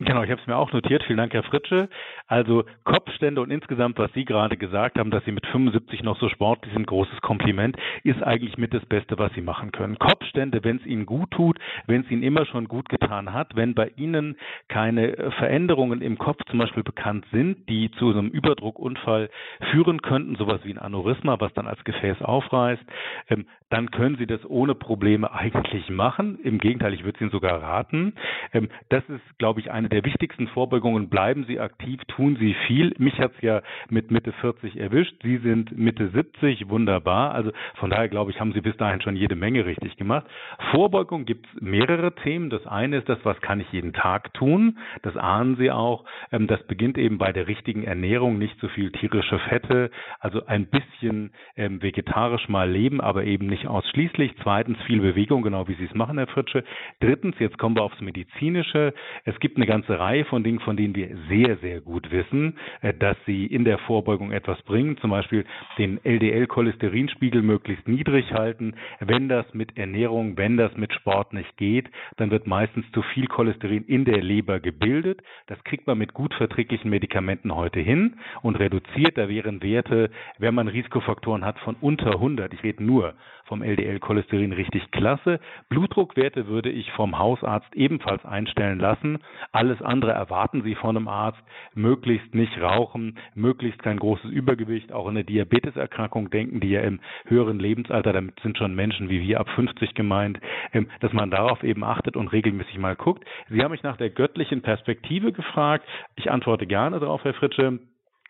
Genau, 0.03 0.23
ich 0.23 0.31
habe 0.31 0.41
es 0.41 0.47
mir 0.47 0.57
auch 0.57 0.73
notiert. 0.73 1.05
Vielen 1.05 1.19
Dank, 1.19 1.35
Herr 1.35 1.43
Fritsche. 1.43 1.91
Also 2.27 2.65
Kopfstände 2.85 3.43
und 3.43 3.51
insgesamt, 3.51 3.99
was 3.99 4.11
Sie 4.15 4.25
gerade 4.25 4.57
gesagt 4.57 4.99
haben, 4.99 5.11
dass 5.11 5.23
Sie 5.27 5.31
mit 5.31 5.47
75 5.49 6.03
noch 6.03 6.19
so 6.19 6.31
sportlich 6.31 6.73
sind, 6.73 6.87
großes 6.87 7.21
Kompliment, 7.21 7.77
ist 8.03 8.23
eigentlich 8.23 8.57
mit 8.57 8.73
das 8.73 8.85
Beste, 8.87 9.19
was 9.19 9.31
Sie 9.35 9.43
machen 9.43 9.73
können. 9.73 9.99
Kopfstände, 9.99 10.65
wenn 10.65 10.79
es 10.79 10.87
Ihnen 10.87 11.05
gut 11.05 11.31
tut, 11.33 11.59
wenn 11.87 12.01
es 12.01 12.11
Ihnen 12.11 12.23
immer 12.23 12.47
schon 12.47 12.67
gut 12.67 12.89
getan 12.89 13.35
hat, 13.35 13.57
wenn 13.57 13.75
bei 13.75 13.91
Ihnen 13.97 14.37
keine 14.69 15.19
äh, 15.19 15.31
Veränderungen 15.33 16.01
im 16.01 16.17
Kopf 16.17 16.41
zum 16.49 16.61
Beispiel 16.61 16.83
bekannt 16.83 17.27
sind, 17.31 17.69
die 17.69 17.91
zu 17.91 18.09
einem 18.09 18.29
Überdruckunfall 18.29 19.29
führen 19.71 20.01
könnten, 20.01 20.35
sowas 20.37 20.61
wie 20.65 20.73
ein 20.73 20.79
Aneurysma, 20.79 21.41
was 21.41 21.53
dann 21.53 21.67
als 21.67 21.85
Gefäß 21.85 22.23
aufreißt, 22.23 22.83
ähm, 23.29 23.45
dann 23.69 23.91
können 23.91 24.17
Sie 24.17 24.27
das 24.27 24.41
ohne 24.49 24.75
Probleme 24.75 25.31
eigentlich 25.31 25.91
machen. 25.91 26.39
Im 26.43 26.57
Gegenteil, 26.57 26.95
ich 26.95 27.05
würde 27.05 27.17
es 27.17 27.21
Ihnen 27.21 27.31
sogar 27.31 27.61
raten. 27.63 28.15
Ähm, 28.55 28.71
das 28.89 29.05
ist, 29.11 29.39
glaube 29.39 29.61
ich, 29.61 29.71
eine 29.71 29.90
der 29.91 30.05
wichtigsten 30.05 30.49
Vorbeugungen. 30.49 31.09
Bleiben 31.09 31.45
Sie 31.47 31.61
aktiv, 31.61 32.01
tun 32.09 32.37
Sie 32.41 32.55
viel. 32.67 32.95
Mich 32.99 33.19
hat 33.19 33.33
es 33.37 33.43
ja 33.43 33.63
mit 33.89 34.11
Mitte 34.11 34.33
40 34.33 34.79
erwischt. 34.79 35.15
Sie 35.23 35.39
sind 35.39 35.77
Mitte 35.77 36.09
70, 36.09 36.69
wunderbar. 36.69 37.35
Also 37.35 37.51
von 37.75 37.91
daher 37.91 38.09
glaube 38.09 38.31
ich, 38.31 38.41
haben 38.41 38.53
Sie 38.53 38.61
bis 38.61 38.77
dahin 38.77 39.01
schon 39.03 39.17
jede 39.17 39.35
Menge 39.35 39.67
richtig 39.67 39.97
gemacht. 39.97 40.27
Vorbeugung 40.71 41.25
gibt 41.25 41.47
es 41.47 41.61
mehrere 41.61 42.15
Themen. 42.15 42.51
Das 42.51 42.67
eine 42.67 42.99
ist 42.99 43.09
das, 43.09 43.19
was 43.25 43.41
kann 43.41 43.61
ich 43.61 43.71
jeden 43.73 43.93
Tag 43.93 44.33
tun? 44.35 44.79
Das 45.03 45.17
ahnen 45.17 45.57
Sie 45.57 45.71
auch. 45.71 46.05
Ähm, 46.33 46.47
das 46.47 46.63
beginnt 46.67 46.97
eben 46.97 47.19
bei 47.19 47.33
der 47.33 47.49
richtigen 47.49 47.85
Ernährung, 47.85 48.39
nicht 48.39 48.59
so 48.61 48.69
viel 48.69 48.93
tierische 48.93 49.39
Fette, 49.41 49.91
also 50.21 50.47
ein 50.47 50.67
bisschen 50.67 51.33
ähm, 51.57 51.83
vegetarisch 51.83 52.49
mal 52.49 52.71
leben, 52.71 53.01
aber 53.01 53.25
eben 53.25 53.47
nicht 53.47 53.67
ausschließlich. 53.67 54.33
Zweitens 54.43 54.79
viel 54.83 55.01
Bewegung, 55.01 55.43
genau 55.43 55.69
wie 55.69 55.75
Sie 55.75 55.85
es 55.85 55.95
machen, 55.95 56.19
Herr 56.19 56.27
Fritsche. 56.27 56.65
Drittens, 57.01 57.37
jetzt 57.39 57.59
kommen 57.59 57.77
wir 57.77 57.83
aufs 57.83 58.01
Medizinische. 58.01 58.95
Es 59.25 59.39
gibt 59.41 59.57
eine 59.57 59.67
ganze 59.67 59.80
ganze 59.81 59.99
Reihe 59.99 60.27
von 60.27 60.45
Dingen, 60.45 60.61
von 60.61 60.77
denen 60.77 60.95
wir 60.95 61.17
sehr, 61.29 61.57
sehr 61.59 61.81
gut 61.81 62.11
wissen, 62.11 62.59
äh, 62.83 62.93
dass 62.93 63.17
sie 63.25 63.47
in 63.47 63.65
der 63.65 63.79
Vorbeugung 63.79 64.31
etwas 64.31 64.61
bringen. 64.63 64.99
Zum 64.99 65.11
Beispiel 65.11 65.47
den 65.79 65.99
LDL-Cholesterinspiegel 66.05 67.41
möglichst 67.41 67.89
niedrig 67.89 68.31
halten. 68.33 68.75
Wenn 69.01 69.29
das 69.29 69.47
mit 69.55 69.79
Ernährung, 69.79 70.37
wenn 70.37 70.59
das 70.59 70.77
mit 70.77 70.93
Sport 70.93 71.33
nicht 71.33 71.57
geht, 71.57 71.89
dann 72.19 72.31
wird 72.31 72.47
meistens 72.47 72.85
zu 72.93 73.01
viel 73.01 73.27
Cholesterin 73.27 73.85
in 73.87 74.05
der 74.05 74.23
Leber 74.23 74.61
gebildet. 74.61 75.23
Das 75.47 75.63
kriegt 75.65 75.87
man 75.87 75.97
mit 75.97 76.13
gut 76.13 76.35
verträglichen 76.35 76.91
Medikamenten 76.91 77.55
heute 77.55 77.81
hin 77.81 78.17
und 78.43 78.57
reduziert. 78.57 79.17
Da 79.17 79.31
wären 79.31 79.63
Werte, 79.63 80.11
wenn 80.39 80.55
man 80.55 80.69
Risikofaktoren 80.69 81.45
hat 81.45 81.59
von 81.61 81.77
unter 81.81 82.13
100. 82.13 82.53
Ich 82.53 82.63
rede 82.63 82.85
nur 82.85 83.15
vom 83.51 83.63
LDL-Cholesterin 83.63 84.53
richtig 84.53 84.91
klasse. 84.93 85.41
Blutdruckwerte 85.69 86.47
würde 86.47 86.71
ich 86.71 86.91
vom 86.93 87.19
Hausarzt 87.19 87.75
ebenfalls 87.75 88.25
einstellen 88.25 88.79
lassen. 88.79 89.19
Alles 89.51 89.83
andere 89.83 90.13
erwarten 90.13 90.63
Sie 90.63 90.77
von 90.77 90.97
einem 90.97 91.09
Arzt. 91.09 91.43
Möglichst 91.75 92.33
nicht 92.33 92.59
rauchen, 92.63 93.19
möglichst 93.35 93.83
kein 93.83 93.99
großes 93.99 94.31
Übergewicht. 94.31 94.93
Auch 94.93 95.09
eine 95.09 95.25
Diabeteserkrankung 95.25 96.31
denken 96.31 96.61
die 96.61 96.71
ja 96.71 96.83
im 96.83 97.01
höheren 97.27 97.59
Lebensalter, 97.59 98.13
damit 98.13 98.39
sind 98.41 98.57
schon 98.57 98.75
Menschen 98.75 99.11
wie 99.11 99.21
wir 99.21 99.41
ab 99.41 99.49
50 99.57 99.95
gemeint, 99.95 100.39
ähm, 100.73 100.89
dass 101.01 101.13
man 101.13 101.33
darauf 101.33 101.65
eben 101.65 101.83
achtet 101.83 102.17
und 102.17 102.29
regelmäßig 102.29 102.79
mal 102.79 102.95
guckt. 102.95 103.25
Sie 103.49 103.63
haben 103.63 103.73
mich 103.73 103.83
nach 103.83 103.97
der 103.97 104.11
göttlichen 104.11 104.63
Perspektive 104.63 105.33
gefragt. 105.33 105.85
Ich 106.15 106.31
antworte 106.31 106.67
gerne 106.67 107.01
darauf, 107.01 107.25
Herr 107.25 107.35
Fritsche. 107.35 107.81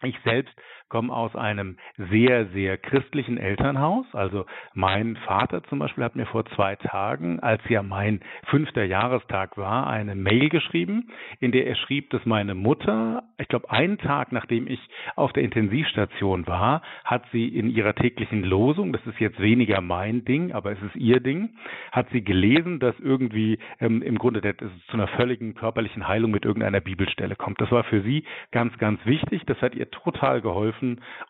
Ich 0.03 0.19
selbst 0.25 0.55
komme 0.91 1.15
aus 1.15 1.35
einem 1.35 1.77
sehr, 1.97 2.47
sehr 2.49 2.77
christlichen 2.77 3.39
Elternhaus. 3.39 4.05
Also 4.13 4.45
mein 4.75 5.17
Vater 5.17 5.63
zum 5.65 5.79
Beispiel 5.79 6.05
hat 6.05 6.17
mir 6.17 6.27
vor 6.27 6.45
zwei 6.57 6.77
Tagen, 6.77 7.41
als 7.41 7.63
ja 7.69 7.83
mein 7.83 8.21
fünfter 8.47 8.85
Jahrestag 8.85 9.57
war, 9.57 9.87
eine 9.87 10.15
Mail 10.15 10.51
geschrieben, 10.51 11.09
in 11.39 11.53
der 11.53 11.67
er 11.67 11.77
schrieb, 11.77 12.11
dass 12.11 12.27
meine 12.27 12.55
Mutter, 12.55 13.23
ich 13.39 13.49
glaube 13.49 13.71
einen 13.71 13.97
Tag 13.97 14.33
nachdem 14.33 14.67
ich 14.67 14.81
auf 15.17 15.33
der 15.33 15.45
Intensivstation 15.45 16.47
war, 16.47 16.83
hat 17.05 17.25
sie 17.33 17.49
in 17.49 17.71
ihrer 17.71 17.95
täglichen 17.95 18.43
Losung, 18.43 18.93
das 18.93 19.07
ist 19.07 19.21
jetzt 19.21 19.41
weniger 19.41 19.81
mein 19.81 20.25
Ding, 20.25 20.53
aber 20.53 20.73
es 20.73 20.83
ist 20.83 20.97
ihr 20.97 21.21
Ding, 21.21 21.51
hat 21.93 22.09
sie 22.11 22.23
gelesen, 22.23 22.81
dass 22.81 22.99
irgendwie 22.99 23.59
ähm, 23.79 24.03
im 24.03 24.19
Grunde 24.19 24.41
das 24.41 24.57
zu 24.89 24.95
einer 24.95 25.07
völligen 25.09 25.55
körperlichen 25.55 26.09
Heilung 26.09 26.33
mit 26.33 26.45
irgendeiner 26.45 26.81
Bibelstelle 26.81 27.37
kommt. 27.37 27.61
Das 27.61 27.71
war 27.71 27.85
für 27.85 28.03
sie 28.03 28.25
ganz, 28.51 28.77
ganz 28.79 29.05
wichtig. 29.07 29.43
Das 29.47 29.61
hat 29.63 29.75
ihr 29.75 29.91
total 29.91 30.41
geholfen, 30.41 30.80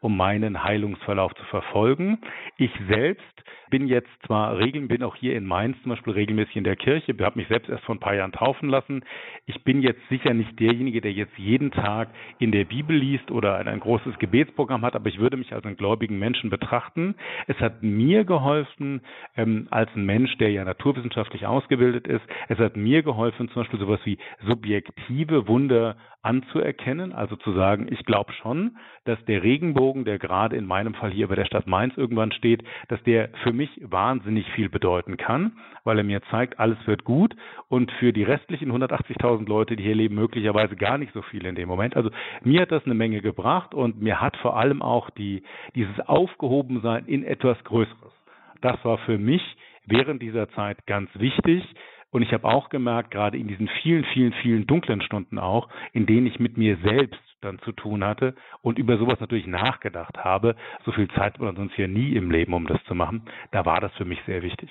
um 0.00 0.16
meinen 0.16 0.64
Heilungsverlauf 0.64 1.34
zu 1.34 1.44
verfolgen. 1.44 2.18
Ich 2.56 2.72
selbst 2.88 3.24
bin 3.70 3.86
jetzt 3.86 4.10
zwar 4.26 4.58
regeln, 4.58 4.88
bin 4.88 5.02
auch 5.02 5.14
hier 5.14 5.36
in 5.36 5.46
Mainz 5.46 5.80
zum 5.82 5.90
Beispiel 5.90 6.12
regelmäßig 6.12 6.56
in 6.56 6.64
der 6.64 6.76
Kirche, 6.76 7.14
habe 7.20 7.38
mich 7.38 7.48
selbst 7.48 7.70
erst 7.70 7.84
vor 7.84 7.94
ein 7.94 8.00
paar 8.00 8.14
Jahren 8.14 8.32
taufen 8.32 8.68
lassen. 8.68 9.04
Ich 9.46 9.62
bin 9.64 9.80
jetzt 9.80 10.00
sicher 10.08 10.34
nicht 10.34 10.58
derjenige, 10.58 11.00
der 11.00 11.12
jetzt 11.12 11.36
jeden 11.38 11.70
Tag 11.70 12.10
in 12.38 12.52
der 12.52 12.64
Bibel 12.64 12.96
liest 12.96 13.30
oder 13.30 13.56
ein, 13.56 13.68
ein 13.68 13.80
großes 13.80 14.18
Gebetsprogramm 14.18 14.82
hat, 14.82 14.96
aber 14.96 15.08
ich 15.08 15.18
würde 15.18 15.36
mich 15.36 15.52
als 15.54 15.64
einen 15.64 15.76
gläubigen 15.76 16.18
Menschen 16.18 16.50
betrachten. 16.50 17.14
Es 17.46 17.58
hat 17.60 17.82
mir 17.82 18.24
geholfen, 18.24 19.02
ähm, 19.36 19.68
als 19.70 19.88
ein 19.94 20.04
Mensch, 20.04 20.36
der 20.38 20.50
ja 20.50 20.64
naturwissenschaftlich 20.64 21.46
ausgebildet 21.46 22.06
ist, 22.06 22.22
es 22.48 22.58
hat 22.58 22.76
mir 22.76 23.02
geholfen, 23.02 23.48
zum 23.48 23.62
Beispiel 23.62 23.78
sowas 23.78 24.00
wie 24.04 24.18
subjektive 24.44 25.46
Wunder 25.46 25.96
anzuerkennen, 26.22 27.12
also 27.12 27.36
zu 27.36 27.52
sagen, 27.52 27.88
ich 27.90 28.04
glaube 28.04 28.32
schon, 28.32 28.76
dass 29.04 29.22
der 29.24 29.39
Regenbogen, 29.42 30.04
der 30.04 30.18
gerade 30.18 30.56
in 30.56 30.66
meinem 30.66 30.94
Fall 30.94 31.10
hier 31.10 31.24
über 31.24 31.36
der 31.36 31.44
Stadt 31.44 31.66
Mainz 31.66 31.96
irgendwann 31.96 32.32
steht, 32.32 32.62
dass 32.88 33.02
der 33.04 33.30
für 33.42 33.52
mich 33.52 33.70
wahnsinnig 33.82 34.46
viel 34.52 34.68
bedeuten 34.68 35.16
kann, 35.16 35.52
weil 35.84 35.98
er 35.98 36.04
mir 36.04 36.22
zeigt, 36.30 36.58
alles 36.58 36.78
wird 36.86 37.04
gut 37.04 37.34
und 37.68 37.90
für 37.92 38.12
die 38.12 38.22
restlichen 38.22 38.70
180.000 38.72 39.48
Leute, 39.48 39.76
die 39.76 39.82
hier 39.82 39.94
leben, 39.94 40.14
möglicherweise 40.14 40.76
gar 40.76 40.98
nicht 40.98 41.12
so 41.12 41.22
viel 41.22 41.46
in 41.46 41.54
dem 41.54 41.68
Moment. 41.68 41.96
Also 41.96 42.10
mir 42.42 42.62
hat 42.62 42.72
das 42.72 42.84
eine 42.84 42.94
Menge 42.94 43.20
gebracht 43.20 43.74
und 43.74 44.00
mir 44.00 44.20
hat 44.20 44.36
vor 44.38 44.56
allem 44.56 44.82
auch 44.82 45.10
die, 45.10 45.42
dieses 45.74 46.00
Aufgehobensein 46.00 47.06
in 47.06 47.24
etwas 47.24 47.62
Größeres. 47.64 48.12
Das 48.60 48.84
war 48.84 48.98
für 48.98 49.18
mich 49.18 49.42
während 49.86 50.22
dieser 50.22 50.48
Zeit 50.50 50.86
ganz 50.86 51.10
wichtig, 51.14 51.64
und 52.10 52.22
ich 52.22 52.32
habe 52.32 52.44
auch 52.44 52.68
gemerkt, 52.68 53.10
gerade 53.10 53.38
in 53.38 53.48
diesen 53.48 53.68
vielen, 53.82 54.04
vielen, 54.12 54.32
vielen 54.42 54.66
dunklen 54.66 55.02
Stunden 55.02 55.38
auch, 55.38 55.68
in 55.92 56.06
denen 56.06 56.26
ich 56.26 56.38
mit 56.38 56.56
mir 56.56 56.76
selbst 56.82 57.20
dann 57.40 57.58
zu 57.60 57.72
tun 57.72 58.04
hatte 58.04 58.34
und 58.62 58.78
über 58.78 58.98
sowas 58.98 59.18
natürlich 59.20 59.46
nachgedacht 59.46 60.18
habe, 60.18 60.56
so 60.84 60.92
viel 60.92 61.08
Zeit 61.08 61.34
hat 61.34 61.40
man 61.40 61.56
sonst 61.56 61.74
hier 61.74 61.88
nie 61.88 62.14
im 62.14 62.30
Leben, 62.30 62.52
um 62.52 62.66
das 62.66 62.82
zu 62.84 62.94
machen, 62.94 63.22
da 63.50 63.64
war 63.64 63.80
das 63.80 63.92
für 63.94 64.04
mich 64.04 64.18
sehr 64.26 64.42
wichtig. 64.42 64.70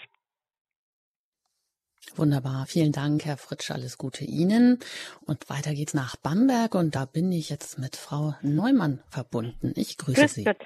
Wunderbar. 2.16 2.66
Vielen 2.68 2.92
Dank, 2.92 3.26
Herr 3.26 3.38
Fritsch. 3.38 3.72
Alles 3.72 3.98
Gute 3.98 4.24
Ihnen. 4.24 4.80
Und 5.26 5.50
weiter 5.50 5.74
geht's 5.74 5.94
nach 5.94 6.16
Bamberg 6.16 6.74
und 6.74 6.96
da 6.96 7.06
bin 7.06 7.32
ich 7.32 7.50
jetzt 7.50 7.78
mit 7.78 7.96
Frau 7.96 8.34
Neumann 8.42 9.02
verbunden. 9.10 9.74
Ich 9.76 9.98
grüße 9.98 10.22
Grüß 10.22 10.34
Sie. 10.34 10.44
Gott. 10.46 10.66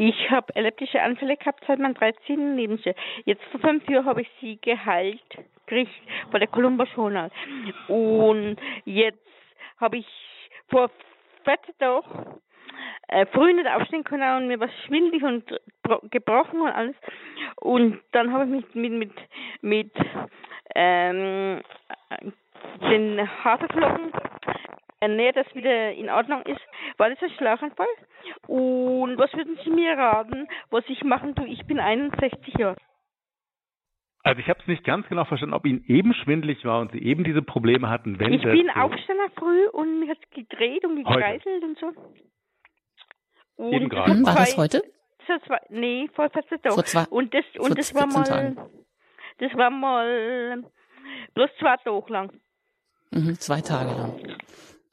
Ich 0.00 0.30
habe 0.30 0.54
elliptische 0.54 1.02
Anfälle 1.02 1.36
gehabt 1.36 1.64
seit 1.66 1.80
meinem 1.80 1.94
13. 1.94 2.54
Lebensjahr. 2.56 2.94
Jetzt 3.24 3.42
vor 3.46 3.58
fünf 3.58 3.88
Jahren 3.88 4.04
habe 4.06 4.20
ich 4.20 4.30
sie 4.40 4.56
geheilt, 4.60 5.20
gekriegt 5.66 5.90
bei 6.30 6.38
der 6.38 6.46
Columbus 6.46 6.88
Journal. 6.94 7.32
Und 7.88 8.58
jetzt 8.84 9.18
habe 9.80 9.96
ich 9.96 10.06
vor 10.68 10.88
14 11.42 11.74
Tagen 11.80 12.40
äh, 13.08 13.26
früh 13.26 13.52
nicht 13.52 13.68
aufstehen 13.68 14.04
können 14.04 14.36
und 14.36 14.46
mir 14.46 14.60
was 14.60 14.70
schwindlig 14.86 15.24
und 15.24 15.44
gebrochen 16.12 16.60
und 16.60 16.70
alles. 16.70 16.94
Und 17.56 18.00
dann 18.12 18.32
habe 18.32 18.44
ich 18.44 18.50
mich 18.50 18.74
mit, 18.76 18.92
mit, 18.92 19.12
mit 19.62 19.92
ähm, 20.76 21.60
den 22.82 23.44
Haferflocken 23.44 24.12
ernährt, 25.00 25.36
dass 25.36 25.54
wieder 25.54 25.92
in 25.92 26.10
Ordnung 26.10 26.42
ist. 26.42 26.60
War 26.96 27.10
das 27.10 27.18
ein 27.22 27.30
Schlaganfall? 27.36 27.86
Und 28.46 29.18
was 29.18 29.32
würden 29.34 29.58
Sie 29.64 29.70
mir 29.70 29.96
raten, 29.96 30.48
was 30.70 30.84
ich 30.88 31.02
machen 31.04 31.34
tue? 31.34 31.48
Ich 31.48 31.64
bin 31.66 31.80
61 31.80 32.54
Jahre. 32.58 32.76
Also 34.24 34.40
ich 34.40 34.48
habe 34.48 34.60
es 34.60 34.66
nicht 34.66 34.84
ganz 34.84 35.06
genau 35.08 35.24
verstanden, 35.24 35.54
ob 35.54 35.64
Ihnen 35.64 35.84
eben 35.86 36.12
schwindelig 36.12 36.64
war 36.64 36.80
und 36.80 36.92
Sie 36.92 37.02
eben 37.02 37.24
diese 37.24 37.40
Probleme 37.40 37.88
hatten, 37.88 38.18
wenn 38.18 38.32
Ich 38.32 38.42
bin 38.42 38.70
so 38.74 38.80
aufgestanden 38.80 39.30
früh 39.36 39.68
und 39.68 40.00
mich 40.00 40.10
hat 40.10 40.18
gedreht 40.32 40.84
und 40.84 40.96
gekreiselt 40.96 41.62
und 41.62 41.78
so. 41.78 41.92
Und 43.56 43.72
eben 43.72 43.88
gerade. 43.88 44.10
War 44.24 44.34
das 44.34 44.56
heute? 44.56 44.82
Das 45.26 45.48
war, 45.48 45.60
nee, 45.68 46.08
vor 46.14 46.30
14 46.30 46.62
Tagen. 46.62 46.74
Vor 46.74 46.84
zwei, 46.84 47.04
und 47.04 47.34
das, 47.34 47.44
und 47.58 47.78
das 47.78 47.94
war 47.94 48.06
mal, 48.06 48.24
Tagen. 48.24 48.56
das 49.38 49.54
war 49.54 49.70
mal 49.70 50.64
bloß 51.34 51.50
zwei 51.58 51.76
Tage 51.76 52.12
lang. 52.12 52.32
Mhm, 53.10 53.34
zwei 53.34 53.60
Tage 53.60 53.90
lang. 53.90 54.38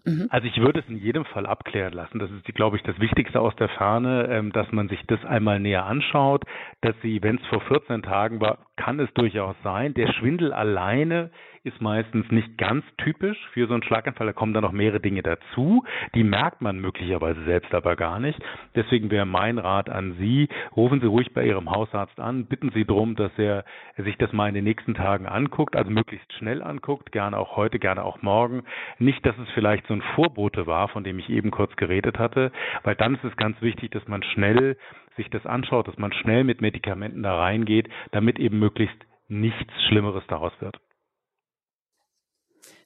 Mhm. 0.06 0.28
Also 0.30 0.48
ich 0.48 0.58
würde 0.58 0.80
es 0.80 0.88
in 0.88 0.98
jedem 0.98 1.26
Fall 1.26 1.46
abklären 1.46 1.94
lassen. 1.94 2.20
Das 2.20 2.30
ist, 2.32 2.46
glaube 2.56 2.78
ich, 2.78 2.84
das 2.84 3.00
Wichtigste 3.00 3.42
aus 3.42 3.56
der 3.56 3.70
Ferne, 3.70 4.28
ähm, 4.30 4.52
dass 4.52 4.72
man 4.72 4.88
sich 4.88 5.02
das 5.08 5.24
einmal 5.26 5.60
näher 5.60 5.86
anschaut, 5.86 6.44
dass 6.82 6.96
sie, 7.02 7.22
wenn 7.24 7.38
es 7.38 7.46
vor 7.48 7.62
14 7.62 8.04
Tagen 8.04 8.40
war, 8.40 8.60
kann 8.78 9.00
es 9.00 9.12
durchaus 9.16 9.56
sein. 9.64 9.94
Der 9.96 10.12
Schwindel 10.14 10.54
alleine 10.54 11.32
ist 11.66 11.82
meistens 11.82 12.30
nicht 12.32 12.58
ganz 12.58 12.86
typisch 12.98 13.38
für 13.54 13.68
so 13.68 13.74
einen 13.74 13.84
Schlaganfall. 13.84 14.28
Da 14.28 14.34
kommen 14.34 14.54
dann 14.54 14.64
noch 14.64 14.72
mehrere 14.72 15.00
Dinge 15.00 15.24
dazu. 15.24 15.84
Die 16.14 16.24
merkt 16.24 16.62
man 16.62 16.80
möglicherweise 16.80 17.44
selbst 17.44 17.74
aber 17.74 17.96
gar 17.96 18.20
nicht. 18.20 18.40
Deswegen 18.76 19.10
wäre 19.10 19.26
mein 19.26 19.58
Rat 19.58 19.90
an 19.90 20.16
Sie, 20.20 20.48
rufen 20.76 21.02
Sie 21.02 21.08
ruhig 21.08 21.34
bei 21.34 21.46
Ihrem 21.46 21.72
Hausarzt 21.72 22.20
an, 22.20 22.46
bitten 22.46 22.72
Sie 22.72 22.86
darum, 22.86 23.16
dass 23.16 23.32
er 23.38 23.66
sich 23.98 24.18
das 24.18 24.32
mal 24.32 24.48
in 24.48 24.56
den 24.56 24.64
nächsten 24.64 24.94
Tagen 24.94 25.26
anguckt, 25.26 25.76
also 25.76 25.90
möglichst 25.90 26.32
schnell 26.34 26.62
anguckt, 26.62 27.12
gerne 27.12 27.38
auch 27.38 27.56
heute, 27.56 27.80
gerne 27.80 28.04
auch 28.04 28.22
morgen. 28.22 28.64
Nicht, 29.00 29.26
dass 29.26 29.38
es 29.38 29.50
vielleicht 29.54 29.88
so 29.88 29.94
ein 29.94 30.04
Vorbote 30.16 30.68
war, 30.68 30.88
von 30.90 31.04
dem 31.04 31.20
ich 31.20 31.30
eben 31.30 31.52
kurz 31.52 31.76
geredet 31.76 32.20
hatte, 32.20 32.52
weil 32.84 32.96
dann 32.96 33.16
ist 33.16 33.24
es 33.24 33.36
ganz 33.38 33.62
wichtig, 33.62 33.92
dass 33.92 34.08
man 34.08 34.22
schnell 34.24 34.78
sich 35.16 35.30
das 35.30 35.46
anschaut, 35.46 35.88
dass 35.88 35.98
man 35.98 36.14
schnell 36.14 36.44
mit 36.44 36.62
Medikamenten 36.62 37.24
da 37.24 37.36
reingeht, 37.36 37.90
damit 38.12 38.38
eben 38.40 38.60
möglichst 38.60 38.98
nichts 39.28 39.74
Schlimmeres 39.88 40.24
daraus 40.28 40.54
wird. 40.60 40.80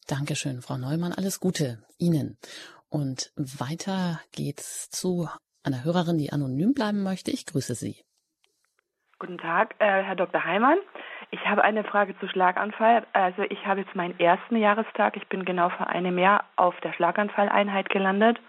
Dankeschön, 0.10 0.64
Frau 0.64 0.78
Neumann. 0.78 1.14
Alles 1.14 1.40
Gute 1.40 1.78
Ihnen. 2.00 2.38
Und 2.90 3.32
weiter 3.36 4.20
geht's 4.32 4.90
zu 4.90 5.30
einer 5.64 5.84
Hörerin, 5.84 6.18
die 6.18 6.34
anonym 6.34 6.74
bleiben 6.74 7.04
möchte. 7.04 7.30
Ich 7.30 7.46
grüße 7.46 7.76
Sie. 7.76 7.96
Guten 9.20 9.38
Tag, 9.38 9.76
äh, 9.78 10.02
Herr 10.02 10.16
Dr. 10.16 10.44
Heimann. 10.44 10.80
Ich 11.30 11.46
habe 11.46 11.64
eine 11.64 11.84
Frage 11.84 12.18
zu 12.20 12.28
Schlaganfall. 12.28 13.06
Also 13.14 13.44
ich 13.44 13.68
habe 13.68 13.82
jetzt 13.82 13.94
meinen 13.94 14.20
ersten 14.20 14.56
Jahrestag. 14.56 15.16
Ich 15.16 15.28
bin 15.28 15.46
genau 15.46 15.70
vor 15.70 15.88
einem 15.88 16.18
Jahr 16.18 16.46
auf 16.56 16.74
der 16.82 16.94
Schlaganfalleinheit 16.94 17.90
gelandet 17.90 18.40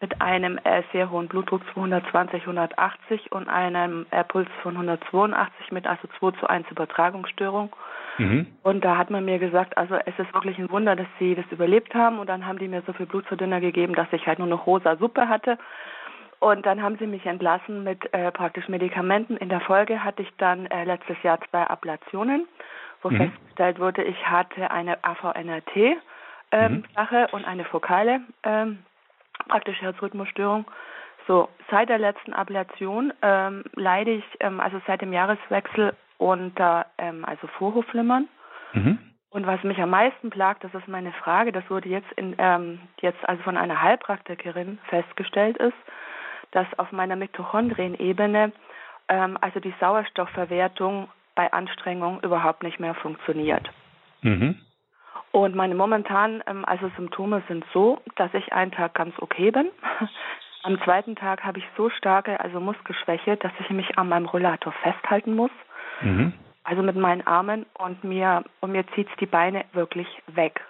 mit 0.00 0.22
einem 0.22 0.58
äh, 0.64 0.82
sehr 0.92 1.10
hohen 1.10 1.28
Blutdruck 1.28 1.62
220, 1.74 2.42
180 2.42 3.32
und 3.32 3.48
einem 3.48 4.06
äh, 4.12 4.24
Puls 4.24 4.48
von 4.62 4.74
182 4.74 5.72
mit 5.72 5.86
also 5.86 6.08
2 6.18 6.38
zu 6.40 6.48
1 6.48 6.70
Übertragungsstörung. 6.70 7.74
Mhm. 8.18 8.46
Und 8.62 8.84
da 8.84 8.96
hat 8.96 9.10
man 9.10 9.24
mir 9.24 9.38
gesagt, 9.38 9.76
also 9.76 9.94
es 9.94 10.18
ist 10.18 10.32
wirklich 10.34 10.58
ein 10.58 10.70
Wunder, 10.70 10.96
dass 10.96 11.06
sie 11.18 11.34
das 11.34 11.44
überlebt 11.50 11.94
haben. 11.94 12.18
Und 12.18 12.28
dann 12.28 12.46
haben 12.46 12.58
die 12.58 12.68
mir 12.68 12.82
so 12.86 12.92
viel 12.92 13.06
Blutverdünner 13.06 13.60
gegeben, 13.60 13.94
dass 13.94 14.08
ich 14.12 14.26
halt 14.26 14.38
nur 14.38 14.48
noch 14.48 14.66
rosa 14.66 14.96
Suppe 14.96 15.28
hatte. 15.28 15.58
Und 16.38 16.66
dann 16.66 16.82
haben 16.82 16.98
sie 16.98 17.06
mich 17.06 17.24
entlassen 17.24 17.84
mit 17.84 18.12
äh, 18.12 18.30
praktisch 18.30 18.68
Medikamenten. 18.68 19.36
In 19.36 19.48
der 19.48 19.60
Folge 19.60 20.04
hatte 20.04 20.22
ich 20.22 20.32
dann 20.36 20.66
äh, 20.66 20.84
letztes 20.84 21.16
Jahr 21.22 21.38
zwei 21.50 21.62
Ablationen, 21.64 22.46
wo 23.02 23.10
mhm. 23.10 23.16
festgestellt 23.16 23.78
wurde, 23.78 24.02
ich 24.02 24.26
hatte 24.26 24.70
eine 24.70 25.02
AVNRT. 25.02 25.96
Ähm, 26.52 26.84
mhm. 26.96 27.26
Und 27.32 27.44
eine 27.44 27.64
fokale 27.64 28.20
ähm, 28.44 28.78
praktisch 29.48 29.80
Herzrhythmusstörung. 29.80 30.64
So, 31.26 31.48
seit 31.70 31.88
der 31.88 31.98
letzten 31.98 32.32
Ablation 32.32 33.12
ähm, 33.20 33.64
leide 33.74 34.12
ich, 34.12 34.24
ähm, 34.40 34.60
also 34.60 34.80
seit 34.86 35.02
dem 35.02 35.12
Jahreswechsel 35.12 35.94
unter 36.18 36.86
ähm, 36.98 37.24
also 37.24 37.46
Vorhofflimmern. 37.58 38.28
Mhm. 38.72 38.98
Und 39.30 39.46
was 39.46 39.62
mich 39.64 39.78
am 39.78 39.90
meisten 39.90 40.30
plagt, 40.30 40.64
das 40.64 40.72
ist 40.74 40.88
meine 40.88 41.12
Frage, 41.12 41.52
das 41.52 41.68
wurde 41.68 41.88
jetzt 41.88 42.10
in 42.16 42.34
ähm, 42.38 42.80
jetzt 43.00 43.18
also 43.28 43.42
von 43.42 43.56
einer 43.56 43.82
Heilpraktikerin 43.82 44.78
festgestellt 44.88 45.58
ist, 45.58 45.76
dass 46.52 46.66
auf 46.78 46.90
meiner 46.92 47.16
Mitochondrienebene 47.16 48.52
ähm, 49.08 49.38
also 49.40 49.60
die 49.60 49.74
Sauerstoffverwertung 49.78 51.08
bei 51.34 51.52
Anstrengung 51.52 52.20
überhaupt 52.20 52.62
nicht 52.62 52.80
mehr 52.80 52.94
funktioniert. 52.94 53.68
Mhm. 54.22 54.58
Und 55.32 55.54
meine 55.54 55.74
momentanen 55.74 56.42
ähm, 56.46 56.64
also 56.64 56.90
Symptome 56.96 57.42
sind 57.46 57.64
so, 57.74 58.00
dass 58.16 58.32
ich 58.32 58.52
einen 58.54 58.72
Tag 58.72 58.94
ganz 58.94 59.14
okay 59.18 59.50
bin. 59.50 59.68
Am 60.62 60.80
zweiten 60.82 61.14
Tag 61.14 61.44
habe 61.44 61.58
ich 61.58 61.64
so 61.76 61.90
starke 61.90 62.40
also 62.40 62.58
Muskelschwäche, 62.58 63.36
dass 63.36 63.52
ich 63.60 63.70
mich 63.70 63.98
an 63.98 64.08
meinem 64.08 64.26
Rollator 64.26 64.72
festhalten 64.82 65.36
muss. 65.36 65.50
Mhm. 66.02 66.32
Also 66.64 66.82
mit 66.82 66.96
meinen 66.96 67.26
Armen 67.26 67.64
und 67.78 68.02
mir 68.02 68.44
und 68.60 68.72
mir 68.72 68.84
zieht 68.94 69.08
die 69.20 69.26
Beine 69.26 69.64
wirklich 69.72 70.08
weg. 70.26 70.60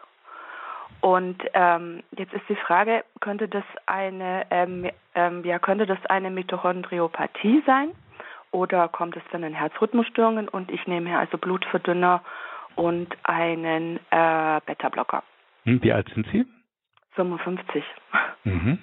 Und 1.01 1.43
ähm, 1.55 2.03
jetzt 2.17 2.33
ist 2.33 2.49
die 2.49 2.57
Frage, 2.57 3.05
könnte 3.21 3.49
das 3.49 3.65
eine 3.87 4.47
ähm, 4.51 4.91
ähm, 5.15 5.45
ja 5.45 5.59
könnte 5.59 5.87
das 5.87 6.05
eine 6.07 6.31
Mitochondriopathie 6.31 7.63
sein 7.67 7.91
oder 8.51 8.89
kommt 8.89 9.17
es 9.17 9.23
dann 9.33 9.43
in 9.43 9.55
Herzrhythmusstörungen 9.55 10.49
und 10.49 10.71
ich 10.71 10.87
nehme 10.87 11.11
hier 11.11 11.19
also 11.19 11.39
Blutverdünner 11.39 12.23
und 12.75 13.09
einen 13.25 13.97
äh, 14.11 14.61
Beta-Blocker. 14.67 15.23
Hm, 15.65 15.83
wie 15.83 15.93
alt 15.93 16.09
sind 16.15 16.27
Sie? 16.31 16.47
55. 17.15 17.85
Mhm. 18.45 18.79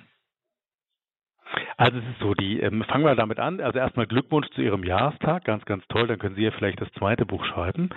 Also 1.78 1.98
es 1.98 2.04
ist 2.06 2.20
so, 2.20 2.34
die 2.34 2.60
ähm, 2.60 2.84
fangen 2.88 3.04
wir 3.04 3.16
damit 3.16 3.40
an. 3.40 3.60
Also 3.60 3.80
erstmal 3.80 4.08
Glückwunsch 4.08 4.48
zu 4.52 4.62
Ihrem 4.62 4.84
Jahrestag, 4.84 5.46
ganz, 5.46 5.66
ganz 5.66 5.86
toll. 5.88 6.08
Dann 6.08 6.20
können 6.20 6.36
Sie 6.36 6.44
ja 6.44 6.52
vielleicht 6.52 6.82
das 6.82 6.92
zweite 6.94 7.26
Buch 7.26 7.44
schreiben. 7.46 7.90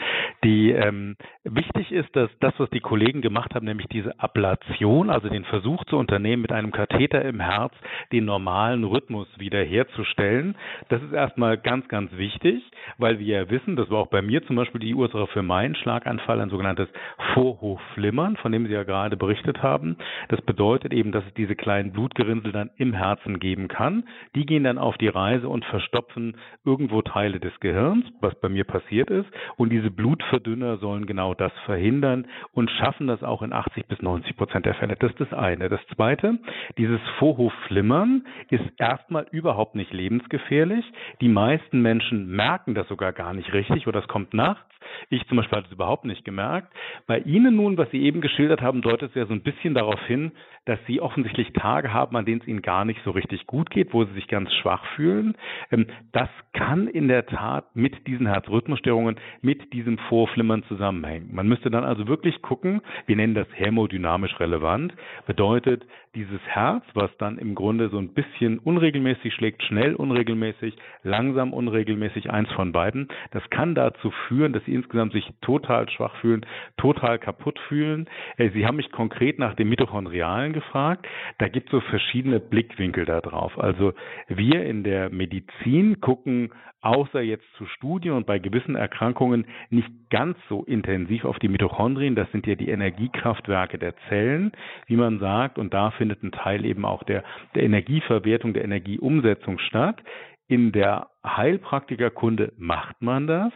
Die 0.44 0.70
ähm, 0.70 1.16
wichtig 1.44 1.92
ist, 1.92 2.14
dass 2.16 2.30
das, 2.40 2.54
was 2.58 2.70
die 2.70 2.80
Kollegen 2.80 3.20
gemacht 3.20 3.54
haben, 3.54 3.66
nämlich 3.66 3.88
diese 3.88 4.18
Ablation, 4.20 5.10
also 5.10 5.28
den 5.28 5.44
Versuch 5.44 5.84
zu 5.84 5.96
unternehmen, 5.96 6.42
mit 6.42 6.52
einem 6.52 6.72
Katheter 6.72 7.22
im 7.24 7.40
Herz 7.40 7.72
den 8.12 8.24
normalen 8.24 8.84
Rhythmus 8.84 9.28
wiederherzustellen. 9.38 10.56
Das 10.88 11.02
ist 11.02 11.12
erstmal 11.12 11.56
ganz, 11.58 11.88
ganz 11.88 12.10
wichtig, 12.16 12.62
weil 12.98 13.18
wir 13.18 13.42
ja 13.42 13.50
wissen, 13.50 13.76
das 13.76 13.90
war 13.90 13.98
auch 13.98 14.08
bei 14.08 14.22
mir 14.22 14.44
zum 14.46 14.56
Beispiel 14.56 14.80
die 14.80 14.94
Ursache 14.94 15.26
für 15.28 15.42
meinen 15.42 15.74
Schlaganfall, 15.74 16.40
ein 16.40 16.50
sogenanntes 16.50 16.88
Vorhofflimmern, 17.34 18.36
von 18.36 18.52
dem 18.52 18.66
Sie 18.66 18.72
ja 18.72 18.84
gerade 18.84 19.16
berichtet 19.16 19.62
haben. 19.62 19.96
Das 20.28 20.40
bedeutet 20.42 20.92
eben, 20.92 21.12
dass 21.12 21.24
es 21.24 21.34
diese 21.34 21.56
kleinen 21.56 21.92
Blutgerinnsel 21.92 22.52
dann 22.52 22.70
im 22.76 22.92
Herzen 22.92 23.38
geben 23.46 23.68
kann. 23.68 24.02
Die 24.34 24.44
gehen 24.44 24.64
dann 24.64 24.76
auf 24.76 24.98
die 24.98 25.06
Reise 25.06 25.48
und 25.48 25.64
verstopfen 25.66 26.36
irgendwo 26.64 27.00
Teile 27.02 27.38
des 27.38 27.52
Gehirns, 27.60 28.04
was 28.20 28.34
bei 28.40 28.48
mir 28.48 28.64
passiert 28.64 29.08
ist. 29.08 29.28
Und 29.56 29.70
diese 29.70 29.92
Blutverdünner 29.92 30.78
sollen 30.78 31.06
genau 31.06 31.32
das 31.34 31.52
verhindern 31.64 32.26
und 32.54 32.72
schaffen 32.72 33.06
das 33.06 33.22
auch 33.22 33.42
in 33.42 33.52
80 33.52 33.86
bis 33.86 34.02
90 34.02 34.36
Prozent 34.36 34.66
der 34.66 34.74
Fälle. 34.74 34.96
Das 34.98 35.12
ist 35.12 35.20
das 35.20 35.32
eine. 35.32 35.68
Das 35.68 35.80
zweite, 35.94 36.38
dieses 36.76 37.00
Vorhofflimmern 37.20 38.26
ist 38.50 38.64
erstmal 38.78 39.28
überhaupt 39.30 39.76
nicht 39.76 39.92
lebensgefährlich. 39.92 40.84
Die 41.20 41.28
meisten 41.28 41.80
Menschen 41.82 42.26
merken 42.26 42.74
das 42.74 42.88
sogar 42.88 43.12
gar 43.12 43.32
nicht 43.32 43.52
richtig 43.52 43.86
oder 43.86 44.00
es 44.00 44.08
kommt 44.08 44.34
nachts. 44.34 44.76
Ich 45.08 45.26
zum 45.28 45.36
Beispiel 45.36 45.58
hatte 45.58 45.68
es 45.68 45.72
überhaupt 45.72 46.04
nicht 46.04 46.24
gemerkt. 46.24 46.72
Bei 47.06 47.18
Ihnen 47.18 47.56
nun, 47.56 47.76
was 47.78 47.90
Sie 47.90 48.02
eben 48.02 48.20
geschildert 48.20 48.60
haben, 48.60 48.82
deutet 48.82 49.10
es 49.10 49.14
ja 49.14 49.26
so 49.26 49.34
ein 49.34 49.42
bisschen 49.42 49.74
darauf 49.74 50.00
hin, 50.06 50.32
dass 50.64 50.78
Sie 50.86 51.00
offensichtlich 51.00 51.52
Tage 51.52 51.92
haben, 51.92 52.16
an 52.16 52.24
denen 52.24 52.40
es 52.40 52.48
Ihnen 52.48 52.62
gar 52.62 52.84
nicht 52.84 53.00
so 53.04 53.10
richtig 53.10 53.35
gut 53.46 53.70
geht, 53.70 53.92
wo 53.92 54.04
Sie 54.04 54.12
sich 54.14 54.28
ganz 54.28 54.52
schwach 54.54 54.84
fühlen. 54.94 55.34
Ähm, 55.70 55.86
das 56.12 56.28
kann 56.52 56.86
in 56.86 57.08
der 57.08 57.26
Tat 57.26 57.74
mit 57.74 58.06
diesen 58.06 58.26
Herzrhythmusstörungen, 58.26 59.16
mit 59.42 59.72
diesem 59.72 59.98
Vorflimmern 60.08 60.62
zusammenhängen. 60.64 61.28
Man 61.34 61.48
müsste 61.48 61.70
dann 61.70 61.84
also 61.84 62.06
wirklich 62.08 62.40
gucken, 62.40 62.80
wir 63.06 63.16
nennen 63.16 63.34
das 63.34 63.48
hämodynamisch 63.52 64.38
relevant, 64.40 64.94
bedeutet 65.26 65.84
dieses 66.16 66.40
Herz, 66.46 66.82
was 66.94 67.10
dann 67.18 67.38
im 67.38 67.54
Grunde 67.54 67.90
so 67.90 67.98
ein 67.98 68.14
bisschen 68.14 68.58
unregelmäßig 68.58 69.34
schlägt, 69.34 69.62
schnell 69.62 69.94
unregelmäßig, 69.94 70.74
langsam 71.02 71.52
unregelmäßig, 71.52 72.30
eins 72.30 72.50
von 72.52 72.72
beiden, 72.72 73.08
das 73.30 73.48
kann 73.50 73.74
dazu 73.74 74.10
führen, 74.26 74.52
dass 74.52 74.64
Sie 74.64 74.74
insgesamt 74.74 75.12
sich 75.12 75.30
total 75.42 75.88
schwach 75.90 76.16
fühlen, 76.16 76.44
total 76.78 77.18
kaputt 77.18 77.58
fühlen. 77.68 78.08
Äh, 78.38 78.50
Sie 78.50 78.66
haben 78.66 78.76
mich 78.76 78.90
konkret 78.90 79.38
nach 79.38 79.54
dem 79.54 79.68
Mitochondrialen 79.68 80.54
gefragt. 80.54 81.06
Da 81.38 81.48
gibt 81.48 81.66
es 81.66 81.72
so 81.72 81.80
verschiedene 81.80 82.40
Blickwinkel 82.40 83.04
da 83.04 83.20
drauf. 83.20 83.58
Also 83.58 83.92
wir 84.28 84.64
in 84.64 84.82
der 84.82 85.10
Medizin 85.10 86.00
gucken 86.00 86.50
außer 86.86 87.20
jetzt 87.20 87.44
zu 87.56 87.66
Studien 87.66 88.12
und 88.14 88.26
bei 88.26 88.38
gewissen 88.38 88.76
Erkrankungen 88.76 89.46
nicht 89.70 89.90
ganz 90.10 90.38
so 90.48 90.62
intensiv 90.64 91.24
auf 91.24 91.38
die 91.40 91.48
Mitochondrien. 91.48 92.14
Das 92.14 92.30
sind 92.30 92.46
ja 92.46 92.54
die 92.54 92.68
Energiekraftwerke 92.68 93.78
der 93.78 93.94
Zellen, 94.08 94.52
wie 94.86 94.96
man 94.96 95.18
sagt. 95.18 95.58
Und 95.58 95.74
da 95.74 95.90
findet 96.06 96.22
ein 96.22 96.32
Teil 96.32 96.64
eben 96.64 96.84
auch 96.84 97.02
der, 97.02 97.24
der 97.54 97.64
Energieverwertung, 97.64 98.54
der 98.54 98.64
Energieumsetzung 98.64 99.58
statt. 99.58 100.02
In 100.48 100.70
der 100.70 101.08
Heilpraktikerkunde 101.24 102.52
macht 102.56 103.02
man 103.02 103.26
das. 103.26 103.52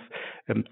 Ähm, 0.49 0.65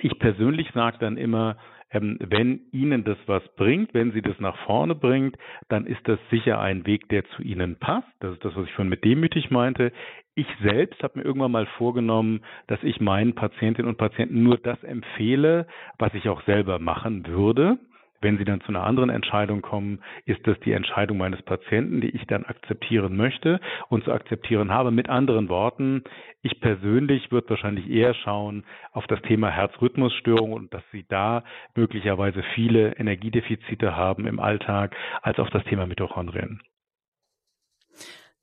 ich 0.00 0.18
persönlich 0.18 0.68
sage 0.74 0.96
dann 0.98 1.16
immer, 1.16 1.56
ähm, 1.92 2.18
wenn 2.20 2.62
Ihnen 2.72 3.04
das 3.04 3.18
was 3.26 3.46
bringt, 3.54 3.94
wenn 3.94 4.10
Sie 4.10 4.22
das 4.22 4.40
nach 4.40 4.56
vorne 4.66 4.96
bringt, 4.96 5.36
dann 5.68 5.86
ist 5.86 6.00
das 6.08 6.18
sicher 6.30 6.60
ein 6.60 6.86
Weg, 6.86 7.08
der 7.10 7.24
zu 7.36 7.42
Ihnen 7.42 7.76
passt. 7.76 8.08
Das 8.18 8.32
ist 8.32 8.44
das, 8.44 8.56
was 8.56 8.66
ich 8.66 8.72
vorhin 8.72 8.90
mit 8.90 9.04
demütig 9.04 9.52
meinte. 9.52 9.92
Ich 10.34 10.46
selbst 10.62 11.00
habe 11.04 11.20
mir 11.20 11.24
irgendwann 11.24 11.52
mal 11.52 11.66
vorgenommen, 11.78 12.40
dass 12.66 12.82
ich 12.82 13.00
meinen 13.00 13.34
Patientinnen 13.34 13.88
und 13.88 13.98
Patienten 13.98 14.42
nur 14.42 14.56
das 14.56 14.82
empfehle, 14.82 15.68
was 15.98 16.12
ich 16.14 16.28
auch 16.28 16.42
selber 16.44 16.80
machen 16.80 17.26
würde. 17.26 17.78
Wenn 18.22 18.38
Sie 18.38 18.44
dann 18.44 18.60
zu 18.60 18.68
einer 18.68 18.84
anderen 18.84 19.10
Entscheidung 19.10 19.62
kommen, 19.62 20.00
ist 20.26 20.46
das 20.46 20.58
die 20.60 20.70
Entscheidung 20.72 21.18
meines 21.18 21.42
Patienten, 21.42 22.00
die 22.00 22.10
ich 22.10 22.24
dann 22.28 22.44
akzeptieren 22.44 23.16
möchte 23.16 23.60
und 23.88 24.04
zu 24.04 24.12
akzeptieren 24.12 24.70
habe. 24.70 24.92
Mit 24.92 25.08
anderen 25.08 25.48
Worten, 25.48 26.04
ich 26.40 26.60
persönlich 26.60 27.32
würde 27.32 27.50
wahrscheinlich 27.50 27.90
eher 27.90 28.14
schauen 28.14 28.64
auf 28.92 29.08
das 29.08 29.20
Thema 29.22 29.50
Herzrhythmusstörung 29.50 30.52
und 30.52 30.72
dass 30.72 30.84
Sie 30.92 31.04
da 31.08 31.42
möglicherweise 31.74 32.44
viele 32.54 32.96
Energiedefizite 32.96 33.96
haben 33.96 34.28
im 34.28 34.38
Alltag, 34.38 34.94
als 35.22 35.40
auf 35.40 35.50
das 35.50 35.64
Thema 35.64 35.86
Mitochondrien. 35.86 36.62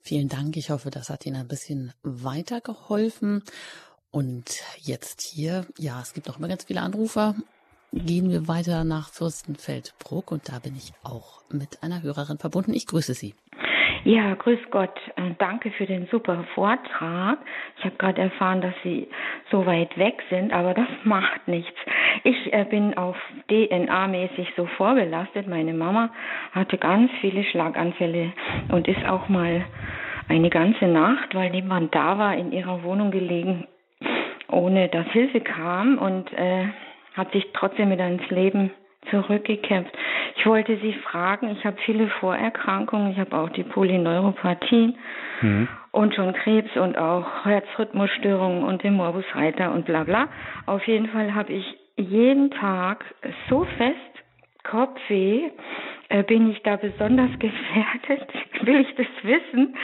Vielen 0.02 0.28
Dank. 0.28 0.58
Ich 0.58 0.72
hoffe, 0.72 0.90
das 0.90 1.10
hat 1.10 1.26
Ihnen 1.26 1.38
ein 1.38 1.48
bisschen 1.48 1.94
weitergeholfen. 2.04 3.44
Und 4.12 4.62
jetzt 4.78 5.22
hier, 5.22 5.66
ja, 5.78 6.02
es 6.02 6.14
gibt 6.14 6.28
noch 6.28 6.38
immer 6.38 6.50
ganz 6.50 6.66
viele 6.66 6.82
Anrufer 6.82 7.36
gehen 7.92 8.30
wir 8.30 8.48
weiter 8.48 8.84
nach 8.84 9.10
Fürstenfeldbruck 9.10 10.32
und 10.32 10.50
da 10.50 10.60
bin 10.60 10.76
ich 10.76 10.94
auch 11.04 11.42
mit 11.52 11.82
einer 11.82 12.04
Hörerin 12.04 12.38
verbunden. 12.38 12.74
Ich 12.74 12.88
grüße 12.88 13.14
Sie. 13.14 13.34
Ja, 14.06 14.34
grüß 14.36 14.60
Gott. 14.72 14.96
Äh, 15.18 15.32
danke 15.40 15.72
für 15.72 15.86
den 15.86 16.08
super 16.08 16.46
Vortrag. 16.56 17.40
Ich 17.78 17.86
habe 17.86 17.96
gerade 17.98 18.22
erfahren, 18.22 18.62
dass 18.62 18.74
Sie 18.84 19.08
so 19.52 19.66
weit 19.66 19.98
weg 19.98 20.22
sind, 20.30 20.54
aber 20.54 20.74
das 20.74 20.88
macht 21.04 21.48
nichts. 21.48 21.78
Ich 22.24 22.54
äh, 22.54 22.66
bin 22.70 22.98
auf 22.98 23.18
DNA-mäßig 23.50 24.54
so 24.56 24.68
vorbelastet. 24.78 25.48
Meine 25.48 25.74
Mama 25.74 26.12
hatte 26.54 26.78
ganz 26.78 27.12
viele 27.20 27.44
Schlaganfälle 27.44 28.32
und 28.72 28.88
ist 28.88 29.06
auch 29.06 29.28
mal 29.28 29.66
eine 30.30 30.50
ganze 30.50 30.86
Nacht, 30.86 31.36
weil 31.36 31.50
niemand 31.50 31.94
da 31.94 32.18
war, 32.18 32.38
in 32.38 32.52
ihrer 32.52 32.84
Wohnung 32.84 33.12
gelegen, 33.12 33.68
ohne 34.48 34.88
dass 34.88 35.08
Hilfe 35.08 35.42
kam 35.42 35.98
und 35.98 36.32
äh, 36.34 36.68
hat 37.16 37.32
sich 37.32 37.46
trotzdem 37.54 37.92
wieder 37.92 38.08
ins 38.08 38.30
Leben 38.30 38.72
zurückgekämpft. 39.10 39.92
Ich 40.36 40.46
wollte 40.46 40.78
Sie 40.78 40.94
fragen, 40.94 41.50
ich 41.50 41.66
habe 41.66 41.78
viele 41.86 42.08
Vorerkrankungen, 42.20 43.12
ich 43.12 43.20
habe 43.20 43.36
auch 43.36 43.50
die 43.50 43.64
Polyneuropathie 43.64 44.96
mhm. 45.42 45.68
und 45.92 46.16
schon 46.16 46.34
Krebs 46.34 46.76
und 46.76 46.98
auch 46.98 47.46
Herzrhythmusstörungen 47.46 48.64
und 48.64 48.84
den 48.84 48.94
Morbus 48.94 49.26
Reiter 49.34 49.72
und 49.72 49.86
bla 49.86 50.04
bla. 50.04 50.28
Auf 50.66 50.86
jeden 50.88 51.08
Fall 51.10 51.34
habe 51.34 51.54
ich 51.54 51.66
jeden 51.98 52.52
Tag 52.52 53.04
so 53.50 53.66
fest 53.78 53.98
Kopfweh, 54.64 55.50
äh, 56.10 56.24
bin 56.24 56.52
ich 56.52 56.62
da 56.64 56.76
besonders 56.76 57.32
gefährdet? 57.40 58.30
Will 58.62 58.82
ich 58.82 58.96
das 58.96 59.08
wissen? 59.24 59.76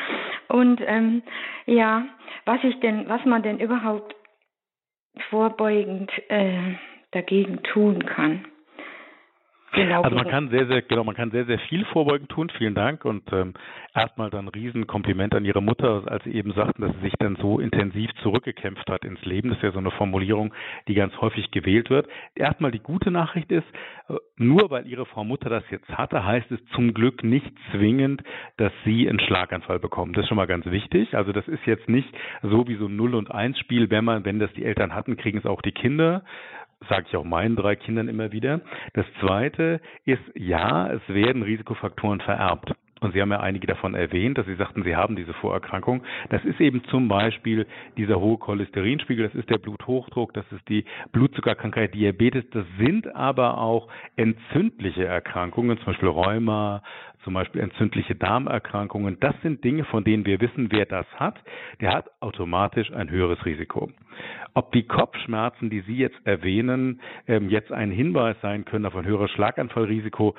Und 0.47 0.82
ähm, 0.86 1.23
ja, 1.65 2.05
was 2.45 2.63
ich 2.63 2.80
denn, 2.82 3.07
was 3.09 3.23
man 3.26 3.41
denn 3.41 3.59
überhaupt 3.59 4.15
vorbeugend 5.30 6.11
äh, 6.30 6.76
dagegen 7.16 7.63
tun 7.63 8.05
kann. 8.05 8.45
Genau. 9.76 10.03
Also 10.03 10.16
man 10.16 10.28
kann 10.28 10.49
sehr, 10.49 10.68
sehr, 10.68 10.82
genau, 10.82 11.03
man 11.03 11.16
kann 11.16 11.32
sehr, 11.32 11.45
sehr 11.45 11.59
viel 11.59 11.84
vorbeugend 11.86 12.30
tun. 12.30 12.49
Vielen 12.57 12.76
Dank 12.76 13.03
und 13.03 13.24
ähm, 13.34 13.53
erstmal 13.93 14.30
dann 14.30 14.45
ein 14.45 14.47
Riesenkompliment 14.49 15.36
an 15.36 15.43
Ihre 15.43 15.61
Mutter, 15.61 16.03
als 16.05 16.24
Sie 16.24 16.32
eben 16.32 16.53
sagten, 16.53 16.82
dass 16.82 16.93
sie 16.95 17.01
sich 17.01 17.13
dann 17.20 17.36
so 17.36 17.59
intensiv 17.59 18.09
zurückgekämpft 18.24 18.89
hat 18.89 19.03
ins 19.03 19.24
Leben. 19.26 19.49
Das 19.49 19.57
ist 19.57 19.63
ja 19.63 19.72
so 19.72 19.80
eine 19.80 19.91
Formulierung, 19.91 20.53
die 20.88 20.93
ganz 20.93 21.20
häufig 21.20 21.51
gewählt 21.51 21.89
wird. 21.89 22.07
Erstmal 22.36 22.72
die 22.72 22.80
gute 22.80 23.11
Nachricht 23.11 23.51
ist, 23.51 23.68
äh, 24.07 24.13
nur 24.38 24.70
weil 24.70 24.88
Ihre 24.88 25.05
Frau 25.05 25.26
Mutter 25.26 25.49
das 25.49 25.63
jetzt 25.70 25.89
hatte, 25.89 26.26
heißt 26.26 26.51
es 26.51 26.66
zum 26.68 26.93
Glück 26.93 27.24
nicht 27.24 27.51
zwingend, 27.72 28.24
dass 28.57 28.72
Sie 28.86 29.09
einen 29.09 29.20
Schlaganfall 29.20 29.80
bekommen. 29.80 30.13
Das 30.13 30.24
ist 30.24 30.30
schon 30.30 30.38
mal 30.38 30.47
ganz 30.47 30.66
wichtig. 30.68 31.16
Also 31.18 31.34
das 31.34 31.47
ist 31.49 31.66
jetzt 31.66 31.89
nicht 31.89 32.09
so 32.43 32.66
wie 32.70 32.76
so 32.76 32.86
ein 32.86 32.95
Null 32.95 33.13
und 33.13 33.30
Eins 33.30 33.59
Spiel, 33.59 33.89
wenn 33.89 34.05
man, 34.05 34.24
wenn 34.24 34.39
das 34.39 34.53
die 34.53 34.63
Eltern 34.63 34.95
hatten, 34.95 35.18
kriegen 35.18 35.38
es 35.38 35.45
auch 35.45 35.61
die 35.61 35.74
Kinder 35.74 36.24
sage 36.90 37.06
ich 37.10 37.16
auch 37.16 37.24
meinen 37.24 37.56
drei 37.56 37.76
Kindern 37.76 38.08
immer 38.08 38.32
wieder. 38.32 38.62
Das 38.94 39.06
Zweite 39.20 39.80
ist, 40.06 40.22
ja, 40.36 40.88
es 40.92 41.02
werden 41.08 41.44
Risikofaktoren 41.44 42.22
vererbt. 42.22 42.74
Und 43.02 43.14
Sie 43.14 43.22
haben 43.22 43.32
ja 43.32 43.41
einige 43.41 43.68
davon 43.68 43.93
erwähnt, 43.93 44.38
dass 44.38 44.46
Sie 44.46 44.56
sagten, 44.56 44.84
Sie 44.84 44.96
haben 44.96 45.18
diese 45.18 45.34
Vorerkrankung. 45.34 46.04
Das 46.30 46.43
ist 46.46 46.62
eben 46.62 46.82
zum 46.86 47.10
Beispiel 47.10 47.68
dieser 47.98 48.22
hohe 48.22 48.38
Cholesterinspiegel, 48.38 49.28
das 49.28 49.36
ist 49.36 49.50
der 49.50 49.58
Bluthochdruck, 49.58 50.34
das 50.34 50.46
ist 50.54 50.68
die 50.70 50.86
Blutzuckerkrankheit, 51.12 51.93
Diabetes. 51.93 52.46
Das 52.52 52.66
sind 52.80 53.14
aber 53.14 53.58
auch 53.58 53.89
entzündliche 54.16 55.06
Erkrankungen, 55.06 55.78
zum 55.80 55.88
Beispiel 55.88 56.08
Rheuma, 56.08 56.84
zum 57.26 57.34
Beispiel 57.34 57.62
entzündliche 57.62 58.16
Darmerkrankungen. 58.16 59.20
Das 59.20 59.36
sind 59.41 59.64
Dinge, 59.64 59.84
von 59.84 60.06
denen 60.06 60.26
wir 60.26 60.39
wissen, 60.39 60.72
wer 60.72 60.86
das 60.86 61.08
hat, 61.16 61.36
der 61.82 61.93
hat 61.93 62.10
automatisch 62.22 62.93
ein 62.93 63.10
höheres 63.10 63.46
Risiko. 63.46 63.91
Ob 64.54 64.72
die 64.72 64.84
Kopfschmerzen, 64.84 65.70
die 65.70 65.82
Sie 65.82 65.98
jetzt 65.98 66.26
erwähnen, 66.26 67.02
ähm, 67.28 67.50
jetzt 67.50 67.74
ein 67.74 67.91
Hinweis 67.91 68.38
sein 68.41 68.64
können 68.64 68.86
auf 68.86 68.96
ein 68.96 69.06
höheres 69.06 69.32
Schlaganfallrisiko, 69.32 70.36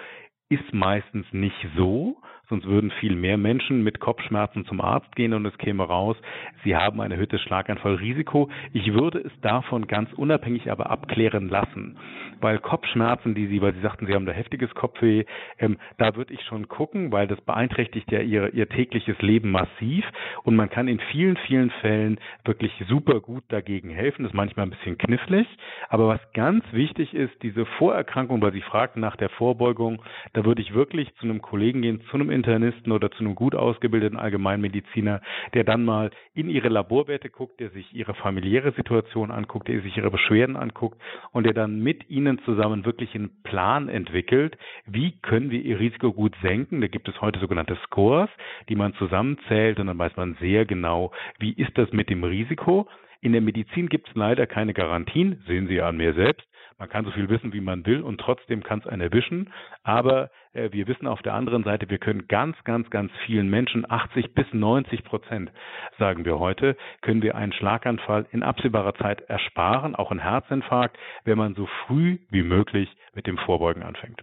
ist 0.49 0.73
meistens 0.73 1.27
nicht 1.33 1.67
so, 1.77 2.17
sonst 2.49 2.67
würden 2.67 2.91
viel 3.01 3.17
mehr 3.17 3.37
Menschen 3.37 3.83
mit 3.83 4.01
Kopfschmerzen 4.01 4.65
zum 4.67 4.81
Arzt 4.81 5.15
gehen 5.17 5.35
und 5.35 5.47
es 5.47 5.57
käme 5.59 5.85
raus, 5.85 6.17
sie 6.65 6.77
haben 6.77 7.01
ein 7.01 7.13
erhöhtes 7.13 7.41
Schlaganfallrisiko. 7.43 8.49
Ich 8.73 8.93
würde 8.93 9.19
es 9.19 9.33
davon 9.41 9.87
ganz 9.87 10.13
unabhängig 10.13 10.71
aber 10.71 10.91
abklären 10.91 11.49
lassen. 11.49 11.97
Weil 12.41 12.59
Kopfschmerzen, 12.59 13.35
die 13.35 13.47
Sie, 13.47 13.61
weil 13.61 13.75
Sie 13.75 13.81
sagten, 13.81 14.07
Sie 14.07 14.15
haben 14.15 14.27
da 14.27 14.33
heftiges 14.33 14.75
Kopfweh, 14.75 15.25
ähm, 15.59 15.79
da 15.99 16.17
würde 16.17 16.35
ich 16.35 16.43
schon 16.43 16.69
gucken, 16.69 17.13
weil 17.13 17.27
das 17.27 17.41
beeinträchtigt 17.41 18.11
ja 18.11 18.21
ihr, 18.21 18.53
ihr 18.55 18.69
tägliches 18.69 19.21
Leben 19.21 19.51
massiv 19.51 20.05
und 20.45 20.57
man 20.57 20.71
kann 20.71 20.89
in 20.89 21.01
vielen, 21.13 21.37
vielen 21.47 21.71
Fällen 21.71 22.19
wirklich 22.45 22.73
super 22.89 23.21
gut 23.21 23.45
dagegen 23.49 23.91
helfen. 23.91 24.23
Das 24.23 24.33
ist 24.33 24.37
manchmal 24.37 24.67
ein 24.67 24.71
bisschen 24.71 24.99
knifflig, 24.99 25.47
aber 25.89 26.09
was 26.09 26.21
ganz 26.33 26.65
wichtig 26.73 27.15
ist, 27.15 27.33
diese 27.43 27.67
Vorerkrankung, 27.79 28.43
weil 28.43 28.53
Sie 28.53 28.63
fragten 28.63 29.01
nach 29.01 29.17
der 29.17 29.29
Vorbeugung, 29.31 30.03
da 30.33 30.45
würde 30.45 30.63
ich 30.63 30.75
wirklich 30.75 31.15
zu 31.17 31.25
einem 31.25 31.43
Kollegen 31.43 31.83
gehen, 31.83 32.01
zu 32.11 32.17
einem 32.17 32.31
Internisten 32.31 32.93
oder 32.93 33.11
zu 33.11 33.21
einem 33.21 33.35
gut 33.35 33.55
ausgebildeten 33.55 34.19
Allgemeinmediziner, 34.19 35.21
der 35.55 35.65
dann 35.65 35.85
mal 35.85 36.11
in 36.35 36.51
Ihre 36.51 36.69
Laborwerte 36.69 37.31
guckt, 37.31 37.61
der 37.61 37.71
sich 37.71 37.95
Ihre 37.95 38.15
familiäre 38.15 38.73
Situation 38.73 39.31
anguckt, 39.31 39.69
der 39.69 39.81
sich 39.81 39.97
Ihre 39.97 40.11
Beschwerden 40.11 40.57
anguckt 40.57 41.01
und 41.33 41.45
der 41.45 41.55
dann 41.55 41.83
mit 41.83 42.09
Ihnen 42.11 42.26
zusammen 42.45 42.85
wirklich 42.85 43.15
einen 43.15 43.43
Plan 43.43 43.89
entwickelt, 43.89 44.57
wie 44.87 45.19
können 45.23 45.51
wir 45.51 45.61
Ihr 45.63 45.79
Risiko 45.79 46.13
gut 46.13 46.35
senken. 46.43 46.81
Da 46.81 46.89
gibt 46.89 47.09
es 47.09 47.21
heute 47.21 47.41
sogenannte 47.41 47.77
Scores, 47.85 48.31
die 48.69 48.77
man 48.77 48.95
zusammenzählt 48.95 49.79
und 49.79 49.87
dann 49.87 49.99
weiß 49.99 50.17
man 50.17 50.37
sehr 50.41 50.67
genau, 50.67 51.13
wie 51.39 51.53
ist 51.53 51.77
das 51.79 51.93
mit 51.93 52.11
dem 52.11 52.25
Risiko. 52.25 52.89
In 53.21 53.33
der 53.33 53.41
Medizin 53.41 53.89
gibt 53.89 54.09
es 54.09 54.15
leider 54.15 54.47
keine 54.47 54.75
Garantien, 54.75 55.43
sehen 55.47 55.69
Sie 55.69 55.81
an 55.81 55.97
mir 55.97 56.15
selbst. 56.15 56.47
Man 56.79 56.91
kann 56.91 57.05
so 57.07 57.11
viel 57.11 57.29
wissen, 57.31 57.53
wie 57.55 57.61
man 57.61 57.87
will 57.87 58.03
und 58.03 58.21
trotzdem 58.21 58.63
kann 58.63 58.81
es 58.81 58.87
einen 58.87 59.01
erwischen. 59.01 59.51
Aber 59.83 60.31
wir 60.57 60.87
wissen 60.89 61.07
auf 61.07 61.23
der 61.23 61.35
anderen 61.35 61.65
Seite, 61.65 61.91
wir 61.91 61.99
können 61.99 62.29
ganz, 62.29 62.57
ganz, 62.65 62.89
ganz 62.91 63.13
vielen 63.27 63.49
Menschen, 63.49 63.89
80 63.89 64.35
bis 64.35 64.47
90 64.53 65.05
Prozent, 65.05 65.51
sagen 65.99 66.25
wir 66.25 66.39
heute, 66.39 66.77
können 67.03 67.23
wir 67.23 67.35
einen 67.35 67.53
Schlaganfall 67.53 68.27
in 68.33 68.43
absehbarer 68.43 68.95
Zeit 68.95 69.21
ersparen, 69.23 69.95
auch 69.95 70.11
einen 70.11 70.21
Herzinfarkt, 70.21 70.97
wenn 71.25 71.39
man 71.39 71.55
so 71.55 71.69
früh 71.87 72.19
wie 72.31 72.43
möglich 72.43 72.89
mit 73.15 73.27
dem 73.27 73.39
Vorbeugen 73.39 73.83
anfängt. 73.83 74.23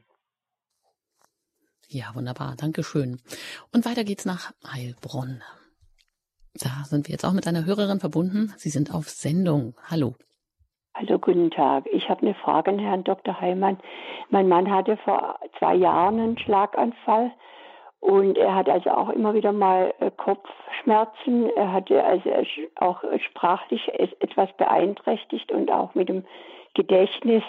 Ja, 1.87 2.15
wunderbar. 2.15 2.55
Dankeschön. 2.57 3.19
Und 3.71 3.85
weiter 3.85 4.03
geht's 4.03 4.25
nach 4.25 4.51
Heilbronn. 4.65 5.43
Da 6.55 6.83
sind 6.85 7.07
wir 7.07 7.13
jetzt 7.13 7.25
auch 7.25 7.33
mit 7.33 7.47
einer 7.47 7.65
Hörerin 7.65 7.99
verbunden. 7.99 8.53
Sie 8.57 8.69
sind 8.69 8.93
auf 8.93 9.09
Sendung. 9.09 9.75
Hallo. 9.89 10.15
Hallo, 10.95 11.17
guten 11.17 11.49
Tag. 11.49 11.85
Ich 11.91 12.07
habe 12.07 12.21
eine 12.21 12.35
Frage 12.35 12.69
an 12.69 12.77
Herrn 12.77 13.03
Dr. 13.03 13.41
Heimann. 13.41 13.79
Mein 14.29 14.47
Mann 14.47 14.71
hatte 14.71 14.95
vor 14.97 15.39
zwei 15.57 15.73
Jahren 15.73 16.19
einen 16.19 16.37
Schlaganfall 16.37 17.31
und 17.99 18.37
er 18.37 18.53
hat 18.53 18.69
also 18.69 18.91
auch 18.91 19.09
immer 19.09 19.33
wieder 19.33 19.53
mal 19.53 19.91
äh, 19.99 20.11
Kopfschmerzen. 20.11 21.49
Er 21.55 21.73
hatte 21.73 22.03
also 22.03 22.29
auch 22.75 23.03
sprachlich 23.27 23.91
etwas 24.19 24.53
beeinträchtigt 24.57 25.51
und 25.51 25.71
auch 25.71 25.95
mit 25.95 26.09
dem 26.09 26.25
Gedächtnis. 26.75 27.43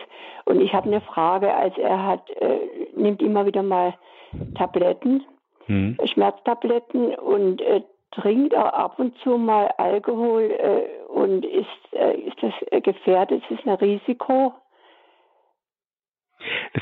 Und 0.47 0.62
ich 0.62 0.72
habe 0.72 0.86
eine 0.86 1.03
Frage, 1.03 1.53
also 1.53 1.82
er 1.82 2.03
hat, 2.03 2.30
äh, 2.40 2.61
nimmt 2.97 3.20
immer 3.20 3.45
wieder 3.45 3.62
mal 3.62 3.92
Tabletten, 4.57 5.22
hm. 5.66 5.99
Schmerztabletten 6.03 7.14
und 7.14 7.61
äh, 7.61 7.82
trinkt 8.14 8.54
auch 8.54 8.72
ab 8.72 8.98
und 8.98 9.16
zu 9.18 9.38
mal 9.38 9.68
Alkohol 9.78 10.50
äh, 10.50 11.12
und 11.12 11.44
ist, 11.44 11.66
äh, 11.92 12.16
ist 12.16 12.42
das 12.42 12.52
äh, 12.70 12.80
gefährdet? 12.80 13.42
Ist 13.50 13.60
es 13.60 13.66
ein 13.66 13.74
Risiko? 13.74 14.54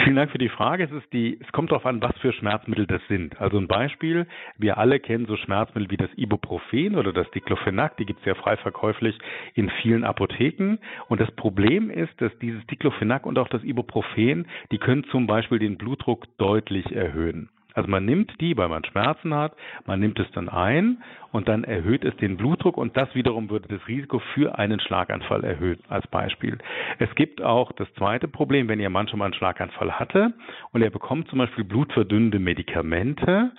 Vielen 0.03 0.17
Dank 0.17 0.31
für 0.31 0.39
die 0.39 0.49
Frage. 0.49 0.85
Es, 0.85 0.91
ist 0.91 1.13
die, 1.13 1.39
es 1.41 1.53
kommt 1.53 1.71
darauf 1.71 1.87
an, 1.87 2.03
was 2.03 2.17
für 2.19 2.33
Schmerzmittel 2.33 2.87
das 2.87 3.03
sind. 3.09 3.41
Also 3.41 3.59
ein 3.59 3.69
Beispiel, 3.69 4.27
wir 4.57 4.79
alle 4.79 4.99
kennen 4.99 5.27
so 5.27 5.37
Schmerzmittel 5.37 5.91
wie 5.91 5.97
das 5.97 6.11
Ibuprofen 6.17 6.97
oder 6.97 7.13
das 7.13 7.31
Diclofenac, 7.31 7.97
die 7.99 8.07
gibt 8.07 8.21
es 8.21 8.27
ja 8.27 8.35
frei 8.35 8.57
verkäuflich 8.57 9.17
in 9.55 9.71
vielen 9.83 10.05
Apotheken. 10.05 10.79
Und 11.09 11.21
das 11.21 11.31
Problem 11.33 11.91
ist, 11.91 12.21
dass 12.21 12.37
dieses 12.39 12.67
Diclofenac 12.67 13.27
und 13.27 13.39
auch 13.39 13.49
das 13.49 13.63
Ibuprofen, 13.63 14.47
die 14.71 14.79
können 14.79 15.05
zum 15.05 15.27
Beispiel 15.27 15.59
den 15.59 15.77
Blutdruck 15.77 16.27
deutlich 16.39 16.91
erhöhen. 16.91 17.51
Also 17.75 17.89
man 17.91 18.05
nimmt 18.05 18.41
die, 18.41 18.57
weil 18.57 18.69
man 18.69 18.85
Schmerzen 18.85 19.35
hat, 19.35 19.55
man 19.87 20.01
nimmt 20.01 20.19
es 20.19 20.31
dann 20.33 20.49
ein 20.49 21.03
und 21.33 21.49
dann 21.49 21.65
erhöht 21.65 22.05
es 22.05 22.17
den 22.17 22.37
Blutdruck 22.37 22.77
und 22.77 22.97
das 22.97 23.15
wiederum 23.15 23.51
würde 23.51 23.69
das 23.69 23.87
Risiko 23.89 24.21
für 24.35 24.59
einen 24.59 24.81
Schlaganfall 24.81 25.45
erhöhen, 25.45 25.79
als 25.89 26.07
Beispiel. 26.09 26.59
Es 26.99 27.13
gibt 27.15 27.43
auch 27.43 27.73
das 27.73 27.93
zweite 27.95 28.29
Problem, 28.29 28.69
wenn 28.69 28.81
Ihr 28.81 28.91
Mann 28.91 29.09
schon 29.09 29.19
mal 29.19 29.27
einen 29.27 29.35
Schlaganfall 29.35 29.99
hatte 29.99 30.35
und 30.73 30.83
er 30.83 30.91
bekommt 30.91 31.29
zum 31.29 31.39
Beispiel 31.39 31.65
blutverdünnende 31.65 32.39
Medikamente, 32.39 33.53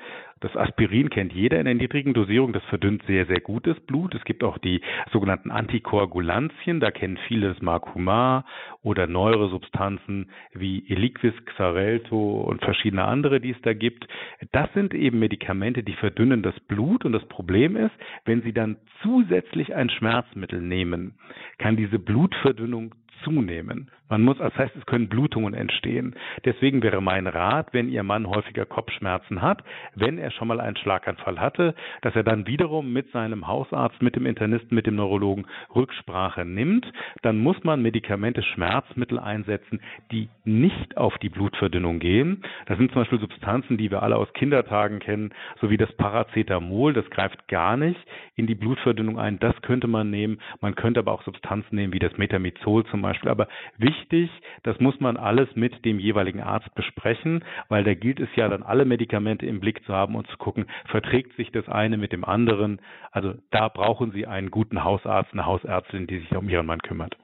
das 0.44 0.58
Aspirin 0.58 1.10
kennt 1.10 1.32
jeder 1.32 1.58
in 1.58 1.66
der 1.66 1.74
niedrigen 1.74 2.14
Dosierung, 2.14 2.52
das 2.52 2.64
verdünnt 2.66 3.02
sehr, 3.08 3.26
sehr 3.26 3.40
gutes 3.40 3.80
Blut. 3.80 4.14
Es 4.14 4.26
gibt 4.26 4.44
auch 4.44 4.58
die 4.58 4.82
sogenannten 5.14 5.52
Antikoagulantien, 5.52 6.82
da 6.82 6.92
kennen 6.92 7.18
viele 7.30 7.48
das 7.54 7.62
Marcumar 7.62 8.44
oder 8.82 9.08
neuere 9.08 9.48
Substanzen 9.48 10.30
wie 10.54 10.84
Eliquis, 10.90 11.34
Xarelto 11.46 12.42
und 12.42 12.62
verschiedene 12.62 13.06
andere, 13.06 13.40
die 13.40 13.52
es 13.52 13.62
da 13.62 13.74
gibt. 13.74 14.06
Das 14.52 14.68
sind 14.74 14.94
eben 14.94 15.20
Medikamente, 15.20 15.82
die 15.82 15.94
verdünnen 15.94 16.44
das 16.44 16.60
Blut 16.68 17.06
und 17.06 17.14
das 17.14 17.26
Problem 17.30 17.78
ist, 17.78 17.94
wenn 18.26 18.42
Sie 18.42 18.52
dann 18.52 18.76
zusätzlich 19.02 19.74
ein 19.74 19.90
Schmerzmittel 19.90 20.60
nehmen, 20.60 21.14
kann 21.58 21.78
diese 21.78 22.00
Blutverdünnung 22.00 22.96
zunehmen. 23.24 23.90
Man 24.14 24.22
muss, 24.22 24.38
das 24.38 24.56
heißt, 24.56 24.76
es 24.76 24.86
können 24.86 25.10
Blutungen 25.10 25.56
entstehen. 25.56 26.14
Deswegen 26.46 26.84
wäre 26.84 27.02
mein 27.02 27.26
Rat, 27.26 27.70
wenn 27.72 27.90
Ihr 27.90 28.04
Mann 28.04 28.28
häufiger 28.28 28.64
Kopfschmerzen 28.64 29.42
hat, 29.42 29.64
wenn 29.96 30.20
er 30.20 30.30
schon 30.30 30.50
mal 30.50 30.62
einen 30.62 30.76
Schlaganfall 30.76 31.40
hatte, 31.40 31.74
dass 32.02 32.16
er 32.16 32.22
dann 32.22 32.46
wiederum 32.46 32.94
mit 32.94 33.12
seinem 33.12 33.48
Hausarzt, 33.48 34.04
mit 34.04 34.16
dem 34.16 34.28
Internisten, 34.28 34.76
mit 34.76 34.86
dem 34.86 34.98
Neurologen 34.98 35.48
Rücksprache 35.74 36.46
nimmt. 36.46 36.86
Dann 37.24 37.40
muss 37.40 37.64
man 37.64 37.82
Medikamente, 37.82 38.44
Schmerzmittel 38.44 39.18
einsetzen, 39.18 39.82
die 40.12 40.30
nicht 40.46 40.96
auf 40.96 41.18
die 41.18 41.30
Blutverdünnung 41.30 41.98
gehen. 41.98 42.44
Das 42.68 42.78
sind 42.78 42.92
zum 42.92 43.02
Beispiel 43.02 43.20
Substanzen, 43.20 43.78
die 43.78 43.90
wir 43.90 44.04
alle 44.04 44.18
aus 44.18 44.32
Kindertagen 44.34 45.00
kennen, 45.00 45.34
so 45.60 45.72
wie 45.72 45.78
das 45.78 45.92
Paracetamol. 45.94 46.94
Das 46.94 47.10
greift 47.10 47.48
gar 47.48 47.78
nicht 47.78 48.00
in 48.36 48.46
die 48.46 48.54
Blutverdünnung 48.54 49.18
ein. 49.18 49.40
Das 49.40 49.60
könnte 49.64 49.88
man 49.88 50.12
nehmen. 50.12 50.40
Man 50.62 50.76
könnte 50.76 51.00
aber 51.00 51.14
auch 51.14 51.24
Substanzen 51.24 51.76
nehmen, 51.78 51.94
wie 51.94 52.00
das 52.00 52.16
Metamizol 52.20 52.86
zum 52.86 53.02
Beispiel. 53.02 53.32
Aber 53.32 53.48
wichtig 53.80 54.03
wichtig. 54.04 54.30
Das 54.64 54.80
muss 54.80 55.00
man 55.00 55.18
alles 55.18 55.50
mit 55.56 55.86
dem 55.86 56.00
jeweiligen 56.00 56.42
Arzt 56.42 56.74
besprechen, 56.76 57.44
weil 57.70 57.84
da 57.84 57.94
gilt 57.94 58.20
es 58.20 58.30
ja 58.36 58.48
dann 58.50 58.64
alle 58.64 58.86
Medikamente 58.86 59.46
im 59.46 59.60
Blick 59.60 59.84
zu 59.86 59.94
haben 59.94 60.16
und 60.16 60.28
zu 60.28 60.38
gucken, 60.38 60.66
verträgt 60.86 61.36
sich 61.36 61.52
das 61.52 61.68
eine 61.68 61.98
mit 61.98 62.12
dem 62.12 62.24
anderen. 62.24 62.82
Also 63.12 63.34
da 63.52 63.70
brauchen 63.70 64.12
Sie 64.12 64.26
einen 64.26 64.52
guten 64.52 64.84
Hausarzt, 64.84 65.34
eine 65.34 65.46
Hausärztin, 65.46 66.08
die 66.08 66.20
sich 66.20 66.32
um 66.36 66.50
Ihren 66.50 66.66
Mann 66.66 66.82
kümmert. 66.82 67.18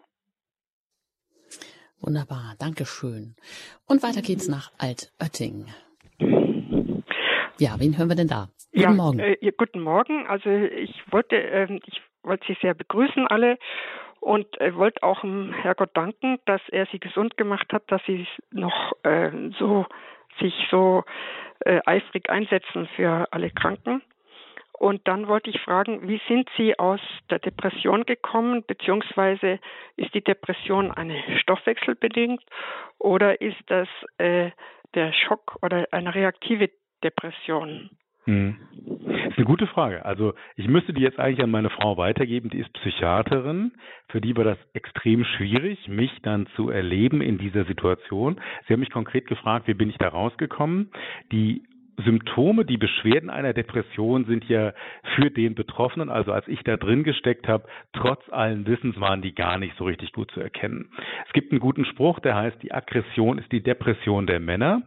Wunderbar, 2.01 2.55
Dankeschön. 2.59 3.35
Und 3.85 4.03
weiter 4.03 4.21
geht's 4.21 4.47
nach 4.47 4.71
Altötting. 4.77 5.65
Ja, 7.57 7.75
wen 7.77 7.97
hören 7.97 8.07
wir 8.07 8.15
denn 8.15 8.29
da? 8.29 8.47
Guten 8.71 8.83
ja, 8.83 8.91
Morgen. 8.91 9.19
Äh, 9.19 9.51
guten 9.57 9.81
Morgen. 9.81 10.27
Also 10.27 10.49
ich 10.49 10.93
wollte, 11.11 11.35
äh, 11.35 11.79
ich 11.85 12.01
wollte 12.23 12.45
Sie 12.47 12.57
sehr 12.61 12.73
begrüßen 12.73 13.27
alle 13.27 13.57
und 14.19 14.57
er 14.57 14.75
wollte 14.75 15.03
auch 15.03 15.21
dem 15.21 15.53
Herrgott 15.53 15.91
danken, 15.93 16.39
dass 16.45 16.61
er 16.69 16.85
sie 16.87 16.99
gesund 16.99 17.37
gemacht 17.37 17.71
hat, 17.71 17.83
dass 17.87 18.01
sie 18.05 18.27
noch 18.51 18.93
äh, 19.03 19.31
so 19.57 19.85
sich 20.39 20.53
so 20.69 21.03
äh, 21.65 21.79
eifrig 21.85 22.29
einsetzen 22.29 22.87
für 22.95 23.27
alle 23.31 23.49
Kranken. 23.51 24.01
Und 24.73 25.05
dann 25.09 25.27
wollte 25.27 25.49
ich 25.49 25.59
fragen, 25.59 26.07
wie 26.07 26.21
sind 26.29 26.49
Sie 26.55 26.79
aus 26.79 27.01
der 27.29 27.39
Depression 27.39 28.05
gekommen, 28.05 28.63
beziehungsweise 28.65 29.59
ist 29.97 30.13
die 30.13 30.23
Depression 30.23 30.91
eine 30.91 31.21
stoffwechselbedingt 31.39 32.41
oder 32.97 33.41
ist 33.41 33.59
das 33.67 33.89
äh, 34.19 34.51
der 34.95 35.11
Schock 35.11 35.57
oder 35.61 35.85
eine 35.91 36.15
reaktive 36.15 36.69
Depression? 37.03 37.89
Hm. 38.29 38.55
Das 39.05 39.31
ist 39.31 39.37
eine 39.37 39.45
gute 39.45 39.67
Frage. 39.67 40.05
Also 40.05 40.33
ich 40.55 40.67
müsste 40.67 40.93
die 40.93 41.01
jetzt 41.01 41.19
eigentlich 41.19 41.43
an 41.43 41.49
meine 41.49 41.69
Frau 41.69 41.97
weitergeben, 41.97 42.49
die 42.49 42.59
ist 42.59 42.71
Psychiaterin. 42.73 43.71
Für 44.09 44.21
die 44.21 44.37
war 44.37 44.43
das 44.43 44.57
extrem 44.73 45.23
schwierig, 45.23 45.87
mich 45.87 46.11
dann 46.21 46.45
zu 46.55 46.69
erleben 46.69 47.21
in 47.21 47.39
dieser 47.39 47.65
Situation. 47.65 48.39
Sie 48.67 48.73
haben 48.73 48.81
mich 48.81 48.91
konkret 48.91 49.27
gefragt, 49.27 49.67
wie 49.67 49.73
bin 49.73 49.89
ich 49.89 49.97
da 49.97 50.09
rausgekommen? 50.09 50.91
Die 51.31 51.63
Symptome, 52.05 52.65
die 52.65 52.77
Beschwerden 52.77 53.29
einer 53.29 53.53
Depression 53.53 54.25
sind 54.25 54.45
ja 54.45 54.73
für 55.15 55.31
den 55.31 55.55
Betroffenen, 55.55 56.09
also 56.09 56.31
als 56.31 56.47
ich 56.47 56.63
da 56.63 56.77
drin 56.77 57.03
gesteckt 57.03 57.47
habe, 57.47 57.67
trotz 57.93 58.21
allen 58.29 58.67
Wissens 58.67 58.99
waren 58.99 59.21
die 59.21 59.33
gar 59.33 59.57
nicht 59.57 59.75
so 59.77 59.85
richtig 59.85 60.13
gut 60.13 60.31
zu 60.31 60.39
erkennen. 60.39 60.91
Es 61.25 61.33
gibt 61.33 61.51
einen 61.51 61.59
guten 61.59 61.85
Spruch, 61.85 62.19
der 62.19 62.35
heißt, 62.35 62.61
die 62.61 62.71
Aggression 62.71 63.39
ist 63.39 63.51
die 63.51 63.63
Depression 63.63 64.27
der 64.27 64.39
Männer. 64.39 64.83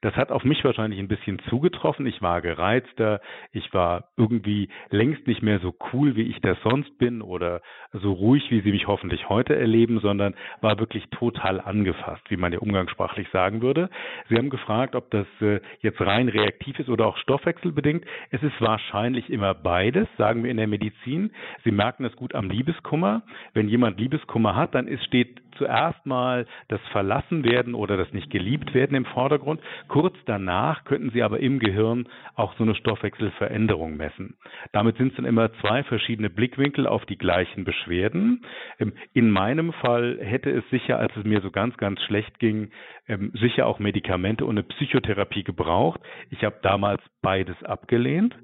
Das 0.00 0.16
hat 0.16 0.30
auf 0.30 0.44
mich 0.44 0.64
wahrscheinlich 0.64 0.98
ein 0.98 1.08
bisschen 1.08 1.38
zugetroffen. 1.50 2.06
Ich 2.06 2.22
war 2.22 2.40
gereizter, 2.40 3.20
ich 3.52 3.72
war 3.74 4.08
irgendwie 4.16 4.70
längst 4.88 5.26
nicht 5.26 5.42
mehr 5.42 5.58
so 5.58 5.74
cool, 5.92 6.16
wie 6.16 6.22
ich 6.22 6.40
das 6.40 6.56
sonst 6.62 6.96
bin 6.96 7.20
oder 7.20 7.60
so 7.92 8.12
ruhig, 8.12 8.50
wie 8.50 8.62
Sie 8.62 8.72
mich 8.72 8.86
hoffentlich 8.86 9.28
heute 9.28 9.54
erleben, 9.54 10.00
sondern 10.00 10.34
war 10.62 10.78
wirklich 10.78 11.06
total 11.10 11.60
angefasst, 11.60 12.22
wie 12.30 12.38
man 12.38 12.52
ja 12.52 12.60
umgangssprachlich 12.60 13.28
sagen 13.30 13.60
würde. 13.60 13.90
Sie 14.30 14.36
haben 14.36 14.48
gefragt, 14.48 14.94
ob 14.94 15.10
das 15.10 15.26
äh, 15.42 15.60
jetzt 15.80 16.00
rein 16.00 16.28
reaktiv 16.28 16.78
ist 16.78 16.88
oder 16.88 17.06
auch 17.06 17.18
stoffwechselbedingt. 17.18 18.06
Es 18.30 18.42
ist 18.42 18.58
wahrscheinlich 18.60 19.28
immer 19.28 19.52
beides, 19.52 20.08
sagen 20.16 20.44
wir 20.44 20.50
in 20.50 20.56
der 20.56 20.66
Medizin. 20.66 21.30
Sie 21.62 21.72
merken 21.72 22.06
es 22.06 22.16
gut 22.16 22.34
am 22.34 22.48
Liebeskummer. 22.48 23.22
Wenn 23.52 23.68
jemand 23.68 24.00
Liebeskummer 24.00 24.56
hat, 24.56 24.74
dann 24.74 24.88
ist, 24.88 25.04
steht 25.04 25.42
zuerst 25.56 26.04
mal 26.06 26.46
das 26.68 26.80
Verlassenwerden 26.92 27.74
oder 27.74 27.96
das 27.96 28.12
nicht 28.12 28.30
geliebt 28.30 28.74
werden 28.74 28.96
im 28.96 29.04
Vordergrund. 29.04 29.60
Kurz 29.88 30.16
danach 30.26 30.84
könnten 30.84 31.10
Sie 31.10 31.22
aber 31.22 31.40
im 31.40 31.58
Gehirn 31.58 32.08
auch 32.34 32.54
so 32.56 32.64
eine 32.64 32.74
Stoffwechselveränderung 32.74 33.96
messen. 33.96 34.36
Damit 34.72 34.96
sind 34.96 35.08
es 35.08 35.16
dann 35.16 35.24
immer 35.24 35.52
zwei 35.60 35.82
verschiedene 35.84 36.30
Blickwinkel 36.30 36.86
auf 36.86 37.04
die 37.06 37.18
gleichen 37.18 37.64
Beschwerden. 37.64 38.44
Ähm, 38.78 38.92
in 39.12 39.30
meinem 39.30 39.72
Fall 39.72 40.18
hätte 40.20 40.50
es 40.50 40.68
sicher, 40.70 40.98
als 40.98 41.16
es 41.16 41.24
mir 41.24 41.40
so 41.40 41.50
ganz, 41.50 41.76
ganz 41.76 42.00
schlecht 42.02 42.38
ging, 42.38 42.70
ähm, 43.08 43.32
sicher 43.34 43.66
auch 43.66 43.78
Medikamente 43.78 44.44
und 44.44 44.58
eine 44.58 44.62
Psychotherapie 44.62 45.44
gebraucht. 45.44 46.00
Ich 46.30 46.44
habe 46.44 46.58
damals 46.62 47.02
beides 47.20 47.62
abgelehnt. 47.62 48.34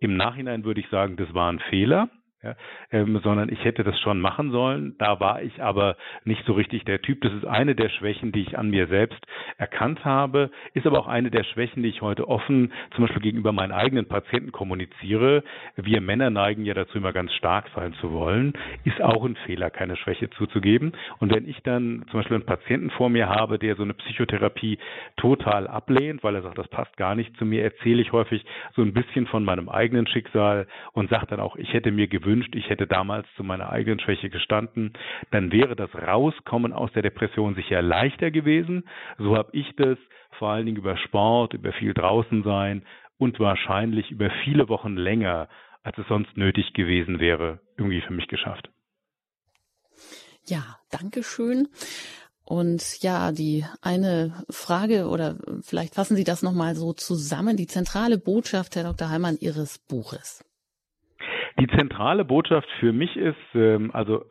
Im 0.00 0.16
Nachhinein 0.16 0.64
würde 0.64 0.80
ich 0.80 0.88
sagen, 0.88 1.16
das 1.16 1.32
war 1.34 1.50
ein 1.50 1.58
Fehler 1.58 2.08
ja, 2.42 2.54
ähm, 2.92 3.20
sondern 3.24 3.48
ich 3.48 3.64
hätte 3.64 3.82
das 3.82 3.98
schon 3.98 4.20
machen 4.20 4.52
sollen. 4.52 4.94
Da 4.98 5.18
war 5.18 5.42
ich 5.42 5.60
aber 5.60 5.96
nicht 6.24 6.44
so 6.46 6.52
richtig 6.52 6.84
der 6.84 7.02
Typ. 7.02 7.20
Das 7.22 7.32
ist 7.32 7.44
eine 7.44 7.74
der 7.74 7.88
Schwächen, 7.88 8.30
die 8.30 8.42
ich 8.42 8.56
an 8.56 8.70
mir 8.70 8.86
selbst 8.86 9.18
erkannt 9.56 10.04
habe, 10.04 10.50
ist 10.72 10.86
aber 10.86 11.00
auch 11.00 11.08
eine 11.08 11.30
der 11.32 11.42
Schwächen, 11.42 11.82
die 11.82 11.88
ich 11.88 12.00
heute 12.00 12.28
offen 12.28 12.72
zum 12.94 13.04
Beispiel 13.04 13.22
gegenüber 13.22 13.50
meinen 13.50 13.72
eigenen 13.72 14.06
Patienten 14.06 14.52
kommuniziere. 14.52 15.42
Wir 15.74 16.00
Männer 16.00 16.30
neigen 16.30 16.64
ja 16.64 16.74
dazu, 16.74 16.98
immer 16.98 17.12
ganz 17.12 17.32
stark 17.34 17.66
sein 17.74 17.92
zu 17.94 18.12
wollen. 18.12 18.52
Ist 18.84 19.02
auch 19.02 19.24
ein 19.24 19.34
Fehler, 19.46 19.70
keine 19.70 19.96
Schwäche 19.96 20.30
zuzugeben. 20.30 20.92
Und 21.18 21.34
wenn 21.34 21.48
ich 21.48 21.60
dann 21.64 22.04
zum 22.10 22.20
Beispiel 22.20 22.36
einen 22.36 22.46
Patienten 22.46 22.90
vor 22.90 23.08
mir 23.08 23.28
habe, 23.28 23.58
der 23.58 23.74
so 23.74 23.82
eine 23.82 23.94
Psychotherapie 23.94 24.78
total 25.16 25.66
ablehnt, 25.66 26.22
weil 26.22 26.36
er 26.36 26.42
sagt, 26.42 26.58
das 26.58 26.68
passt 26.68 26.96
gar 26.96 27.16
nicht 27.16 27.36
zu 27.36 27.44
mir, 27.44 27.64
erzähle 27.64 28.00
ich 28.00 28.12
häufig 28.12 28.44
so 28.76 28.82
ein 28.82 28.92
bisschen 28.92 29.26
von 29.26 29.44
meinem 29.44 29.68
eigenen 29.68 30.06
Schicksal 30.06 30.68
und 30.92 31.10
sage 31.10 31.26
dann 31.26 31.40
auch, 31.40 31.56
ich 31.56 31.72
hätte 31.72 31.90
mir 31.90 32.06
gewünscht, 32.06 32.27
gewünscht, 32.28 32.54
ich 32.54 32.68
hätte 32.68 32.86
damals 32.86 33.26
zu 33.36 33.42
meiner 33.42 33.70
eigenen 33.70 34.00
Schwäche 34.00 34.28
gestanden, 34.28 34.92
dann 35.30 35.50
wäre 35.50 35.74
das 35.74 35.90
Rauskommen 35.94 36.72
aus 36.72 36.92
der 36.92 37.02
Depression 37.02 37.54
sicher 37.54 37.80
leichter 37.80 38.30
gewesen. 38.30 38.84
So 39.18 39.36
habe 39.36 39.50
ich 39.52 39.74
das 39.76 39.98
vor 40.38 40.50
allen 40.50 40.66
Dingen 40.66 40.76
über 40.76 40.96
Sport, 40.98 41.54
über 41.54 41.72
viel 41.72 41.94
draußen 41.94 42.42
sein 42.42 42.82
und 43.16 43.40
wahrscheinlich 43.40 44.10
über 44.10 44.30
viele 44.44 44.68
Wochen 44.68 44.96
länger, 44.96 45.48
als 45.82 45.96
es 45.96 46.06
sonst 46.08 46.36
nötig 46.36 46.74
gewesen 46.74 47.18
wäre, 47.18 47.60
irgendwie 47.78 48.02
für 48.02 48.12
mich 48.12 48.28
geschafft. 48.28 48.68
Ja, 50.46 50.76
danke 50.90 51.22
schön. 51.22 51.68
Und 52.44 53.02
ja, 53.02 53.32
die 53.32 53.64
eine 53.82 54.44
Frage 54.48 55.08
oder 55.08 55.36
vielleicht 55.62 55.94
fassen 55.94 56.16
Sie 56.16 56.24
das 56.24 56.42
nochmal 56.42 56.74
so 56.76 56.92
zusammen, 56.92 57.56
die 57.56 57.66
zentrale 57.66 58.18
Botschaft, 58.18 58.76
Herr 58.76 58.84
Dr. 58.84 59.10
Heimann, 59.10 59.36
Ihres 59.40 59.78
Buches. 59.78 60.44
Die 61.58 61.66
zentrale 61.66 62.24
Botschaft 62.24 62.68
für 62.78 62.92
mich 62.92 63.16
ist, 63.16 63.34
ähm, 63.54 63.90
also 63.92 64.24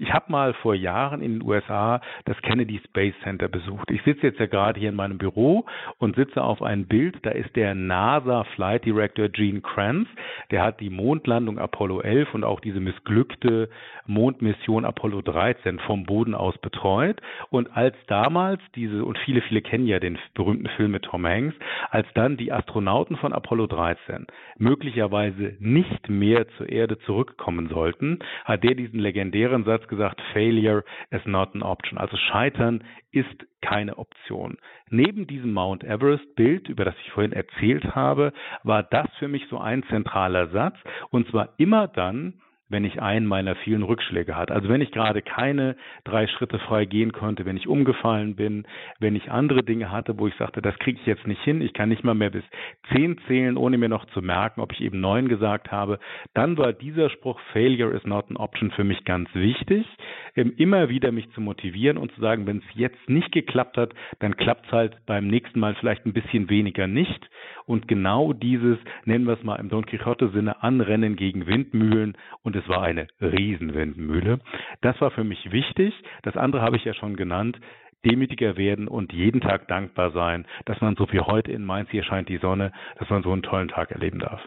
ich 0.00 0.12
habe 0.12 0.30
mal 0.30 0.54
vor 0.54 0.76
Jahren 0.76 1.22
in 1.22 1.40
den 1.40 1.42
USA 1.42 2.00
das 2.24 2.36
Kennedy 2.42 2.80
Space 2.84 3.14
Center 3.24 3.48
besucht. 3.48 3.90
Ich 3.90 4.00
sitze 4.02 4.28
jetzt 4.28 4.38
ja 4.38 4.46
gerade 4.46 4.78
hier 4.78 4.90
in 4.90 4.94
meinem 4.94 5.18
Büro 5.18 5.66
und 5.98 6.14
sitze 6.14 6.40
auf 6.40 6.62
ein 6.62 6.86
Bild, 6.86 7.16
da 7.22 7.30
ist 7.30 7.56
der 7.56 7.74
NASA 7.74 8.44
Flight 8.54 8.84
Director 8.84 9.28
Gene 9.28 9.60
Kranz, 9.60 10.08
der 10.52 10.62
hat 10.62 10.78
die 10.78 10.90
Mondlandung 10.90 11.58
Apollo 11.58 12.02
11 12.02 12.34
und 12.34 12.44
auch 12.44 12.60
diese 12.60 12.78
missglückte 12.78 13.68
Mondmission 14.06 14.84
Apollo 14.84 15.22
13 15.22 15.80
vom 15.80 16.04
Boden 16.04 16.34
aus 16.36 16.56
betreut. 16.58 17.20
Und 17.50 17.76
als 17.76 17.96
damals 18.06 18.62
diese, 18.76 19.04
und 19.04 19.18
viele, 19.18 19.42
viele 19.42 19.62
kennen 19.62 19.86
ja 19.86 19.98
den 19.98 20.16
berühmten 20.34 20.68
Film 20.76 20.92
mit 20.92 21.02
Tom 21.02 21.26
Hanks, 21.26 21.56
als 21.90 22.06
dann 22.14 22.36
die 22.36 22.52
Astronauten 22.52 23.16
von 23.16 23.32
Apollo 23.32 23.66
13 23.66 24.26
möglicherweise 24.58 25.56
nicht 25.58 26.08
mehr 26.08 26.46
zu 26.56 26.67
Erde 26.68 26.98
zurückkommen 27.00 27.68
sollten, 27.68 28.18
hat 28.44 28.64
der 28.64 28.74
diesen 28.74 29.00
legendären 29.00 29.64
Satz 29.64 29.86
gesagt, 29.88 30.20
Failure 30.32 30.84
is 31.10 31.24
not 31.24 31.54
an 31.54 31.62
option. 31.62 31.98
Also 31.98 32.16
Scheitern 32.16 32.84
ist 33.10 33.46
keine 33.60 33.98
Option. 33.98 34.58
Neben 34.90 35.26
diesem 35.26 35.52
Mount 35.52 35.84
Everest-Bild, 35.84 36.68
über 36.68 36.84
das 36.84 36.94
ich 37.04 37.10
vorhin 37.12 37.32
erzählt 37.32 37.94
habe, 37.94 38.32
war 38.62 38.82
das 38.82 39.08
für 39.18 39.28
mich 39.28 39.46
so 39.48 39.58
ein 39.58 39.82
zentraler 39.84 40.48
Satz. 40.48 40.76
Und 41.10 41.28
zwar 41.28 41.54
immer 41.58 41.88
dann, 41.88 42.40
wenn 42.68 42.84
ich 42.84 43.00
einen 43.00 43.26
meiner 43.26 43.54
vielen 43.56 43.82
Rückschläge 43.82 44.36
hatte. 44.36 44.54
Also 44.54 44.68
wenn 44.68 44.80
ich 44.80 44.90
gerade 44.90 45.22
keine 45.22 45.76
drei 46.04 46.26
Schritte 46.26 46.58
frei 46.58 46.84
gehen 46.84 47.12
konnte, 47.12 47.44
wenn 47.46 47.56
ich 47.56 47.68
umgefallen 47.68 48.36
bin, 48.36 48.66
wenn 49.00 49.16
ich 49.16 49.30
andere 49.30 49.62
Dinge 49.62 49.90
hatte, 49.90 50.18
wo 50.18 50.26
ich 50.26 50.34
sagte, 50.34 50.60
das 50.60 50.78
kriege 50.78 50.98
ich 51.00 51.06
jetzt 51.06 51.26
nicht 51.26 51.42
hin, 51.42 51.62
ich 51.62 51.72
kann 51.72 51.88
nicht 51.88 52.04
mal 52.04 52.14
mehr 52.14 52.30
bis 52.30 52.44
zehn 52.92 53.18
zählen, 53.26 53.56
ohne 53.56 53.78
mir 53.78 53.88
noch 53.88 54.04
zu 54.06 54.20
merken, 54.20 54.60
ob 54.60 54.72
ich 54.72 54.80
eben 54.80 55.00
neun 55.00 55.28
gesagt 55.28 55.72
habe, 55.72 55.98
dann 56.34 56.58
war 56.58 56.72
dieser 56.72 57.10
Spruch 57.10 57.40
Failure 57.52 57.94
is 57.94 58.04
not 58.04 58.26
an 58.30 58.36
option 58.36 58.70
für 58.70 58.84
mich 58.84 59.04
ganz 59.04 59.28
wichtig, 59.34 59.86
immer 60.34 60.88
wieder 60.88 61.10
mich 61.10 61.30
zu 61.32 61.40
motivieren 61.40 61.98
und 61.98 62.12
zu 62.12 62.20
sagen, 62.20 62.46
wenn 62.46 62.58
es 62.58 62.64
jetzt 62.74 63.08
nicht 63.08 63.32
geklappt 63.32 63.76
hat, 63.76 63.94
dann 64.18 64.36
klappt 64.36 64.66
es 64.66 64.72
halt 64.72 64.96
beim 65.06 65.26
nächsten 65.26 65.58
Mal 65.58 65.74
vielleicht 65.74 66.06
ein 66.06 66.12
bisschen 66.12 66.50
weniger 66.50 66.86
nicht. 66.86 67.28
Und 67.66 67.86
genau 67.86 68.32
dieses, 68.32 68.78
nennen 69.04 69.26
wir 69.26 69.34
es 69.34 69.42
mal 69.42 69.56
im 69.56 69.68
Don 69.68 69.84
Quixote-Sinne, 69.84 70.62
Anrennen 70.62 71.16
gegen 71.16 71.46
Windmühlen 71.46 72.16
und 72.42 72.56
es 72.58 72.68
war 72.68 72.82
eine 72.82 73.06
Riesenwindmühle. 73.20 74.40
Das 74.80 75.00
war 75.00 75.10
für 75.10 75.24
mich 75.24 75.50
wichtig. 75.50 75.94
Das 76.22 76.36
andere 76.36 76.62
habe 76.62 76.76
ich 76.76 76.84
ja 76.84 76.94
schon 76.94 77.16
genannt 77.16 77.58
demütiger 78.04 78.56
werden 78.56 78.88
und 78.88 79.12
jeden 79.12 79.40
Tag 79.40 79.68
dankbar 79.68 80.12
sein, 80.12 80.46
dass 80.66 80.80
man 80.80 80.96
so 80.96 81.10
wie 81.10 81.20
heute 81.20 81.50
in 81.50 81.64
Mainz 81.64 81.90
hier 81.90 82.04
scheint 82.04 82.28
die 82.28 82.38
Sonne, 82.38 82.72
dass 82.98 83.10
man 83.10 83.22
so 83.22 83.32
einen 83.32 83.42
tollen 83.42 83.68
Tag 83.68 83.90
erleben 83.90 84.20
darf. 84.20 84.40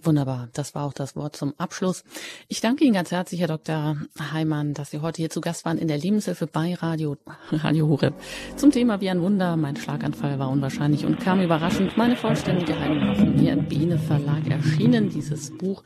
Wunderbar, 0.00 0.48
das 0.52 0.76
war 0.76 0.84
auch 0.84 0.92
das 0.92 1.16
Wort 1.16 1.34
zum 1.34 1.54
Abschluss. 1.58 2.04
Ich 2.46 2.60
danke 2.60 2.84
Ihnen 2.84 2.94
ganz 2.94 3.10
herzlich, 3.10 3.40
Herr 3.40 3.48
Dr. 3.48 3.96
Heimann, 4.32 4.72
dass 4.72 4.92
Sie 4.92 5.00
heute 5.00 5.20
hier 5.20 5.28
zu 5.28 5.40
Gast 5.40 5.64
waren 5.64 5.76
in 5.76 5.88
der 5.88 5.98
Lebenshilfe 5.98 6.46
bei 6.46 6.74
Radio, 6.74 7.16
Radio 7.50 7.88
Horeb. 7.88 8.14
Zum 8.54 8.70
Thema 8.70 9.00
wie 9.00 9.10
ein 9.10 9.20
Wunder, 9.20 9.56
mein 9.56 9.74
Schlaganfall 9.74 10.38
war 10.38 10.50
unwahrscheinlich 10.50 11.04
und 11.04 11.18
kam 11.18 11.40
überraschend. 11.40 11.96
Meine 11.96 12.14
vollständige 12.14 12.78
Heilung 12.78 13.16
von 13.16 13.34
mir 13.34 13.52
im 13.52 13.64
Biene 13.64 13.98
Verlag 13.98 14.48
erschienen, 14.48 15.10
dieses 15.10 15.56
Buch. 15.58 15.82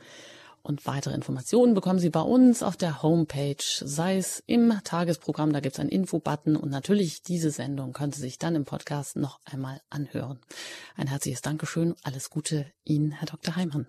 Und 0.63 0.85
weitere 0.87 1.13
Informationen 1.13 1.73
bekommen 1.73 1.99
Sie 1.99 2.09
bei 2.09 2.21
uns 2.21 2.63
auf 2.63 2.77
der 2.77 3.03
Homepage, 3.03 3.57
sei 3.59 4.17
es 4.17 4.41
im 4.47 4.73
Tagesprogramm, 4.85 5.51
da 5.51 5.59
gibt 5.59 5.75
es 5.75 5.79
einen 5.81 5.89
Infobutton 5.89 6.55
und 6.55 6.69
natürlich 6.69 7.21
diese 7.21 7.51
Sendung 7.51 7.91
können 7.91 8.13
Sie 8.13 8.21
sich 8.21 8.39
dann 8.39 8.55
im 8.55 8.63
Podcast 8.63 9.17
noch 9.17 9.41
einmal 9.43 9.81
anhören. 9.89 10.39
Ein 10.95 11.07
herzliches 11.07 11.41
Dankeschön, 11.41 11.95
alles 12.03 12.29
Gute 12.29 12.65
Ihnen, 12.85 13.11
Herr 13.11 13.27
Dr. 13.27 13.57
Heimann. 13.57 13.87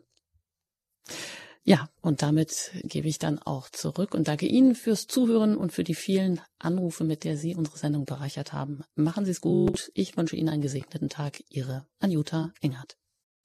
Ja, 1.63 1.89
und 2.03 2.23
damit 2.23 2.73
gebe 2.83 3.09
ich 3.09 3.19
dann 3.21 3.39
auch 3.39 3.71
zurück 3.71 4.13
und 4.13 4.27
danke 4.27 4.47
Ihnen 4.47 4.75
fürs 4.75 5.07
Zuhören 5.07 5.57
und 5.57 5.73
für 5.73 5.85
die 5.85 5.95
vielen 5.95 6.41
Anrufe, 6.59 7.05
mit 7.05 7.23
der 7.23 7.37
Sie 7.37 7.55
unsere 7.55 7.79
Sendung 7.79 8.05
bereichert 8.05 8.53
haben. 8.53 8.83
Machen 8.97 9.25
Sie 9.25 9.31
es 9.31 9.41
gut. 9.41 9.93
Ich 9.95 10.17
wünsche 10.17 10.37
Ihnen 10.37 10.49
einen 10.49 10.61
gesegneten 10.61 11.09
Tag. 11.09 11.43
Ihre 11.49 11.87
Anjuta 12.01 12.53
Engert. 12.61 12.99